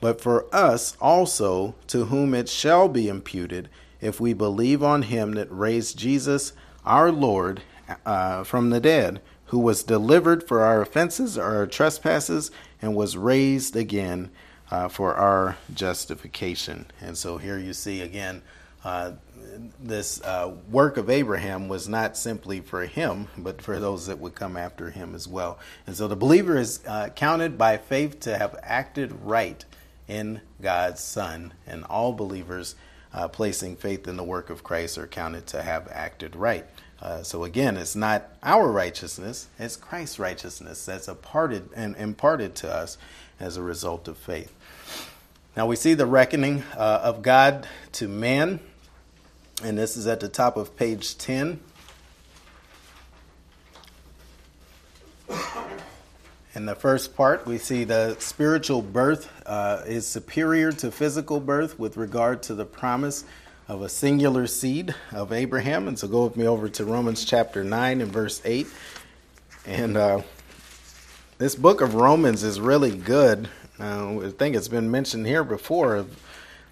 but 0.00 0.20
for 0.20 0.46
us 0.54 0.96
also 1.00 1.74
to 1.88 2.06
whom 2.06 2.34
it 2.34 2.48
shall 2.48 2.88
be 2.88 3.08
imputed 3.08 3.68
if 4.00 4.20
we 4.20 4.32
believe 4.32 4.82
on 4.82 5.02
him 5.02 5.32
that 5.32 5.48
raised 5.50 5.98
Jesus 5.98 6.52
our 6.84 7.10
Lord 7.10 7.62
uh, 8.04 8.44
from 8.44 8.70
the 8.70 8.80
dead, 8.80 9.20
who 9.46 9.58
was 9.58 9.82
delivered 9.82 10.46
for 10.46 10.62
our 10.62 10.82
offenses, 10.82 11.38
our 11.38 11.66
trespasses, 11.66 12.50
and 12.80 12.94
was 12.94 13.16
raised 13.16 13.76
again 13.76 14.30
uh, 14.70 14.88
for 14.88 15.14
our 15.14 15.56
justification. 15.72 16.86
And 17.00 17.16
so 17.16 17.38
here 17.38 17.58
you 17.58 17.72
see 17.72 18.00
again, 18.00 18.42
uh, 18.84 19.12
this 19.80 20.20
uh, 20.22 20.54
work 20.70 20.96
of 20.96 21.10
Abraham 21.10 21.68
was 21.68 21.88
not 21.88 22.16
simply 22.16 22.60
for 22.60 22.86
him, 22.86 23.28
but 23.36 23.62
for 23.62 23.78
those 23.78 24.06
that 24.06 24.18
would 24.18 24.34
come 24.34 24.56
after 24.56 24.90
him 24.90 25.14
as 25.14 25.28
well. 25.28 25.58
And 25.86 25.96
so 25.96 26.08
the 26.08 26.16
believer 26.16 26.56
is 26.56 26.80
uh, 26.86 27.08
counted 27.10 27.56
by 27.56 27.76
faith 27.76 28.20
to 28.20 28.36
have 28.36 28.58
acted 28.62 29.12
right 29.22 29.64
in 30.08 30.40
God's 30.60 31.00
Son, 31.00 31.54
and 31.66 31.84
all 31.84 32.12
believers 32.12 32.74
uh, 33.12 33.28
placing 33.28 33.76
faith 33.76 34.08
in 34.08 34.16
the 34.16 34.24
work 34.24 34.50
of 34.50 34.64
Christ 34.64 34.98
are 34.98 35.06
counted 35.06 35.46
to 35.48 35.62
have 35.62 35.88
acted 35.90 36.36
right. 36.36 36.66
Uh, 37.00 37.22
so 37.22 37.44
again, 37.44 37.76
it's 37.76 37.96
not 37.96 38.28
our 38.42 38.70
righteousness, 38.70 39.48
it's 39.58 39.76
Christ's 39.76 40.18
righteousness 40.18 40.84
that's 40.84 41.08
imparted 41.08 41.68
and 41.74 41.96
imparted 41.96 42.54
to 42.56 42.72
us 42.72 42.98
as 43.38 43.56
a 43.56 43.62
result 43.62 44.08
of 44.08 44.16
faith. 44.16 44.52
Now 45.56 45.66
we 45.66 45.76
see 45.76 45.94
the 45.94 46.06
reckoning 46.06 46.64
uh, 46.76 47.00
of 47.02 47.22
God 47.22 47.68
to 47.92 48.08
man, 48.08 48.60
and 49.64 49.78
this 49.78 49.96
is 49.96 50.06
at 50.06 50.20
the 50.20 50.28
top 50.28 50.58
of 50.58 50.76
page 50.76 51.16
10. 51.16 51.58
In 56.54 56.66
the 56.66 56.74
first 56.74 57.16
part, 57.16 57.46
we 57.46 57.56
see 57.56 57.84
the 57.84 58.14
spiritual 58.20 58.82
birth 58.82 59.32
uh, 59.46 59.82
is 59.86 60.06
superior 60.06 60.70
to 60.72 60.90
physical 60.90 61.40
birth 61.40 61.78
with 61.78 61.96
regard 61.96 62.42
to 62.44 62.54
the 62.54 62.66
promise 62.66 63.24
of 63.66 63.80
a 63.80 63.88
singular 63.88 64.46
seed 64.46 64.94
of 65.12 65.32
Abraham. 65.32 65.88
And 65.88 65.98
so 65.98 66.08
go 66.08 66.24
with 66.24 66.36
me 66.36 66.46
over 66.46 66.68
to 66.68 66.84
Romans 66.84 67.24
chapter 67.24 67.64
9 67.64 68.02
and 68.02 68.12
verse 68.12 68.42
8. 68.44 68.66
And 69.66 69.96
uh, 69.96 70.20
this 71.38 71.56
book 71.56 71.80
of 71.80 71.94
Romans 71.94 72.42
is 72.42 72.60
really 72.60 72.94
good. 72.94 73.48
Uh, 73.80 74.20
I 74.20 74.30
think 74.30 74.56
it's 74.56 74.68
been 74.68 74.90
mentioned 74.90 75.26
here 75.26 75.42
before 75.42 76.04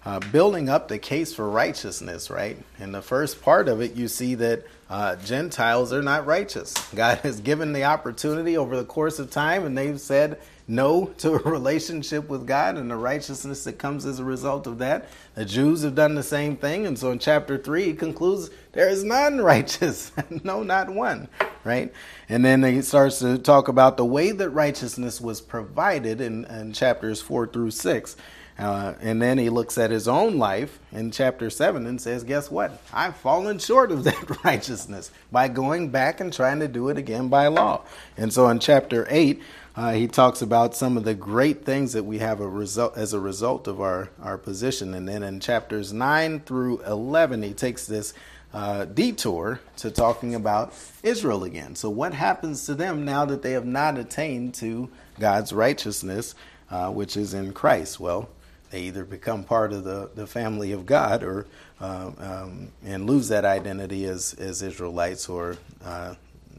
uh, 0.05 0.19
building 0.31 0.69
up 0.69 0.87
the 0.87 0.99
case 0.99 1.33
for 1.33 1.49
righteousness, 1.49 2.29
right? 2.29 2.57
In 2.79 2.91
the 2.91 3.01
first 3.01 3.41
part 3.41 3.67
of 3.67 3.81
it, 3.81 3.95
you 3.95 4.07
see 4.07 4.35
that 4.35 4.65
uh, 4.89 5.15
Gentiles 5.17 5.93
are 5.93 6.03
not 6.03 6.25
righteous. 6.25 6.73
God 6.95 7.19
has 7.19 7.39
given 7.39 7.73
the 7.73 7.85
opportunity 7.85 8.57
over 8.57 8.75
the 8.75 8.85
course 8.85 9.19
of 9.19 9.31
time, 9.31 9.65
and 9.65 9.77
they've 9.77 9.99
said, 9.99 10.39
no 10.67 11.07
to 11.17 11.33
a 11.33 11.37
relationship 11.49 12.29
with 12.29 12.47
God 12.47 12.77
and 12.77 12.89
the 12.89 12.95
righteousness 12.95 13.63
that 13.63 13.73
comes 13.73 14.05
as 14.05 14.19
a 14.19 14.23
result 14.23 14.67
of 14.67 14.77
that. 14.79 15.07
The 15.35 15.45
Jews 15.45 15.83
have 15.83 15.95
done 15.95 16.15
the 16.15 16.23
same 16.23 16.55
thing. 16.55 16.85
And 16.85 16.97
so 16.97 17.11
in 17.11 17.19
chapter 17.19 17.57
3, 17.57 17.85
he 17.85 17.93
concludes 17.93 18.49
there 18.71 18.89
is 18.89 19.03
none 19.03 19.41
righteous. 19.41 20.11
no, 20.43 20.63
not 20.63 20.89
one. 20.89 21.27
Right? 21.63 21.93
And 22.27 22.43
then 22.43 22.63
he 22.63 22.81
starts 22.81 23.19
to 23.19 23.37
talk 23.37 23.67
about 23.67 23.97
the 23.97 24.05
way 24.05 24.31
that 24.31 24.49
righteousness 24.49 25.21
was 25.21 25.41
provided 25.41 26.19
in, 26.19 26.45
in 26.45 26.73
chapters 26.73 27.21
4 27.21 27.47
through 27.47 27.71
6. 27.71 28.17
Uh, 28.57 28.93
and 29.01 29.21
then 29.21 29.37
he 29.37 29.49
looks 29.49 29.77
at 29.77 29.89
his 29.89 30.07
own 30.07 30.37
life 30.37 30.79
in 30.91 31.09
chapter 31.11 31.49
7 31.49 31.87
and 31.87 31.99
says, 31.99 32.23
Guess 32.23 32.51
what? 32.51 32.79
I've 32.93 33.15
fallen 33.15 33.59
short 33.59 33.91
of 33.91 34.03
that 34.05 34.43
righteousness 34.43 35.11
by 35.31 35.47
going 35.47 35.89
back 35.89 36.19
and 36.19 36.31
trying 36.31 36.59
to 36.59 36.67
do 36.67 36.89
it 36.89 36.97
again 36.97 37.29
by 37.29 37.47
law. 37.47 37.81
And 38.15 38.31
so 38.31 38.47
in 38.49 38.59
chapter 38.59 39.07
8, 39.09 39.41
uh, 39.75 39.93
he 39.93 40.07
talks 40.07 40.43
about 40.43 40.75
some 40.75 40.97
of 40.97 41.03
the 41.03 41.15
great 41.15 41.65
things 41.65 41.93
that 41.93 42.03
we 42.03 42.19
have 42.19 42.39
a 42.39 42.47
result 42.47 42.95
as 42.95 43.13
a 43.13 43.19
result 43.19 43.67
of 43.67 43.81
our, 43.81 44.09
our 44.21 44.37
position. 44.37 44.93
And 44.93 45.07
then 45.07 45.23
in 45.23 45.39
chapters 45.39 45.91
9 45.91 46.41
through 46.41 46.81
11, 46.83 47.41
he 47.41 47.53
takes 47.53 47.87
this 47.87 48.13
uh, 48.53 48.85
detour 48.85 49.59
to 49.77 49.89
talking 49.89 50.35
about 50.35 50.73
Israel 51.01 51.43
again. 51.43 51.75
So, 51.75 51.89
what 51.89 52.13
happens 52.13 52.67
to 52.67 52.75
them 52.75 53.03
now 53.03 53.25
that 53.25 53.41
they 53.41 53.53
have 53.53 53.65
not 53.65 53.97
attained 53.97 54.53
to 54.55 54.89
God's 55.19 55.51
righteousness, 55.51 56.35
uh, 56.69 56.91
which 56.91 57.17
is 57.17 57.33
in 57.33 57.53
Christ? 57.53 57.99
Well, 57.99 58.29
they 58.73 58.81
either 58.81 59.05
become 59.05 59.43
part 59.43 59.71
of 59.71 59.83
the, 59.83 60.09
the 60.15 60.25
family 60.25 60.71
of 60.71 60.87
God 60.87 61.21
or 61.21 61.45
uh, 61.79 62.09
um, 62.17 62.69
and 62.83 63.05
lose 63.05 63.27
that 63.27 63.45
identity 63.45 64.05
as, 64.05 64.33
as 64.39 64.63
Israelites, 64.63 65.29
or 65.29 65.57
uh, 65.85 66.15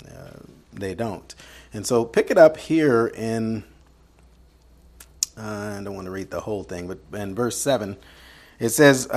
uh, 0.09 0.31
they 0.73 0.95
don't. 0.95 1.35
And 1.73 1.85
so 1.85 2.05
pick 2.05 2.31
it 2.31 2.39
up 2.39 2.57
here 2.57 3.09
in, 3.09 3.65
uh, 5.37 5.77
I 5.77 5.81
don't 5.83 5.97
want 5.97 6.05
to 6.05 6.12
read 6.12 6.31
the 6.31 6.39
whole 6.39 6.62
thing, 6.62 6.87
but 6.87 6.99
in 7.19 7.35
verse 7.35 7.59
7, 7.59 7.97
it 8.61 8.69
says, 8.69 9.09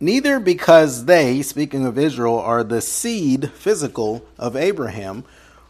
Neither 0.00 0.40
because 0.40 1.04
they, 1.04 1.42
speaking 1.42 1.86
of 1.86 1.96
Israel, 1.96 2.40
are 2.40 2.64
the 2.64 2.80
seed, 2.80 3.52
physical, 3.52 4.26
of 4.36 4.56
Abraham, 4.56 5.22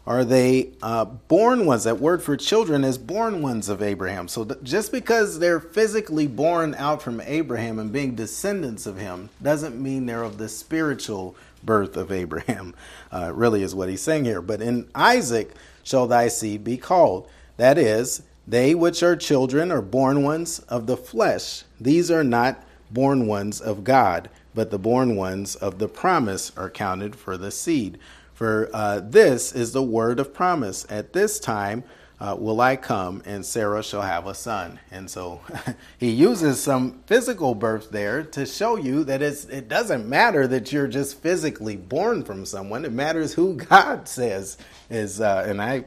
are 0.07 0.23
they 0.23 0.69
uh, 0.81 1.03
born 1.03 1.65
ones. 1.65 1.83
That 1.83 1.99
word 1.99 2.23
for 2.23 2.37
children 2.37 2.85
is 2.85 2.97
born 2.97 3.41
ones 3.41 3.67
of 3.67 3.81
Abraham. 3.81 4.29
So 4.29 4.45
th- 4.45 4.63
just 4.63 4.89
because 4.89 5.37
they're 5.37 5.59
physically 5.59 6.27
born 6.27 6.73
out 6.75 7.01
from 7.01 7.19
Abraham 7.19 7.77
and 7.77 7.91
being 7.91 8.15
descendants 8.15 8.85
of 8.85 8.97
him 8.97 9.29
doesn't 9.43 9.79
mean 9.79 10.05
they're 10.05 10.23
of 10.23 10.37
the 10.37 10.47
spiritual 10.47 11.35
birth 11.61 11.97
of 11.97 12.09
Abraham, 12.09 12.73
uh, 13.11 13.33
really 13.35 13.63
is 13.63 13.75
what 13.75 13.89
he's 13.89 14.01
saying 14.01 14.23
here. 14.23 14.41
But 14.41 14.61
in 14.61 14.89
Isaac 14.95 15.51
shall 15.83 16.07
thy 16.07 16.29
seed 16.29 16.63
be 16.63 16.77
called. 16.77 17.29
That 17.57 17.77
is, 17.77 18.21
they 18.47 18.73
which 18.73 19.03
are 19.03 19.17
children 19.17 19.73
are 19.73 19.81
born 19.81 20.23
ones 20.23 20.59
of 20.69 20.87
the 20.87 20.95
flesh. 20.95 21.63
These 21.81 22.09
are 22.09 22.23
not 22.23 22.63
born 22.89 23.27
ones 23.27 23.59
of 23.59 23.83
God, 23.83 24.29
but 24.55 24.71
the 24.71 24.79
born 24.79 25.17
ones 25.17 25.55
of 25.55 25.79
the 25.79 25.89
promise 25.89 26.53
are 26.55 26.69
counted 26.69 27.17
for 27.17 27.35
the 27.35 27.51
seed. 27.51 27.97
For 28.37 28.69
uh, 28.71 28.99
this 28.99 29.51
is 29.51 29.71
the 29.71 29.81
word 29.81 30.19
of 30.19 30.31
promise. 30.31 30.85
At 30.91 31.11
this 31.11 31.39
time, 31.39 31.83
uh, 32.19 32.35
will 32.37 32.61
I 32.61 32.75
come 32.75 33.23
and 33.25 33.43
Sarah 33.43 33.81
shall 33.83 34.03
have 34.03 34.27
a 34.27 34.35
son. 34.35 34.79
And 34.91 35.09
so 35.09 35.41
he 35.97 36.11
uses 36.11 36.61
some 36.61 37.01
physical 37.07 37.55
birth 37.55 37.89
there 37.89 38.21
to 38.21 38.45
show 38.45 38.75
you 38.75 39.03
that 39.05 39.23
it 39.23 39.67
doesn't 39.67 40.07
matter 40.07 40.45
that 40.49 40.71
you're 40.71 40.87
just 40.87 41.19
physically 41.19 41.77
born 41.77 42.23
from 42.23 42.45
someone. 42.45 42.85
It 42.85 42.91
matters 42.91 43.33
who 43.33 43.55
God 43.69 44.07
says 44.07 44.59
is, 44.91 45.19
uh, 45.19 45.43
and 45.47 45.59
I, 45.59 45.85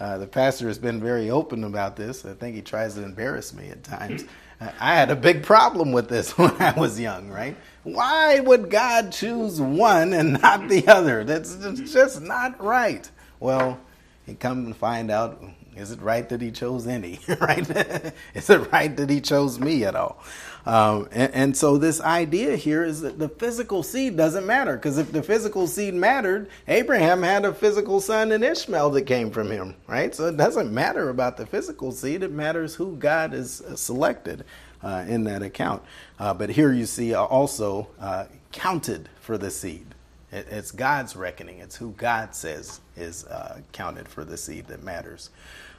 uh, 0.00 0.16
the 0.16 0.26
pastor 0.26 0.68
has 0.68 0.78
been 0.78 1.00
very 1.00 1.28
open 1.28 1.64
about 1.64 1.96
this. 1.96 2.24
I 2.24 2.32
think 2.32 2.56
he 2.56 2.62
tries 2.62 2.94
to 2.94 3.02
embarrass 3.02 3.52
me 3.52 3.68
at 3.68 3.84
times. 3.84 4.24
I 4.58 4.94
had 4.94 5.10
a 5.10 5.16
big 5.16 5.42
problem 5.42 5.92
with 5.92 6.08
this 6.08 6.30
when 6.38 6.54
I 6.62 6.72
was 6.78 6.98
young, 6.98 7.28
right? 7.28 7.58
Why 7.82 8.40
would 8.40 8.70
God 8.70 9.12
choose 9.12 9.60
one 9.60 10.12
and 10.12 10.40
not 10.40 10.68
the 10.68 10.86
other? 10.86 11.24
That's 11.24 11.56
just 11.92 12.20
not 12.20 12.62
right. 12.62 13.08
Well, 13.38 13.80
he 14.26 14.34
come 14.34 14.66
and 14.66 14.76
find 14.76 15.10
out 15.10 15.42
is 15.76 15.92
it 15.92 16.02
right 16.02 16.28
that 16.28 16.40
he 16.42 16.50
chose 16.50 16.86
any? 16.86 17.20
right? 17.40 17.68
Is 18.34 18.50
it 18.50 18.70
right 18.72 18.94
that 18.96 19.08
he 19.08 19.20
chose 19.20 19.58
me 19.58 19.84
at 19.84 19.94
all? 19.94 20.22
Um, 20.66 21.08
and, 21.10 21.32
and, 21.32 21.56
so 21.56 21.78
this 21.78 22.02
idea 22.02 22.54
here 22.54 22.84
is 22.84 23.00
that 23.00 23.18
the 23.18 23.30
physical 23.30 23.82
seed 23.82 24.14
doesn't 24.18 24.44
matter 24.44 24.74
because 24.74 24.98
if 24.98 25.10
the 25.10 25.22
physical 25.22 25.66
seed 25.66 25.94
mattered, 25.94 26.50
Abraham 26.68 27.22
had 27.22 27.46
a 27.46 27.54
physical 27.54 27.98
son 27.98 28.30
in 28.30 28.42
Ishmael 28.42 28.90
that 28.90 29.02
came 29.02 29.30
from 29.30 29.50
him, 29.50 29.74
right? 29.86 30.14
So 30.14 30.26
it 30.26 30.36
doesn't 30.36 30.70
matter 30.70 31.08
about 31.08 31.38
the 31.38 31.46
physical 31.46 31.92
seed; 31.92 32.22
it 32.22 32.30
matters 32.30 32.74
who 32.74 32.96
God 32.96 33.32
has 33.32 33.62
selected 33.74 34.44
uh, 34.82 35.04
in 35.08 35.24
that 35.24 35.42
account. 35.42 35.82
Uh, 36.18 36.34
but 36.34 36.50
here 36.50 36.72
you 36.72 36.86
see 36.86 37.14
also 37.14 37.88
uh, 38.00 38.26
counted 38.52 39.08
for 39.20 39.38
the 39.38 39.50
seed. 39.50 39.86
It, 40.32 40.46
it's 40.50 40.70
God's 40.70 41.16
reckoning. 41.16 41.58
It's 41.58 41.76
who 41.76 41.92
God 41.92 42.34
says 42.34 42.80
is 42.96 43.26
uh, 43.26 43.60
counted 43.72 44.08
for 44.08 44.24
the 44.24 44.36
seed 44.36 44.66
that 44.68 44.82
matters. 44.82 45.30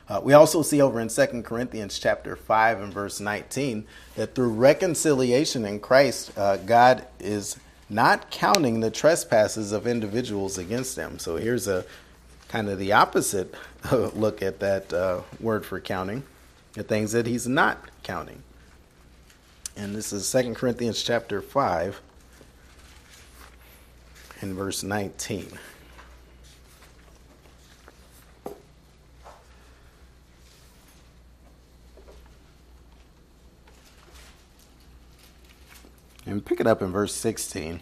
Uh, 0.10 0.20
we 0.22 0.34
also 0.34 0.62
see 0.62 0.82
over 0.82 1.00
in 1.00 1.08
2 1.08 1.44
Corinthians 1.44 1.98
chapter 1.98 2.36
5 2.36 2.82
and 2.82 2.94
verse 2.94 3.20
19 3.20 3.86
that 4.16 4.36
through 4.36 4.50
reconciliation 4.50 5.66
in 5.66 5.80
Christ, 5.80 6.38
uh, 6.38 6.58
God 6.58 7.08
is 7.20 7.58
not 7.90 8.30
counting 8.30 8.80
the 8.80 8.92
trespasses 8.92 9.72
of 9.72 9.88
individuals 9.88 10.58
against 10.58 10.96
them. 10.96 11.20
So 11.20 11.38
here's 11.38 11.68
a 11.68 11.86
kind 12.48 12.68
of 12.68 12.78
the 12.78 12.92
opposite 12.92 13.54
look 13.92 14.42
at 14.42 14.60
that 14.60 14.92
uh, 14.92 15.22
word 15.40 15.66
for 15.66 15.80
counting, 15.80 16.24
the 16.74 16.84
things 16.84 17.14
that 17.14 17.26
he's 17.26 17.48
not 17.48 17.78
counting. 18.04 18.44
And 19.78 19.96
this 19.96 20.12
is 20.12 20.30
2 20.32 20.54
Corinthians 20.54 21.02
chapter 21.02 21.42
5 21.42 22.02
and 24.42 24.54
verse 24.54 24.84
19. 24.84 25.58
And 36.26 36.46
pick 36.46 36.60
it 36.60 36.68
up 36.68 36.82
in 36.82 36.92
verse 36.92 37.14
16. 37.16 37.82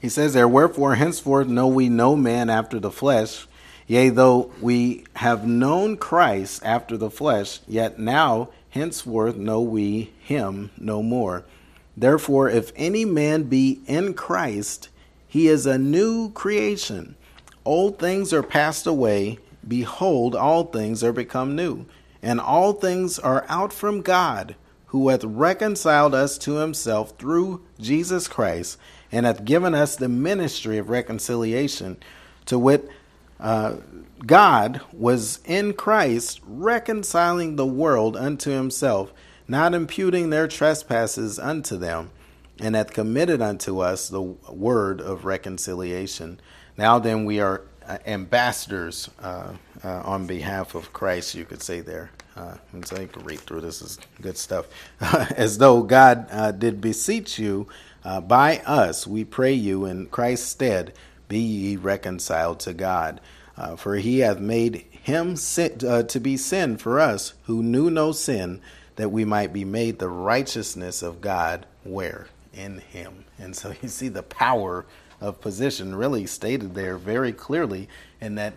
He 0.00 0.08
says 0.08 0.34
there, 0.34 0.48
Wherefore 0.48 0.96
henceforth 0.96 1.48
know 1.48 1.66
we 1.66 1.88
no 1.88 2.16
man 2.16 2.50
after 2.50 2.78
the 2.78 2.90
flesh. 2.90 3.46
Yea, 3.86 4.10
though 4.10 4.52
we 4.60 5.04
have 5.14 5.46
known 5.46 5.96
Christ 5.96 6.62
after 6.64 6.96
the 6.96 7.10
flesh, 7.10 7.60
yet 7.68 7.98
now 7.98 8.50
henceforth 8.76 9.36
know 9.36 9.60
we 9.60 10.12
him 10.20 10.70
no 10.78 11.02
more. 11.02 11.44
Therefore, 11.96 12.48
if 12.48 12.72
any 12.76 13.04
man 13.04 13.44
be 13.44 13.80
in 13.86 14.14
Christ, 14.14 14.90
he 15.26 15.48
is 15.48 15.66
a 15.66 15.78
new 15.78 16.30
creation. 16.30 17.16
Old 17.64 17.98
things 17.98 18.32
are 18.32 18.42
passed 18.42 18.86
away. 18.86 19.38
Behold, 19.66 20.36
all 20.36 20.64
things 20.64 21.02
are 21.02 21.12
become 21.12 21.56
new. 21.56 21.86
And 22.22 22.40
all 22.40 22.74
things 22.74 23.18
are 23.18 23.44
out 23.48 23.72
from 23.72 24.02
God 24.02 24.54
who 24.86 25.08
hath 25.08 25.24
reconciled 25.24 26.14
us 26.14 26.38
to 26.38 26.56
himself 26.56 27.14
through 27.18 27.62
Jesus 27.78 28.28
Christ, 28.28 28.78
and 29.10 29.26
hath 29.26 29.44
given 29.44 29.74
us 29.74 29.96
the 29.96 30.08
ministry 30.08 30.78
of 30.78 30.88
reconciliation, 30.88 31.96
to 32.46 32.58
wit, 32.58 32.88
uh, 33.40 33.76
God 34.24 34.80
was 34.92 35.40
in 35.44 35.74
Christ 35.74 36.40
reconciling 36.46 37.56
the 37.56 37.66
world 37.66 38.16
unto 38.16 38.50
himself, 38.50 39.12
not 39.46 39.74
imputing 39.74 40.30
their 40.30 40.48
trespasses 40.48 41.38
unto 41.38 41.76
them, 41.76 42.10
and 42.58 42.74
hath 42.74 42.92
committed 42.92 43.42
unto 43.42 43.80
us 43.80 44.08
the 44.08 44.22
word 44.22 45.00
of 45.00 45.24
reconciliation. 45.24 46.40
Now 46.78 46.98
then, 46.98 47.24
we 47.24 47.40
are 47.40 47.62
uh, 47.86 47.98
ambassadors 48.06 49.10
uh, 49.20 49.52
uh, 49.84 50.02
on 50.04 50.26
behalf 50.26 50.74
of 50.74 50.92
Christ, 50.92 51.34
you 51.34 51.44
could 51.44 51.62
say 51.62 51.80
there. 51.80 52.10
Uh, 52.36 52.56
so 52.84 53.00
you 53.00 53.06
can 53.06 53.24
read 53.24 53.40
through 53.40 53.62
this 53.62 53.80
is 53.80 53.98
good 54.20 54.36
stuff. 54.36 54.66
As 55.00 55.58
though 55.58 55.82
God 55.82 56.26
uh, 56.30 56.52
did 56.52 56.80
beseech 56.80 57.38
you 57.38 57.68
uh, 58.04 58.20
by 58.20 58.58
us, 58.58 59.06
we 59.06 59.24
pray 59.24 59.52
you 59.52 59.86
in 59.86 60.06
Christ's 60.06 60.48
stead, 60.48 60.92
be 61.28 61.38
ye 61.38 61.76
reconciled 61.76 62.60
to 62.60 62.74
God. 62.74 63.20
Uh, 63.56 63.76
for 63.76 63.96
he 63.96 64.18
hath 64.18 64.38
made 64.38 64.84
him 64.90 65.36
sin, 65.36 65.78
uh, 65.86 66.02
to 66.02 66.20
be 66.20 66.36
sin 66.36 66.76
for 66.76 67.00
us 67.00 67.34
who 67.44 67.62
knew 67.62 67.90
no 67.90 68.12
sin, 68.12 68.60
that 68.96 69.10
we 69.10 69.24
might 69.24 69.52
be 69.52 69.64
made 69.64 69.98
the 69.98 70.08
righteousness 70.08 71.02
of 71.02 71.20
God 71.20 71.66
where? 71.84 72.28
In 72.52 72.78
him. 72.78 73.24
And 73.38 73.54
so 73.54 73.74
you 73.82 73.88
see 73.88 74.08
the 74.08 74.22
power 74.22 74.84
of 75.20 75.40
position 75.40 75.94
really 75.94 76.26
stated 76.26 76.74
there 76.74 76.98
very 76.98 77.32
clearly 77.32 77.88
in 78.20 78.34
that 78.34 78.54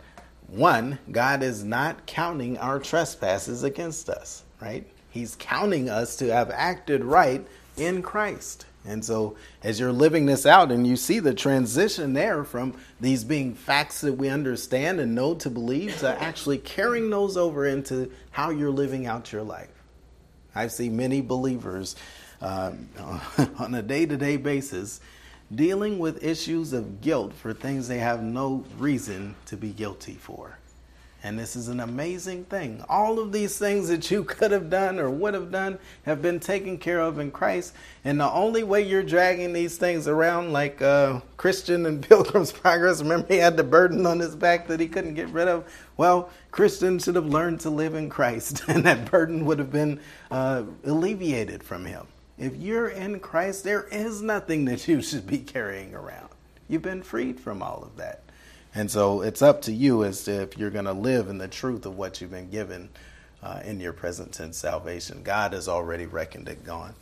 one, 0.47 0.97
God 1.11 1.43
is 1.43 1.63
not 1.63 2.05
counting 2.05 2.57
our 2.57 2.79
trespasses 2.79 3.63
against 3.63 4.09
us, 4.09 4.43
right? 4.59 4.85
He's 5.09 5.35
counting 5.37 5.89
us 5.89 6.15
to 6.17 6.33
have 6.33 6.49
acted 6.49 7.03
right 7.03 7.45
in 7.77 8.01
Christ. 8.01 8.65
And 8.89 9.05
so, 9.05 9.35
as 9.63 9.79
you're 9.79 9.91
living 9.91 10.25
this 10.25 10.47
out, 10.47 10.71
and 10.71 10.85
you 10.85 10.95
see 10.95 11.19
the 11.19 11.33
transition 11.33 12.13
there 12.13 12.43
from 12.43 12.73
these 12.99 13.23
being 13.23 13.53
facts 13.53 14.01
that 14.01 14.13
we 14.13 14.29
understand 14.29 14.99
and 14.99 15.13
know 15.13 15.35
to 15.35 15.49
believe 15.49 15.99
to 15.99 16.21
actually 16.21 16.57
carrying 16.57 17.09
those 17.09 17.37
over 17.37 17.67
into 17.67 18.11
how 18.31 18.49
you're 18.49 18.71
living 18.71 19.05
out 19.05 19.31
your 19.31 19.43
life. 19.43 19.69
I 20.55 20.67
see 20.67 20.89
many 20.89 21.21
believers 21.21 21.95
uh, 22.41 22.71
on 23.59 23.75
a 23.75 23.81
day 23.81 24.05
to 24.07 24.17
day 24.17 24.37
basis 24.37 25.01
dealing 25.53 25.99
with 25.99 26.23
issues 26.23 26.73
of 26.73 27.01
guilt 27.01 27.33
for 27.33 27.53
things 27.53 27.87
they 27.87 27.97
have 27.97 28.21
no 28.21 28.63
reason 28.77 29.35
to 29.45 29.57
be 29.57 29.69
guilty 29.69 30.13
for. 30.13 30.58
And 31.21 31.37
this 31.37 31.57
is 31.57 31.67
an 31.67 31.81
amazing 31.81 32.45
thing. 32.45 32.81
All 32.87 33.19
of 33.19 33.33
these 33.33 33.57
things 33.57 33.89
that 33.89 34.09
you 34.09 34.23
could 34.25 34.51
have 34.51 34.69
done 34.69 34.99
or 34.99 35.09
would 35.09 35.33
have 35.33 35.51
done 35.51 35.77
have 36.05 36.21
been 36.21 36.39
taken 36.39 36.77
care 36.77 37.01
of 37.01 37.19
in 37.19 37.31
Christ. 37.31 37.73
And 38.05 38.19
the 38.19 38.31
only 38.31 38.63
way 38.63 38.81
you're 38.81 39.03
dragging 39.03 39.51
these 39.51 39.77
things 39.77 40.07
around, 40.07 40.53
like 40.53 40.81
uh, 40.81 41.19
Christian 41.35 41.85
and 41.85 42.01
Pilgrim's 42.07 42.51
Progress, 42.51 43.01
remember 43.01 43.27
he 43.27 43.37
had 43.37 43.57
the 43.57 43.63
burden 43.63 44.05
on 44.05 44.19
his 44.19 44.35
back 44.35 44.67
that 44.67 44.79
he 44.79 44.87
couldn't 44.87 45.15
get 45.15 45.27
rid 45.29 45.49
of? 45.49 45.69
Well, 45.97 46.29
Christian 46.51 46.99
should 46.99 47.15
have 47.15 47.25
learned 47.25 47.59
to 47.61 47.69
live 47.69 47.95
in 47.95 48.09
Christ, 48.09 48.63
and 48.67 48.85
that 48.85 49.11
burden 49.11 49.45
would 49.45 49.59
have 49.59 49.71
been 49.71 49.99
uh, 50.31 50.63
alleviated 50.85 51.63
from 51.63 51.85
him. 51.85 52.07
If 52.37 52.55
you're 52.55 52.87
in 52.87 53.19
Christ, 53.19 53.65
there 53.65 53.83
is 53.91 54.21
nothing 54.21 54.63
that 54.65 54.87
you 54.87 55.01
should 55.01 55.27
be 55.27 55.39
carrying 55.39 55.93
around. 55.93 56.29
You've 56.69 56.81
been 56.81 57.03
freed 57.03 57.37
from 57.37 57.61
all 57.61 57.83
of 57.83 57.97
that. 57.97 58.23
And 58.75 58.89
so 58.89 59.21
it's 59.21 59.41
up 59.41 59.63
to 59.63 59.71
you 59.71 60.03
as 60.03 60.23
to 60.25 60.41
if 60.41 60.57
you're 60.57 60.69
going 60.69 60.85
to 60.85 60.93
live 60.93 61.27
in 61.27 61.37
the 61.37 61.47
truth 61.47 61.85
of 61.85 61.97
what 61.97 62.21
you've 62.21 62.31
been 62.31 62.49
given 62.49 62.89
uh, 63.41 63.61
in 63.63 63.79
your 63.79 63.93
present 63.93 64.33
tense 64.33 64.57
salvation. 64.57 65.23
God 65.23 65.53
has 65.53 65.67
already 65.67 66.05
reckoned 66.05 66.47
it 66.49 66.63
gone. 66.63 66.93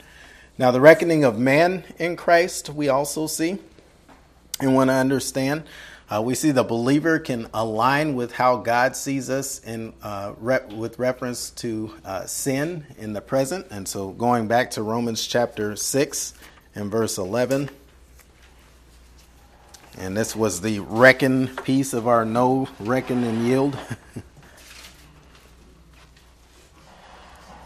Now, 0.57 0.71
the 0.71 0.81
reckoning 0.81 1.23
of 1.23 1.37
man 1.37 1.83
in 1.99 2.15
Christ, 2.15 2.69
we 2.69 2.89
also 2.89 3.27
see 3.27 3.59
and 4.59 4.73
want 4.73 4.89
to 4.89 4.93
understand. 4.93 5.63
Uh, 6.09 6.21
we 6.21 6.35
see 6.35 6.51
the 6.51 6.63
believer 6.63 7.19
can 7.19 7.47
align 7.53 8.15
with 8.15 8.31
how 8.31 8.57
God 8.57 8.95
sees 8.95 9.29
us 9.29 9.59
in 9.59 9.93
uh, 10.01 10.33
rep- 10.39 10.71
with 10.71 10.97
reference 10.99 11.49
to 11.51 11.93
uh, 12.05 12.25
sin 12.25 12.85
in 12.97 13.13
the 13.13 13.21
present. 13.21 13.67
And 13.69 13.87
so, 13.87 14.11
going 14.11 14.47
back 14.47 14.71
to 14.71 14.83
Romans 14.83 15.27
chapter 15.27 15.75
6 15.75 16.33
and 16.75 16.89
verse 16.89 17.17
11. 17.17 17.69
And 19.99 20.15
this 20.15 20.35
was 20.35 20.61
the 20.61 20.79
reckon 20.79 21.47
piece 21.47 21.93
of 21.93 22.07
our 22.07 22.23
know, 22.23 22.69
reckon, 22.79 23.23
and 23.23 23.47
yield. 23.47 23.75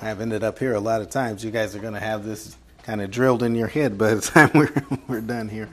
I've 0.01 0.21
ended 0.21 0.41
up 0.43 0.57
here 0.57 0.73
a 0.73 0.79
lot 0.79 1.01
of 1.01 1.09
times. 1.09 1.43
You 1.43 1.51
guys 1.51 1.75
are 1.75 1.79
going 1.79 1.93
to 1.93 1.99
have 1.99 2.23
this 2.23 2.55
kind 2.83 3.01
of 3.01 3.11
drilled 3.11 3.43
in 3.43 3.53
your 3.53 3.67
head 3.67 3.97
by 3.97 4.13
the 4.13 4.21
time 4.33 4.49
we're, 4.53 4.71
we're 5.07 5.19
done 5.21 5.49
here. 5.49 5.69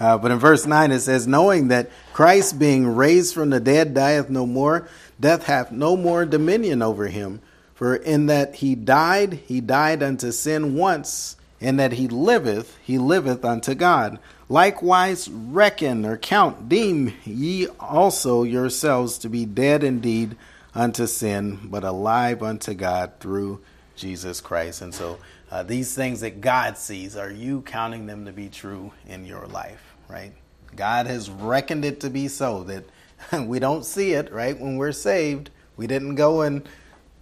Uh, 0.00 0.16
but 0.16 0.30
in 0.30 0.38
verse 0.38 0.64
9 0.66 0.90
it 0.90 1.00
says, 1.00 1.26
Knowing 1.26 1.68
that 1.68 1.90
Christ 2.14 2.58
being 2.58 2.86
raised 2.86 3.34
from 3.34 3.50
the 3.50 3.60
dead 3.60 3.92
dieth 3.92 4.30
no 4.30 4.46
more, 4.46 4.88
death 5.20 5.44
hath 5.44 5.70
no 5.70 5.96
more 5.96 6.24
dominion 6.24 6.80
over 6.80 7.08
him. 7.08 7.42
For 7.74 7.94
in 7.94 8.26
that 8.26 8.56
he 8.56 8.74
died, 8.74 9.34
he 9.46 9.60
died 9.60 10.02
unto 10.02 10.32
sin 10.32 10.74
once, 10.74 11.36
and 11.60 11.78
that 11.78 11.92
he 11.92 12.08
liveth, 12.08 12.76
he 12.82 12.98
liveth 12.98 13.44
unto 13.44 13.74
God. 13.74 14.18
Likewise, 14.50 15.30
reckon 15.30 16.04
or 16.04 16.18
count, 16.18 16.68
deem 16.68 17.14
ye 17.24 17.68
also 17.78 18.42
yourselves 18.42 19.16
to 19.18 19.30
be 19.30 19.46
dead 19.46 19.82
indeed 19.82 20.36
unto 20.74 21.06
sin, 21.06 21.58
but 21.64 21.84
alive 21.84 22.42
unto 22.42 22.74
God 22.74 23.12
through 23.18 23.62
Jesus 23.96 24.42
Christ. 24.42 24.82
And 24.82 24.94
so, 24.94 25.18
uh, 25.50 25.62
these 25.62 25.94
things 25.94 26.20
that 26.20 26.42
God 26.42 26.76
sees, 26.76 27.16
are 27.16 27.30
you 27.30 27.62
counting 27.62 28.06
them 28.06 28.26
to 28.26 28.32
be 28.32 28.50
true 28.50 28.92
in 29.08 29.24
your 29.24 29.46
life? 29.46 29.90
right? 30.10 30.32
God 30.74 31.06
has 31.06 31.30
reckoned 31.30 31.84
it 31.84 32.00
to 32.00 32.10
be 32.10 32.28
so 32.28 32.64
that 32.64 32.84
we 33.46 33.58
don't 33.58 33.84
see 33.84 34.12
it, 34.12 34.32
right? 34.32 34.58
When 34.58 34.76
we're 34.76 34.92
saved, 34.92 35.50
we 35.76 35.86
didn't 35.86 36.16
go 36.16 36.42
and 36.42 36.68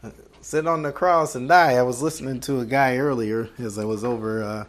uh, 0.02 0.10
sit 0.40 0.66
on 0.66 0.82
the 0.82 0.92
cross 0.92 1.34
and 1.34 1.48
die. 1.48 1.74
I 1.74 1.82
was 1.82 2.02
listening 2.02 2.40
to 2.40 2.60
a 2.60 2.64
guy 2.64 2.96
earlier 2.96 3.50
as 3.58 3.78
I 3.78 3.84
was 3.84 4.04
over 4.04 4.42
uh, 4.42 4.64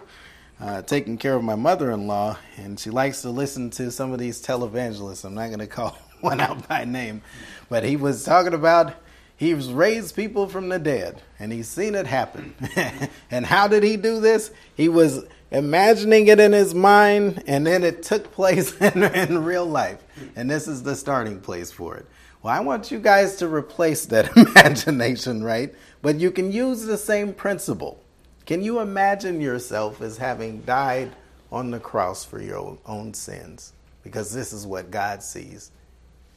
uh, 0.59 0.81
taking 0.81 1.17
care 1.17 1.35
of 1.35 1.43
my 1.43 1.55
mother 1.55 1.91
in 1.91 2.07
law, 2.07 2.37
and 2.57 2.79
she 2.79 2.89
likes 2.89 3.21
to 3.21 3.29
listen 3.29 3.69
to 3.71 3.91
some 3.91 4.11
of 4.11 4.19
these 4.19 4.41
televangelists. 4.41 5.25
I'm 5.25 5.35
not 5.35 5.47
going 5.47 5.59
to 5.59 5.67
call 5.67 5.97
one 6.21 6.39
out 6.39 6.67
by 6.67 6.85
name, 6.85 7.21
but 7.69 7.83
he 7.83 7.95
was 7.95 8.23
talking 8.23 8.53
about 8.53 8.93
He's 9.39 9.71
raised 9.71 10.17
people 10.17 10.49
from 10.49 10.67
the 10.67 10.79
dead, 10.79 11.21
and 11.39 11.53
he's 11.53 11.69
seen 11.69 11.95
it 11.95 12.05
happen. 12.05 12.53
and 13.31 13.45
how 13.45 13.69
did 13.69 13.83
he 13.83 13.95
do 13.95 14.19
this? 14.19 14.51
He 14.75 14.89
was 14.89 15.23
imagining 15.49 16.27
it 16.27 16.41
in 16.41 16.51
his 16.51 16.75
mind, 16.75 17.41
and 17.47 17.65
then 17.65 17.85
it 17.85 18.03
took 18.03 18.33
place 18.33 18.75
in, 18.81 19.01
in 19.01 19.45
real 19.45 19.65
life. 19.65 20.03
And 20.35 20.51
this 20.51 20.67
is 20.67 20.83
the 20.83 20.93
starting 20.93 21.39
place 21.39 21.71
for 21.71 21.95
it. 21.95 22.05
Well, 22.43 22.53
I 22.53 22.59
want 22.59 22.91
you 22.91 22.99
guys 22.99 23.37
to 23.37 23.47
replace 23.47 24.05
that 24.07 24.35
imagination, 24.35 25.41
right? 25.41 25.73
But 26.01 26.19
you 26.19 26.31
can 26.31 26.51
use 26.51 26.83
the 26.83 26.97
same 26.97 27.33
principle. 27.33 28.03
Can 28.49 28.63
you 28.63 28.79
imagine 28.79 29.41
yourself 29.41 30.01
as 30.01 30.17
having 30.17 30.61
died 30.61 31.11
on 31.51 31.69
the 31.69 31.79
cross 31.79 32.25
for 32.25 32.41
your 32.41 32.79
own 32.83 33.13
sins? 33.13 33.73
Because 34.01 34.33
this 34.33 34.53
is 34.53 34.65
what 34.65 34.89
God 34.89 35.21
sees. 35.21 35.69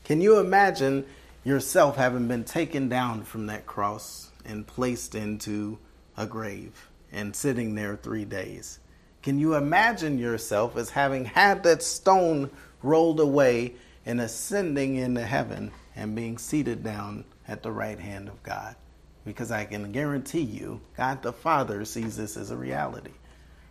Can 0.05 0.21
you 0.21 0.39
imagine 0.39 1.07
yourself 1.43 1.97
having 1.97 2.29
been 2.29 2.45
taken 2.45 2.91
down 2.91 3.23
from 3.23 3.47
that 3.47 3.65
cross 3.65 4.29
and 4.45 4.67
placed 4.67 5.15
into 5.15 5.79
a 6.15 6.27
grave 6.27 6.91
and 7.13 7.35
sitting 7.35 7.77
there 7.77 7.97
three 7.97 8.27
days? 8.27 8.79
Can 9.23 9.39
you 9.39 9.55
imagine 9.55 10.19
yourself 10.19 10.77
as 10.77 10.91
having 10.91 11.25
had 11.25 11.63
that 11.63 11.83
stone 11.83 12.51
rolled 12.83 13.21
away 13.21 13.73
and 14.05 14.21
ascending 14.21 14.97
into 14.97 15.25
heaven 15.25 15.71
and 15.97 16.15
being 16.15 16.37
seated 16.37 16.85
down 16.85 17.25
at 17.49 17.63
the 17.63 17.73
right 17.73 17.99
hand 17.99 18.29
of 18.29 18.43
God? 18.43 18.77
Because 19.25 19.51
I 19.51 19.65
can 19.65 19.93
guarantee 19.93 20.43
you, 20.43 20.81
God 20.97 21.23
the 21.23 21.33
Father 21.33 21.85
sees 21.85 22.17
this 22.17 22.37
as 22.37 22.51
a 22.51 22.57
reality. 22.57 23.13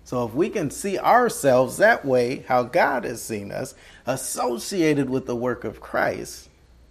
So 0.04 0.26
if 0.26 0.34
we 0.34 0.50
can 0.50 0.72
see 0.72 0.98
ourselves 0.98 1.78
that 1.78 2.06
way, 2.06 2.44
how 2.48 2.64
God 2.64 3.04
has 3.04 3.22
seen 3.22 3.52
us, 3.52 3.76
associated 4.06 5.10
with 5.10 5.26
the 5.26 5.36
work 5.36 5.64
of 5.64 5.82
Christ, 5.82 6.50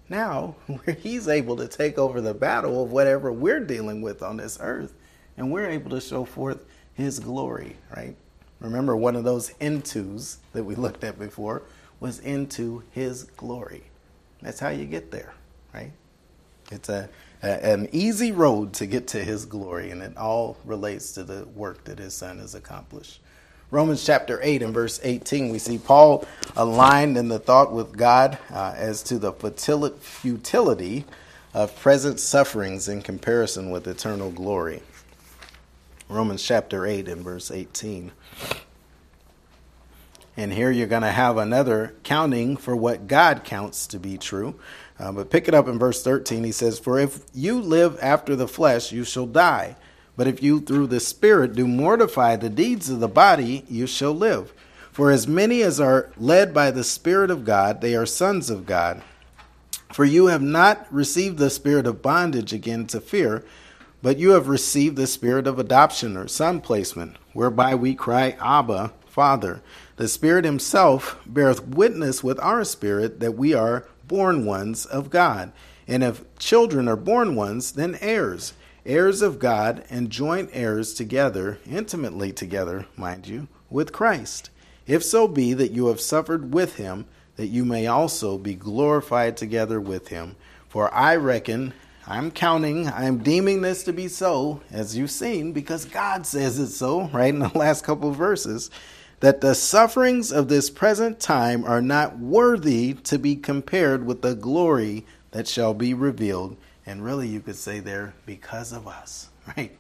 now 0.09 0.57
He's 0.99 1.29
able 1.29 1.57
to 1.57 1.69
take 1.69 1.99
over 1.99 2.21
the 2.21 2.35
battle 2.35 2.83
of 2.83 2.93
whatever 2.93 3.33
we're 3.33 3.61
dealing 3.61 4.03
with 4.03 4.23
on 4.23 4.37
this 4.37 4.59
earth, 4.61 4.93
and 5.37 5.51
we're 5.51 5.69
able 5.69 5.91
to 5.91 6.01
show 6.01 6.25
forth 6.25 6.65
His 6.95 7.19
glory, 7.19 7.77
right? 7.97 8.17
Remember, 8.61 8.97
one 8.97 9.17
of 9.17 9.25
those 9.25 9.51
intos 9.55 10.37
that 10.53 10.65
we 10.65 10.75
looked 10.77 11.05
at 11.05 11.19
before 11.19 11.63
was 11.99 12.19
into 12.21 12.83
His 12.93 13.25
glory. 13.25 13.85
That's 14.43 14.61
how 14.61 14.71
you 14.71 14.87
get 14.87 15.11
there, 15.11 15.35
right? 15.75 15.93
It's 16.71 16.89
a, 16.89 17.09
an 17.43 17.89
easy 17.93 18.33
road 18.33 18.73
to 18.75 18.87
get 18.87 19.09
to 19.09 19.25
His 19.25 19.47
glory, 19.47 19.91
and 19.91 20.03
it 20.03 20.17
all 20.17 20.57
relates 20.65 21.13
to 21.13 21.25
the 21.25 21.47
work 21.55 21.85
that 21.85 21.99
His 21.99 22.15
Son 22.15 22.39
has 22.39 22.55
accomplished. 22.55 23.21
Romans 23.71 24.05
chapter 24.05 24.41
8 24.43 24.63
and 24.63 24.75
verse 24.75 24.99
18, 25.03 25.51
we 25.51 25.59
see 25.59 25.79
Paul 25.79 26.27
aligned 26.57 27.17
in 27.17 27.29
the 27.29 27.39
thought 27.39 27.73
with 27.73 27.97
God 27.97 28.37
uh, 28.51 28.75
as 28.77 29.03
to 29.05 29.19
the 29.19 29.33
futility 29.33 31.05
of 31.55 31.77
present 31.77 32.19
sufferings 32.19 32.89
in 32.89 33.01
comparison 33.01 33.71
with 33.71 33.87
eternal 33.87 34.33
glory. 34.33 34.83
Romans 36.09 36.43
chapter 36.43 36.85
8 36.85 37.07
and 37.07 37.23
verse 37.23 37.53
18. 37.53 38.11
And 40.37 40.53
here 40.53 40.71
you're 40.71 40.89
going 40.89 41.03
to 41.03 41.11
have 41.11 41.37
another 41.37 41.95
counting 42.03 42.57
for 42.57 42.75
what 42.75 43.07
God 43.07 43.45
counts 43.45 43.87
to 43.89 44.01
be 44.01 44.19
true. 44.19 44.57
Uh, 45.01 45.11
but 45.11 45.31
pick 45.31 45.49
it 45.49 45.55
up 45.55 45.67
in 45.67 45.79
verse 45.79 46.03
13. 46.03 46.45
He 46.45 46.53
says, 46.53 46.79
For 46.79 46.99
if 46.99 47.25
you 47.35 47.61
live 47.61 47.99
after 48.03 48.37
the 48.37 48.47
flesh, 48.47 48.93
you 48.93 49.03
shall 49.05 49.27
die. 49.27 49.77
But 50.17 50.27
if 50.27 50.43
you 50.43 50.61
through 50.61 50.89
the 50.89 51.01
Spirit 51.01 51.55
do 51.55 51.67
mortify 51.67 52.37
the 52.37 52.51
deeds 52.51 52.91
of 52.91 53.01
the 53.01 53.09
body, 53.09 53.65
you 53.69 53.87
shall 53.87 54.13
live. 54.13 54.53
For 54.93 55.11
as 55.11 55.27
many 55.27 55.63
as 55.63 55.81
are 55.81 56.11
led 56.19 56.53
by 56.53 56.71
the 56.71 56.85
Spirit 56.85 57.31
of 57.31 57.45
God, 57.45 57.81
they 57.81 57.95
are 57.95 58.05
sons 58.05 58.51
of 58.51 58.67
God. 58.67 59.03
For 59.93 60.05
you 60.05 60.27
have 60.27 60.43
not 60.43 60.87
received 60.93 61.39
the 61.39 61.51
spirit 61.51 61.87
of 61.87 62.03
bondage 62.03 62.53
again 62.53 62.87
to 62.89 63.01
fear 63.01 63.45
but 64.03 64.19
you 64.19 64.31
have 64.31 64.49
received 64.49 64.97
the 64.97 65.07
spirit 65.07 65.47
of 65.47 65.59
adoption 65.59 66.17
or 66.17 66.27
son 66.27 66.61
placement, 66.61 67.17
whereby 67.33 67.75
we 67.75 67.95
cry, 67.95 68.37
Abba, 68.41 68.93
Father. 69.07 69.61
The 69.97 70.09
Spirit 70.09 70.45
Himself 70.45 71.19
beareth 71.27 71.67
witness 71.67 72.25
with 72.25 72.41
our 72.41 72.65
spirit 72.65 73.21
that 73.21 73.33
we 73.33 73.53
are 73.53 73.87
born 74.11 74.45
ones 74.45 74.85
of 74.85 75.09
God. 75.09 75.53
And 75.87 76.03
if 76.03 76.25
children 76.37 76.89
are 76.89 76.97
born 76.97 77.37
ones, 77.37 77.71
then 77.71 77.97
heirs, 78.01 78.55
heirs 78.85 79.23
of 79.23 79.39
God, 79.39 79.85
and 79.89 80.11
joint 80.11 80.51
heirs 80.53 80.95
together, 80.95 81.59
intimately 81.65 82.33
together, 82.33 82.87
mind 82.97 83.29
you, 83.29 83.47
with 83.71 83.93
Christ. 83.93 84.51
If 84.85 85.05
so 85.05 85.29
be 85.29 85.53
that 85.55 85.71
you 85.71 85.87
have 85.87 86.01
suffered 86.01 86.53
with 86.53 86.75
Him, 86.75 87.07
that 87.37 87.47
you 87.47 87.65
may 87.65 87.87
also 87.87 88.37
be 88.37 88.57
glorified 88.57 89.37
together 89.37 89.81
with 89.81 90.09
Him. 90.09 90.35
For 90.69 90.93
I 90.93 91.15
reckon 91.15 91.73
I'm 92.05 92.33
counting, 92.33 92.89
I'm 92.89 93.19
deeming 93.19 93.63
this 93.63 93.85
to 93.85 93.93
be 93.93 94.09
so, 94.09 94.61
as 94.73 94.97
you've 94.97 95.13
seen, 95.13 95.53
because 95.53 95.85
God 95.85 96.27
says 96.27 96.59
it 96.59 96.71
so, 96.71 97.07
right 97.11 97.33
in 97.33 97.39
the 97.39 97.57
last 97.57 97.85
couple 97.85 98.11
of 98.11 98.17
verses, 98.17 98.73
that 99.21 99.43
the 99.43 99.55
sufferings 99.55 100.33
of 100.33 100.49
this 100.49 100.71
present 100.71 101.21
time 101.21 101.65
are 101.65 101.83
not 101.83 102.19
worthy 102.19 102.95
to 102.95 103.19
be 103.19 103.37
compared 103.37 104.07
with 104.07 104.23
the 104.23 104.35
glory 104.35 105.05
that 105.31 105.47
shall 105.47 105.75
be 105.75 105.93
revealed. 105.95 106.57
And 106.87 107.05
really, 107.05 107.29
you 107.29 107.41
could 107.41 107.57
say 107.57 107.81
there, 107.81 108.15
because 108.25 108.73
of 108.73 108.89
us, 108.89 109.29
right? 109.57 109.77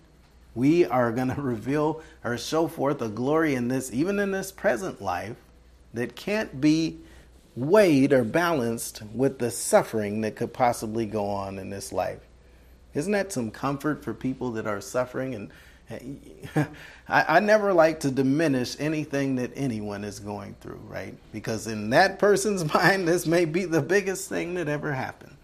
We 0.54 0.84
are 0.84 1.10
going 1.10 1.28
to 1.34 1.40
reveal 1.40 2.02
or 2.22 2.36
show 2.36 2.68
forth 2.68 3.00
a 3.00 3.08
glory 3.08 3.54
in 3.54 3.68
this, 3.68 3.92
even 3.92 4.18
in 4.18 4.30
this 4.30 4.52
present 4.52 5.00
life, 5.00 5.36
that 5.94 6.14
can't 6.14 6.60
be 6.60 6.98
weighed 7.56 8.12
or 8.12 8.24
balanced 8.24 9.02
with 9.14 9.38
the 9.38 9.50
suffering 9.50 10.20
that 10.20 10.36
could 10.36 10.52
possibly 10.52 11.06
go 11.06 11.26
on 11.26 11.58
in 11.58 11.70
this 11.70 11.92
life. 11.92 12.20
Isn't 12.94 13.12
that 13.12 13.32
some 13.32 13.50
comfort 13.50 14.04
for 14.04 14.14
people 14.14 14.50
that 14.52 14.66
are 14.66 14.80
suffering? 14.80 15.34
And 15.34 15.50
I, 17.08 17.40
never 17.40 17.72
like 17.72 18.00
to 18.00 18.10
diminish 18.10 18.76
anything 18.78 19.36
that 19.36 19.50
anyone 19.56 20.04
is 20.04 20.20
going 20.20 20.54
through, 20.60 20.80
right? 20.88 21.14
Because 21.32 21.66
in 21.66 21.90
that 21.90 22.18
person's 22.18 22.64
mind, 22.74 23.08
this 23.08 23.26
may 23.26 23.44
be 23.44 23.64
the 23.64 23.82
biggest 23.82 24.28
thing 24.28 24.54
that 24.54 24.68
ever 24.68 24.92
happened. 24.92 25.36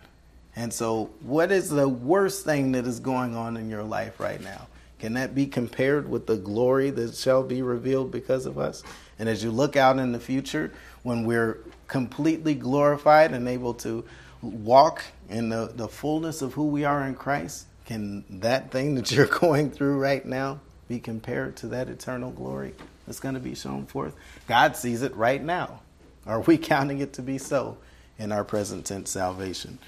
And 0.55 0.72
so, 0.72 1.11
what 1.20 1.53
is 1.53 1.68
the 1.68 1.88
worst 1.88 2.44
thing 2.44 2.72
that 2.72 2.86
is 2.86 3.01
going 3.01 3.36
on 3.36 3.57
in 3.57 3.68
your 3.68 3.82
life 3.82 4.20
right 4.20 4.40
now? 4.40 4.68
Can 4.99 5.14
that 5.14 5.34
be 5.34 5.47
compared 5.47 6.09
with 6.09 6.26
the 6.26 6.36
glory 6.36 6.90
that 6.90 7.14
shall 7.14 7.42
be 7.42 7.61
revealed 7.61 8.11
because 8.11 8.47
of 8.47 8.59
us? 8.59 8.82
And 9.18 9.28
as 9.28 9.44
you 9.44 9.51
look 9.51 9.76
out 9.76 9.99
in 9.99 10.12
the 10.12 10.20
future, 10.20 10.72
when 11.03 11.24
we're 11.24 11.59
completely 11.88 12.55
glorified 12.55 13.32
and 13.32 13.47
able 13.49 13.74
to 13.74 14.05
walk 14.40 15.05
in 15.28 15.51
the, 15.51 15.72
the 15.74 15.88
fullness 15.88 16.40
of 16.40 16.55
who 16.55 16.68
we 16.68 16.84
are 16.84 17.07
in 17.07 17.14
Christ, 17.14 17.66
can 17.87 18.24
that 18.28 18.70
thing 18.70 18.97
that 18.97 19.11
you're 19.12 19.26
going 19.26 19.70
through 19.70 19.99
right 19.99 20.24
now 20.24 20.61
be 20.89 20.99
compared 21.01 21.57
to 21.57 21.68
that 21.68 21.89
eternal 21.89 22.30
glory 22.30 22.74
that's 23.07 23.20
going 23.20 23.34
to 23.34 23.41
be 23.41 23.55
shown 23.55 23.87
forth? 23.87 24.14
God 24.47 24.76
sees 24.76 25.03
it 25.03 25.14
right 25.16 25.43
now. 25.43 25.80
Are 26.26 26.41
we 26.41 26.59
counting 26.59 26.99
it 26.99 27.12
to 27.14 27.22
be 27.22 27.39
so 27.39 27.78
in 28.18 28.32
our 28.32 28.45
present 28.45 28.84
tense 28.84 29.11
salvation? 29.11 29.78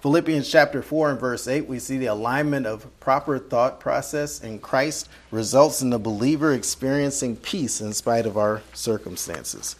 Philippians 0.00 0.48
chapter 0.48 0.80
4 0.80 1.10
and 1.10 1.20
verse 1.20 1.48
8, 1.48 1.66
we 1.66 1.80
see 1.80 1.98
the 1.98 2.06
alignment 2.06 2.66
of 2.66 2.86
proper 3.00 3.36
thought 3.36 3.80
process 3.80 4.40
in 4.40 4.60
Christ 4.60 5.08
results 5.32 5.82
in 5.82 5.90
the 5.90 5.98
believer 5.98 6.52
experiencing 6.52 7.34
peace 7.34 7.80
in 7.80 7.92
spite 7.92 8.24
of 8.24 8.38
our 8.38 8.62
circumstances. 8.72 9.74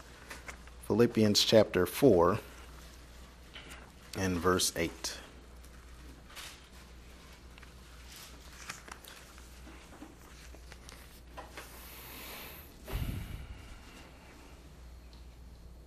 Philippians 0.88 1.44
chapter 1.44 1.86
4 1.86 2.40
and 4.16 4.38
verse 4.38 4.72
8. 4.74 5.17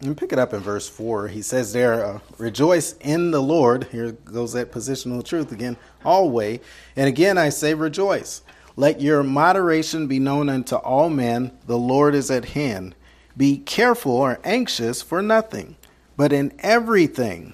And 0.03 0.17
pick 0.17 0.33
it 0.33 0.39
up 0.39 0.51
in 0.53 0.61
verse 0.61 0.89
4. 0.89 1.27
He 1.27 1.43
says 1.43 1.73
there, 1.73 2.03
uh, 2.03 2.19
Rejoice 2.39 2.93
in 3.01 3.29
the 3.29 3.41
Lord. 3.41 3.83
Here 3.91 4.11
goes 4.11 4.53
that 4.53 4.71
positional 4.71 5.23
truth 5.23 5.51
again, 5.51 5.77
always. 6.03 6.59
And 6.95 7.07
again 7.07 7.37
I 7.37 7.49
say, 7.49 7.75
Rejoice. 7.75 8.41
Let 8.75 8.99
your 8.99 9.21
moderation 9.21 10.07
be 10.07 10.17
known 10.17 10.49
unto 10.49 10.75
all 10.75 11.09
men. 11.09 11.51
The 11.67 11.77
Lord 11.77 12.15
is 12.15 12.31
at 12.31 12.45
hand. 12.45 12.95
Be 13.37 13.57
careful 13.57 14.13
or 14.13 14.39
anxious 14.43 15.03
for 15.03 15.21
nothing, 15.21 15.75
but 16.17 16.33
in 16.33 16.53
everything. 16.59 17.53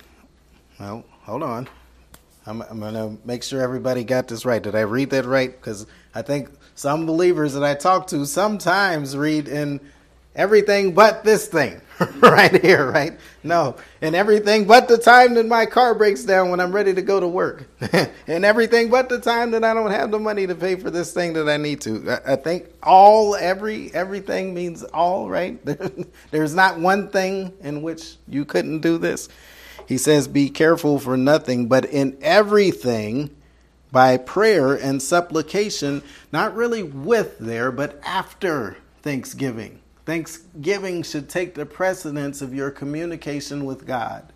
Well, 0.79 1.03
hold 1.23 1.43
on. 1.43 1.67
I'm, 2.45 2.61
I'm 2.61 2.79
going 2.79 2.93
to 2.93 3.17
make 3.27 3.43
sure 3.43 3.61
everybody 3.61 4.05
got 4.05 4.29
this 4.29 4.45
right. 4.45 4.63
Did 4.63 4.75
I 4.75 4.81
read 4.81 5.09
that 5.09 5.25
right? 5.25 5.51
Because 5.51 5.85
I 6.15 6.21
think 6.21 6.49
some 6.75 7.05
believers 7.05 7.53
that 7.55 7.63
I 7.63 7.73
talk 7.73 8.07
to 8.07 8.25
sometimes 8.25 9.17
read 9.17 9.49
in 9.49 9.81
everything 10.33 10.93
but 10.93 11.25
this 11.25 11.47
thing 11.47 11.81
right 12.21 12.61
here, 12.61 12.91
right? 12.91 13.17
No, 13.43 13.75
and 14.01 14.15
everything 14.15 14.65
but 14.65 14.87
the 14.87 14.97
time 14.97 15.33
that 15.35 15.45
my 15.47 15.65
car 15.65 15.95
breaks 15.95 16.23
down 16.23 16.49
when 16.49 16.59
I'm 16.59 16.71
ready 16.71 16.93
to 16.93 17.01
go 17.01 17.19
to 17.19 17.27
work, 17.27 17.67
and 18.27 18.45
everything 18.45 18.89
but 18.89 19.09
the 19.09 19.19
time 19.19 19.51
that 19.51 19.63
I 19.63 19.73
don't 19.73 19.91
have 19.91 20.11
the 20.11 20.19
money 20.19 20.45
to 20.47 20.55
pay 20.55 20.75
for 20.75 20.91
this 20.91 21.13
thing 21.13 21.33
that 21.33 21.49
I 21.49 21.57
need 21.57 21.81
to. 21.81 22.19
I, 22.25 22.33
I 22.33 22.35
think 22.35 22.67
all, 22.83 23.35
every, 23.35 23.93
everything 23.93 24.53
means 24.53 24.83
all, 24.83 25.29
right? 25.29 25.59
there's 26.31 26.53
not 26.53 26.79
one 26.79 27.09
thing 27.09 27.53
in 27.61 27.81
which 27.81 28.17
you 28.27 28.45
couldn't 28.45 28.81
do 28.81 28.97
this. 28.97 29.29
He 29.87 29.97
says, 29.97 30.27
Be 30.27 30.49
careful 30.49 30.99
for 30.99 31.17
nothing, 31.17 31.67
but 31.67 31.85
in 31.85 32.17
everything 32.21 33.35
by 33.91 34.17
prayer 34.17 34.73
and 34.73 35.01
supplication, 35.01 36.03
not 36.31 36.55
really 36.55 36.83
with 36.83 37.39
there, 37.39 37.71
but 37.71 37.99
after 38.03 38.77
thanksgiving. 39.01 39.79
Thanksgiving 40.07 41.03
should 41.03 41.27
take 41.27 41.53
the 41.53 41.65
precedence 41.65 42.41
of 42.41 42.53
your 42.53 42.71
communication 42.71 43.65
with 43.65 43.85
God. 43.85 44.31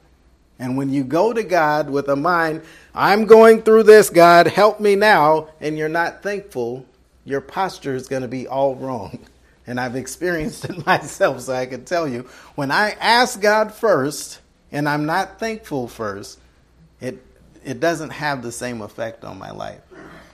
And 0.60 0.76
when 0.76 0.90
you 0.90 1.06
go 1.06 1.32
to 1.32 1.44
God 1.44 1.90
with 1.90 2.10
a 2.10 2.16
mind, 2.18 2.64
I'm 2.94 3.24
going 3.24 3.62
through 3.62 3.84
this, 3.84 4.10
God, 4.10 4.48
help 4.48 4.82
me 4.82 4.98
now, 4.98 5.48
and 5.62 5.78
you're 5.78 5.88
not 5.88 6.24
thankful, 6.24 6.86
your 7.24 7.40
posture 7.40 7.96
is 7.96 8.10
going 8.10 8.22
to 8.22 8.28
be 8.28 8.48
all 8.48 8.76
wrong. 8.76 9.20
And 9.68 9.80
I've 9.80 9.96
experienced 9.96 10.66
it 10.66 10.86
myself, 10.88 11.42
so 11.42 11.54
I 11.54 11.68
can 11.68 11.86
tell 11.86 12.08
you 12.08 12.28
when 12.56 12.72
I 12.72 12.92
ask 13.00 13.40
God 13.40 13.72
first 13.72 14.40
and 14.72 14.90
I'm 14.90 15.06
not 15.06 15.40
thankful 15.40 15.88
first, 15.88 16.40
it 17.00 17.24
it 17.64 17.80
doesn't 17.80 18.10
have 18.10 18.42
the 18.42 18.52
same 18.52 18.82
effect 18.82 19.24
on 19.24 19.38
my 19.38 19.52
life, 19.52 19.82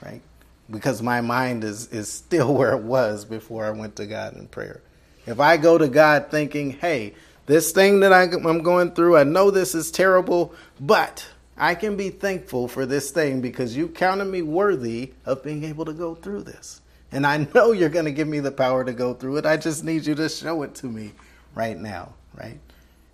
right? 0.02 0.22
Because 0.70 1.02
my 1.02 1.20
mind 1.20 1.62
is, 1.62 1.88
is 1.88 2.10
still 2.10 2.54
where 2.58 2.72
it 2.72 2.82
was 2.82 3.26
before 3.26 3.66
I 3.66 3.70
went 3.70 3.96
to 3.96 4.06
God 4.06 4.34
in 4.34 4.48
prayer. 4.48 4.80
If 5.28 5.40
I 5.40 5.56
go 5.56 5.78
to 5.78 5.88
God 5.88 6.30
thinking, 6.30 6.72
hey, 6.72 7.14
this 7.46 7.72
thing 7.72 8.00
that 8.00 8.12
I'm 8.12 8.62
going 8.62 8.92
through, 8.92 9.16
I 9.16 9.24
know 9.24 9.50
this 9.50 9.74
is 9.74 9.90
terrible, 9.90 10.54
but 10.80 11.26
I 11.56 11.74
can 11.74 11.96
be 11.96 12.10
thankful 12.10 12.68
for 12.68 12.86
this 12.86 13.10
thing 13.10 13.40
because 13.40 13.76
you 13.76 13.88
counted 13.88 14.26
me 14.26 14.42
worthy 14.42 15.12
of 15.24 15.42
being 15.42 15.64
able 15.64 15.84
to 15.84 15.92
go 15.92 16.14
through 16.14 16.42
this. 16.42 16.80
And 17.10 17.26
I 17.26 17.46
know 17.54 17.72
you're 17.72 17.88
going 17.88 18.04
to 18.04 18.12
give 18.12 18.28
me 18.28 18.40
the 18.40 18.52
power 18.52 18.84
to 18.84 18.92
go 18.92 19.14
through 19.14 19.38
it. 19.38 19.46
I 19.46 19.56
just 19.56 19.84
need 19.84 20.06
you 20.06 20.14
to 20.16 20.28
show 20.28 20.62
it 20.62 20.74
to 20.76 20.86
me 20.86 21.12
right 21.54 21.78
now, 21.78 22.14
right? 22.34 22.58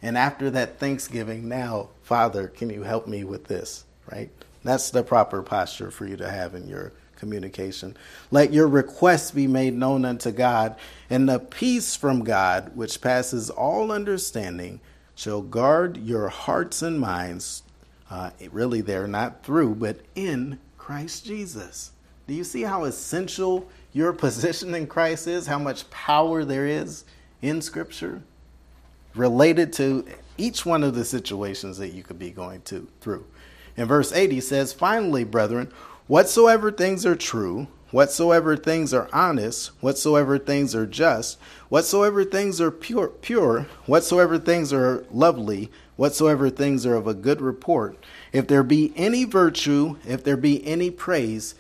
And 0.03 0.19
after 0.19 0.51
that 0.51 0.79
Thanksgiving, 0.79 1.49
now, 1.49 1.89
Father, 2.03 2.49
can 2.49 2.71
you 2.71 2.83
help 2.83 3.07
me 3.07 3.25
with 3.25 3.45
this? 3.45 3.85
right? 4.11 4.31
That's 4.63 4.91
the 4.91 5.03
proper 5.03 5.43
posture 5.43 5.91
for 5.91 6.07
you 6.07 6.17
to 6.17 6.31
have 6.31 6.55
in 6.55 6.69
your 6.69 6.93
communication. 7.17 7.97
Let 8.31 8.53
your 8.53 8.69
requests 8.69 9.31
be 9.31 9.47
made 9.47 9.75
known 9.75 10.05
unto 10.05 10.31
God, 10.31 10.77
and 11.11 11.29
the 11.29 11.39
peace 11.39 11.97
from 11.97 12.25
God, 12.25 12.73
which 12.75 13.01
passes 13.01 13.51
all 13.51 13.93
understanding, 13.93 14.81
shall 15.15 15.43
guard 15.43 15.97
your 15.97 16.29
hearts 16.29 16.83
and 16.83 16.99
minds. 16.99 17.63
Uh, 18.11 18.31
really, 18.51 18.81
they're 18.81 19.07
not 19.07 19.45
through, 19.45 19.75
but 19.77 20.01
in 20.15 20.59
Christ 20.77 21.25
Jesus. 21.25 21.93
Do 22.27 22.35
you 22.35 22.45
see 22.45 22.63
how 22.63 22.85
essential 22.85 23.69
your 23.93 24.13
position 24.25 24.75
in 24.75 24.87
Christ 24.87 25.27
is? 25.27 25.47
How 25.47 25.59
much 25.59 25.89
power 25.91 26.45
there 26.45 26.67
is 26.67 27.05
in 27.43 27.61
Scripture 27.63 28.23
related 29.15 29.73
to 29.75 30.05
each 30.37 30.67
one 30.67 30.83
of 30.83 30.95
the 30.95 31.05
situations 31.05 31.79
that 31.79 31.91
you 31.91 32.03
could 32.03 32.19
be 32.19 32.31
going 32.31 32.61
to 32.63 32.89
through. 33.01 33.25
In 33.77 33.87
verse 33.87 34.13
8, 34.13 34.31
he 34.31 34.41
says, 34.41 34.73
Finally, 34.73 35.25
brethren, 35.25 35.73
whatsoever 36.07 36.71
things 36.71 37.07
are 37.07 37.17
true, 37.17 37.67
whatsoever 37.91 38.57
things 38.57 38.93
are 38.93 39.09
honest, 39.13 39.69
whatsoever 39.81 40.39
things 40.39 40.75
are 40.75 40.87
just, 40.87 41.39
whatsoever 41.69 42.25
things 42.25 42.61
are 42.61 42.71
pure, 42.71 43.09
pure, 43.09 43.67
whatsoever 43.87 44.39
things 44.39 44.73
are 44.73 45.05
lovely, 45.11 45.71
whatsoever 45.97 46.51
things 46.51 46.85
are 46.85 46.97
of 46.97 47.07
a 47.07 47.15
good 47.15 47.41
report, 47.41 47.97
if 48.33 48.47
there 48.47 48.65
be 48.65 48.93
any 48.97 49.25
virtue, 49.25 49.97
if 50.05 50.25
there 50.25 50.37
be 50.37 50.67
any 50.67 50.91
praise, 50.91 51.55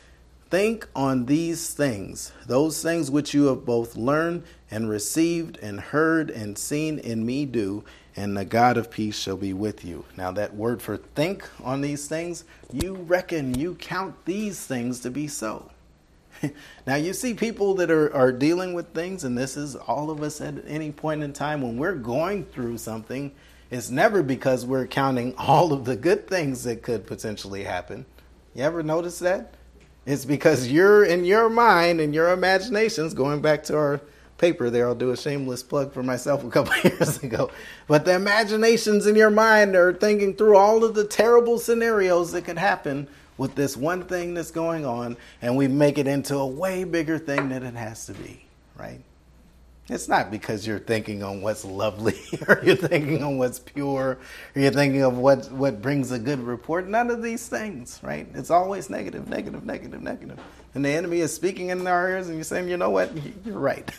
think 0.50 0.88
on 0.94 1.26
these 1.26 1.72
things, 1.72 2.32
those 2.46 2.82
things 2.82 3.10
which 3.10 3.32
you 3.32 3.46
have 3.46 3.64
both 3.64 3.96
learned 3.96 4.42
and 4.70 4.88
received 4.88 5.58
and 5.62 5.80
heard 5.80 6.30
and 6.30 6.58
seen 6.58 6.98
in 6.98 7.24
me 7.24 7.46
do, 7.46 7.84
and 8.16 8.36
the 8.36 8.44
God 8.44 8.76
of 8.76 8.90
peace 8.90 9.18
shall 9.18 9.36
be 9.36 9.52
with 9.52 9.84
you. 9.84 10.04
Now, 10.16 10.30
that 10.32 10.54
word 10.54 10.80
for 10.80 10.96
think 10.96 11.48
on 11.62 11.80
these 11.80 12.06
things, 12.06 12.44
you 12.72 12.94
reckon, 12.94 13.58
you 13.58 13.74
count 13.74 14.24
these 14.24 14.64
things 14.64 15.00
to 15.00 15.10
be 15.10 15.26
so. 15.26 15.70
now, 16.86 16.94
you 16.94 17.12
see 17.12 17.34
people 17.34 17.74
that 17.74 17.90
are, 17.90 18.14
are 18.14 18.32
dealing 18.32 18.74
with 18.74 18.88
things, 18.94 19.24
and 19.24 19.36
this 19.36 19.56
is 19.56 19.74
all 19.74 20.10
of 20.10 20.22
us 20.22 20.40
at 20.40 20.54
any 20.66 20.92
point 20.92 21.22
in 21.22 21.32
time 21.32 21.60
when 21.60 21.76
we're 21.76 21.94
going 21.94 22.44
through 22.44 22.78
something. 22.78 23.32
It's 23.70 23.90
never 23.90 24.22
because 24.22 24.64
we're 24.64 24.86
counting 24.86 25.34
all 25.38 25.72
of 25.72 25.84
the 25.84 25.96
good 25.96 26.28
things 26.28 26.64
that 26.64 26.82
could 26.82 27.06
potentially 27.06 27.64
happen. 27.64 28.06
You 28.54 28.62
ever 28.62 28.82
notice 28.84 29.18
that? 29.18 29.54
It's 30.06 30.24
because 30.24 30.68
you're 30.68 31.04
in 31.04 31.24
your 31.24 31.48
mind 31.48 32.00
and 32.00 32.14
your 32.14 32.30
imaginations, 32.30 33.14
going 33.14 33.40
back 33.40 33.64
to 33.64 33.76
our 33.76 34.00
paper 34.38 34.70
there. 34.70 34.88
I'll 34.88 34.94
do 34.94 35.10
a 35.10 35.16
shameless 35.16 35.62
plug 35.62 35.92
for 35.92 36.02
myself 36.02 36.44
a 36.44 36.50
couple 36.50 36.74
years 36.90 37.22
ago. 37.22 37.50
But 37.86 38.04
the 38.04 38.14
imaginations 38.14 39.06
in 39.06 39.16
your 39.16 39.30
mind 39.30 39.76
are 39.76 39.92
thinking 39.92 40.34
through 40.34 40.56
all 40.56 40.84
of 40.84 40.94
the 40.94 41.04
terrible 41.04 41.58
scenarios 41.58 42.32
that 42.32 42.42
could 42.42 42.58
happen 42.58 43.08
with 43.36 43.54
this 43.54 43.76
one 43.76 44.04
thing 44.04 44.34
that's 44.34 44.50
going 44.50 44.86
on, 44.86 45.16
and 45.42 45.56
we 45.56 45.66
make 45.66 45.98
it 45.98 46.06
into 46.06 46.36
a 46.36 46.46
way 46.46 46.84
bigger 46.84 47.18
thing 47.18 47.48
than 47.48 47.64
it 47.64 47.74
has 47.74 48.06
to 48.06 48.12
be, 48.14 48.44
right? 48.78 49.00
It's 49.86 50.08
not 50.08 50.30
because 50.30 50.66
you're 50.66 50.78
thinking 50.78 51.22
on 51.22 51.42
what's 51.42 51.62
lovely 51.62 52.18
or 52.48 52.60
you're 52.64 52.74
thinking 52.74 53.22
on 53.22 53.36
what's 53.36 53.58
pure 53.58 54.18
or 54.54 54.60
you're 54.60 54.70
thinking 54.70 55.02
of 55.02 55.18
what, 55.18 55.52
what 55.52 55.82
brings 55.82 56.10
a 56.10 56.18
good 56.18 56.40
report. 56.40 56.88
None 56.88 57.10
of 57.10 57.22
these 57.22 57.46
things, 57.46 58.00
right? 58.02 58.26
It's 58.32 58.50
always 58.50 58.88
negative, 58.88 59.28
negative, 59.28 59.64
negative, 59.66 60.00
negative. 60.00 60.40
And 60.74 60.84
the 60.84 60.88
enemy 60.88 61.20
is 61.20 61.34
speaking 61.34 61.68
in 61.68 61.86
our 61.86 62.08
ears 62.08 62.28
and 62.28 62.36
you're 62.36 62.44
saying, 62.44 62.68
you 62.68 62.78
know 62.78 62.88
what? 62.88 63.12
You're 63.44 63.58
right. 63.58 63.90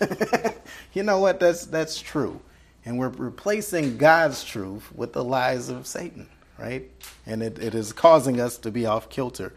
you 0.94 1.04
know 1.04 1.20
what? 1.20 1.40
That's, 1.40 1.68
that's 1.68 2.02
true. 2.02 2.42
And 2.84 2.98
we're 2.98 3.10
replacing 3.10 3.98
God's 3.98 4.44
truth 4.44 4.92
with 4.96 5.14
the 5.14 5.24
lies 5.24 5.70
of 5.70 5.86
Satan, 5.86 6.28
right? 6.58 6.90
And 7.28 7.44
it, 7.44 7.60
it 7.60 7.76
is 7.76 7.94
causing 7.94 8.42
us 8.42 8.58
to 8.60 8.72
be 8.72 8.88
off 8.88 9.10
kilter. 9.10 9.54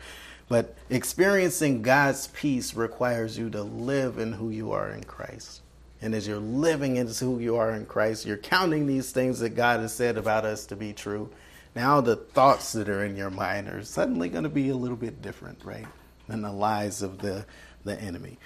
But 0.49 0.77
experiencing 0.91 1.81
God's 1.81 2.27
peace 2.29 2.75
requires 2.75 3.39
you 3.39 3.49
to 3.51 3.63
live 3.63 4.19
in 4.19 4.35
who 4.35 4.51
you 4.51 4.73
are 4.73 4.91
in 4.91 5.05
Christ. 5.05 5.63
And 6.01 6.15
as 6.15 6.29
you're 6.29 6.39
living 6.39 6.97
into 6.97 7.25
who 7.25 7.41
you 7.41 7.57
are 7.57 7.73
in 7.73 7.87
Christ, 7.87 8.25
you're 8.25 8.37
counting 8.37 8.87
these 8.87 9.11
things 9.11 9.41
that 9.41 9.51
God 9.51 9.81
has 9.81 9.93
said 9.93 10.17
about 10.17 10.45
us 10.45 10.67
to 10.67 10.77
be 10.77 10.93
true. 10.93 11.29
Now 11.75 12.01
the 12.01 12.17
thoughts 12.17 12.73
that 12.73 12.89
are 12.89 13.05
in 13.05 13.17
your 13.17 13.31
mind 13.31 13.69
are 13.69 13.83
suddenly 13.83 14.29
going 14.29 14.45
to 14.45 14.51
be 14.51 14.69
a 14.69 14.77
little 14.77 14.97
bit 14.97 15.23
different, 15.23 15.65
right? 15.65 15.87
Than 16.29 16.43
the 16.43 16.53
lies 16.53 17.03
of 17.03 17.19
the, 17.19 17.45
the 17.85 18.01
enemy. 18.01 18.39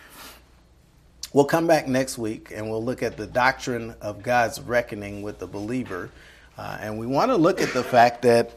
We'll 1.32 1.44
come 1.46 1.66
back 1.66 1.88
next 1.88 2.18
week 2.18 2.52
and 2.54 2.70
we'll 2.70 2.84
look 2.84 3.02
at 3.02 3.16
the 3.16 3.26
doctrine 3.26 3.94
of 4.00 4.22
God's 4.22 4.60
reckoning 4.60 5.22
with 5.22 5.38
the 5.38 5.46
believer. 5.46 6.10
Uh, 6.58 6.78
and 6.80 6.98
we 6.98 7.06
want 7.06 7.30
to 7.30 7.36
look 7.36 7.60
at 7.60 7.72
the 7.72 7.82
fact 7.82 8.22
that 8.22 8.52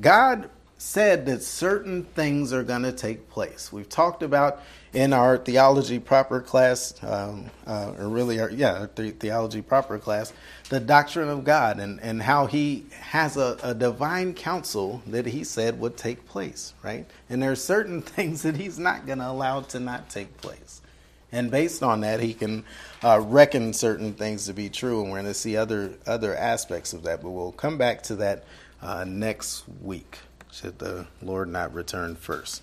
God 0.00 0.48
said 0.78 1.26
that 1.26 1.42
certain 1.42 2.04
things 2.04 2.52
are 2.52 2.62
going 2.62 2.82
to 2.82 2.92
take 2.92 3.28
place. 3.28 3.70
We've 3.72 3.88
talked 3.88 4.22
about 4.22 4.62
in 4.92 5.12
our 5.12 5.38
theology 5.38 5.98
proper 5.98 6.40
class, 6.40 6.94
um, 7.02 7.50
uh, 7.66 7.92
or 7.98 8.08
really, 8.08 8.40
our, 8.40 8.50
yeah, 8.50 8.86
the 8.94 9.10
theology 9.10 9.62
proper 9.62 9.98
class, 9.98 10.32
the 10.68 10.80
doctrine 10.80 11.28
of 11.28 11.44
God 11.44 11.78
and, 11.78 12.00
and 12.00 12.22
how 12.22 12.46
He 12.46 12.86
has 13.00 13.36
a, 13.36 13.58
a 13.62 13.74
divine 13.74 14.34
counsel 14.34 15.02
that 15.06 15.26
He 15.26 15.44
said 15.44 15.80
would 15.80 15.96
take 15.96 16.26
place, 16.26 16.74
right? 16.82 17.06
And 17.30 17.42
there 17.42 17.52
are 17.52 17.56
certain 17.56 18.02
things 18.02 18.42
that 18.42 18.56
He's 18.56 18.78
not 18.78 19.06
going 19.06 19.18
to 19.18 19.28
allow 19.28 19.60
to 19.60 19.80
not 19.80 20.10
take 20.10 20.36
place. 20.38 20.82
And 21.30 21.50
based 21.50 21.82
on 21.82 22.00
that, 22.00 22.20
He 22.20 22.34
can 22.34 22.64
uh, 23.02 23.20
reckon 23.20 23.72
certain 23.72 24.12
things 24.12 24.46
to 24.46 24.52
be 24.52 24.68
true, 24.68 25.02
and 25.02 25.10
we're 25.10 25.20
going 25.20 25.32
to 25.32 25.34
see 25.34 25.56
other 25.56 25.94
other 26.06 26.36
aspects 26.36 26.92
of 26.92 27.04
that. 27.04 27.22
But 27.22 27.30
we'll 27.30 27.52
come 27.52 27.78
back 27.78 28.02
to 28.04 28.16
that 28.16 28.44
uh, 28.82 29.04
next 29.08 29.64
week 29.80 30.18
should 30.52 30.78
the 30.78 31.06
Lord 31.22 31.48
not 31.48 31.72
return 31.72 32.14
first. 32.14 32.60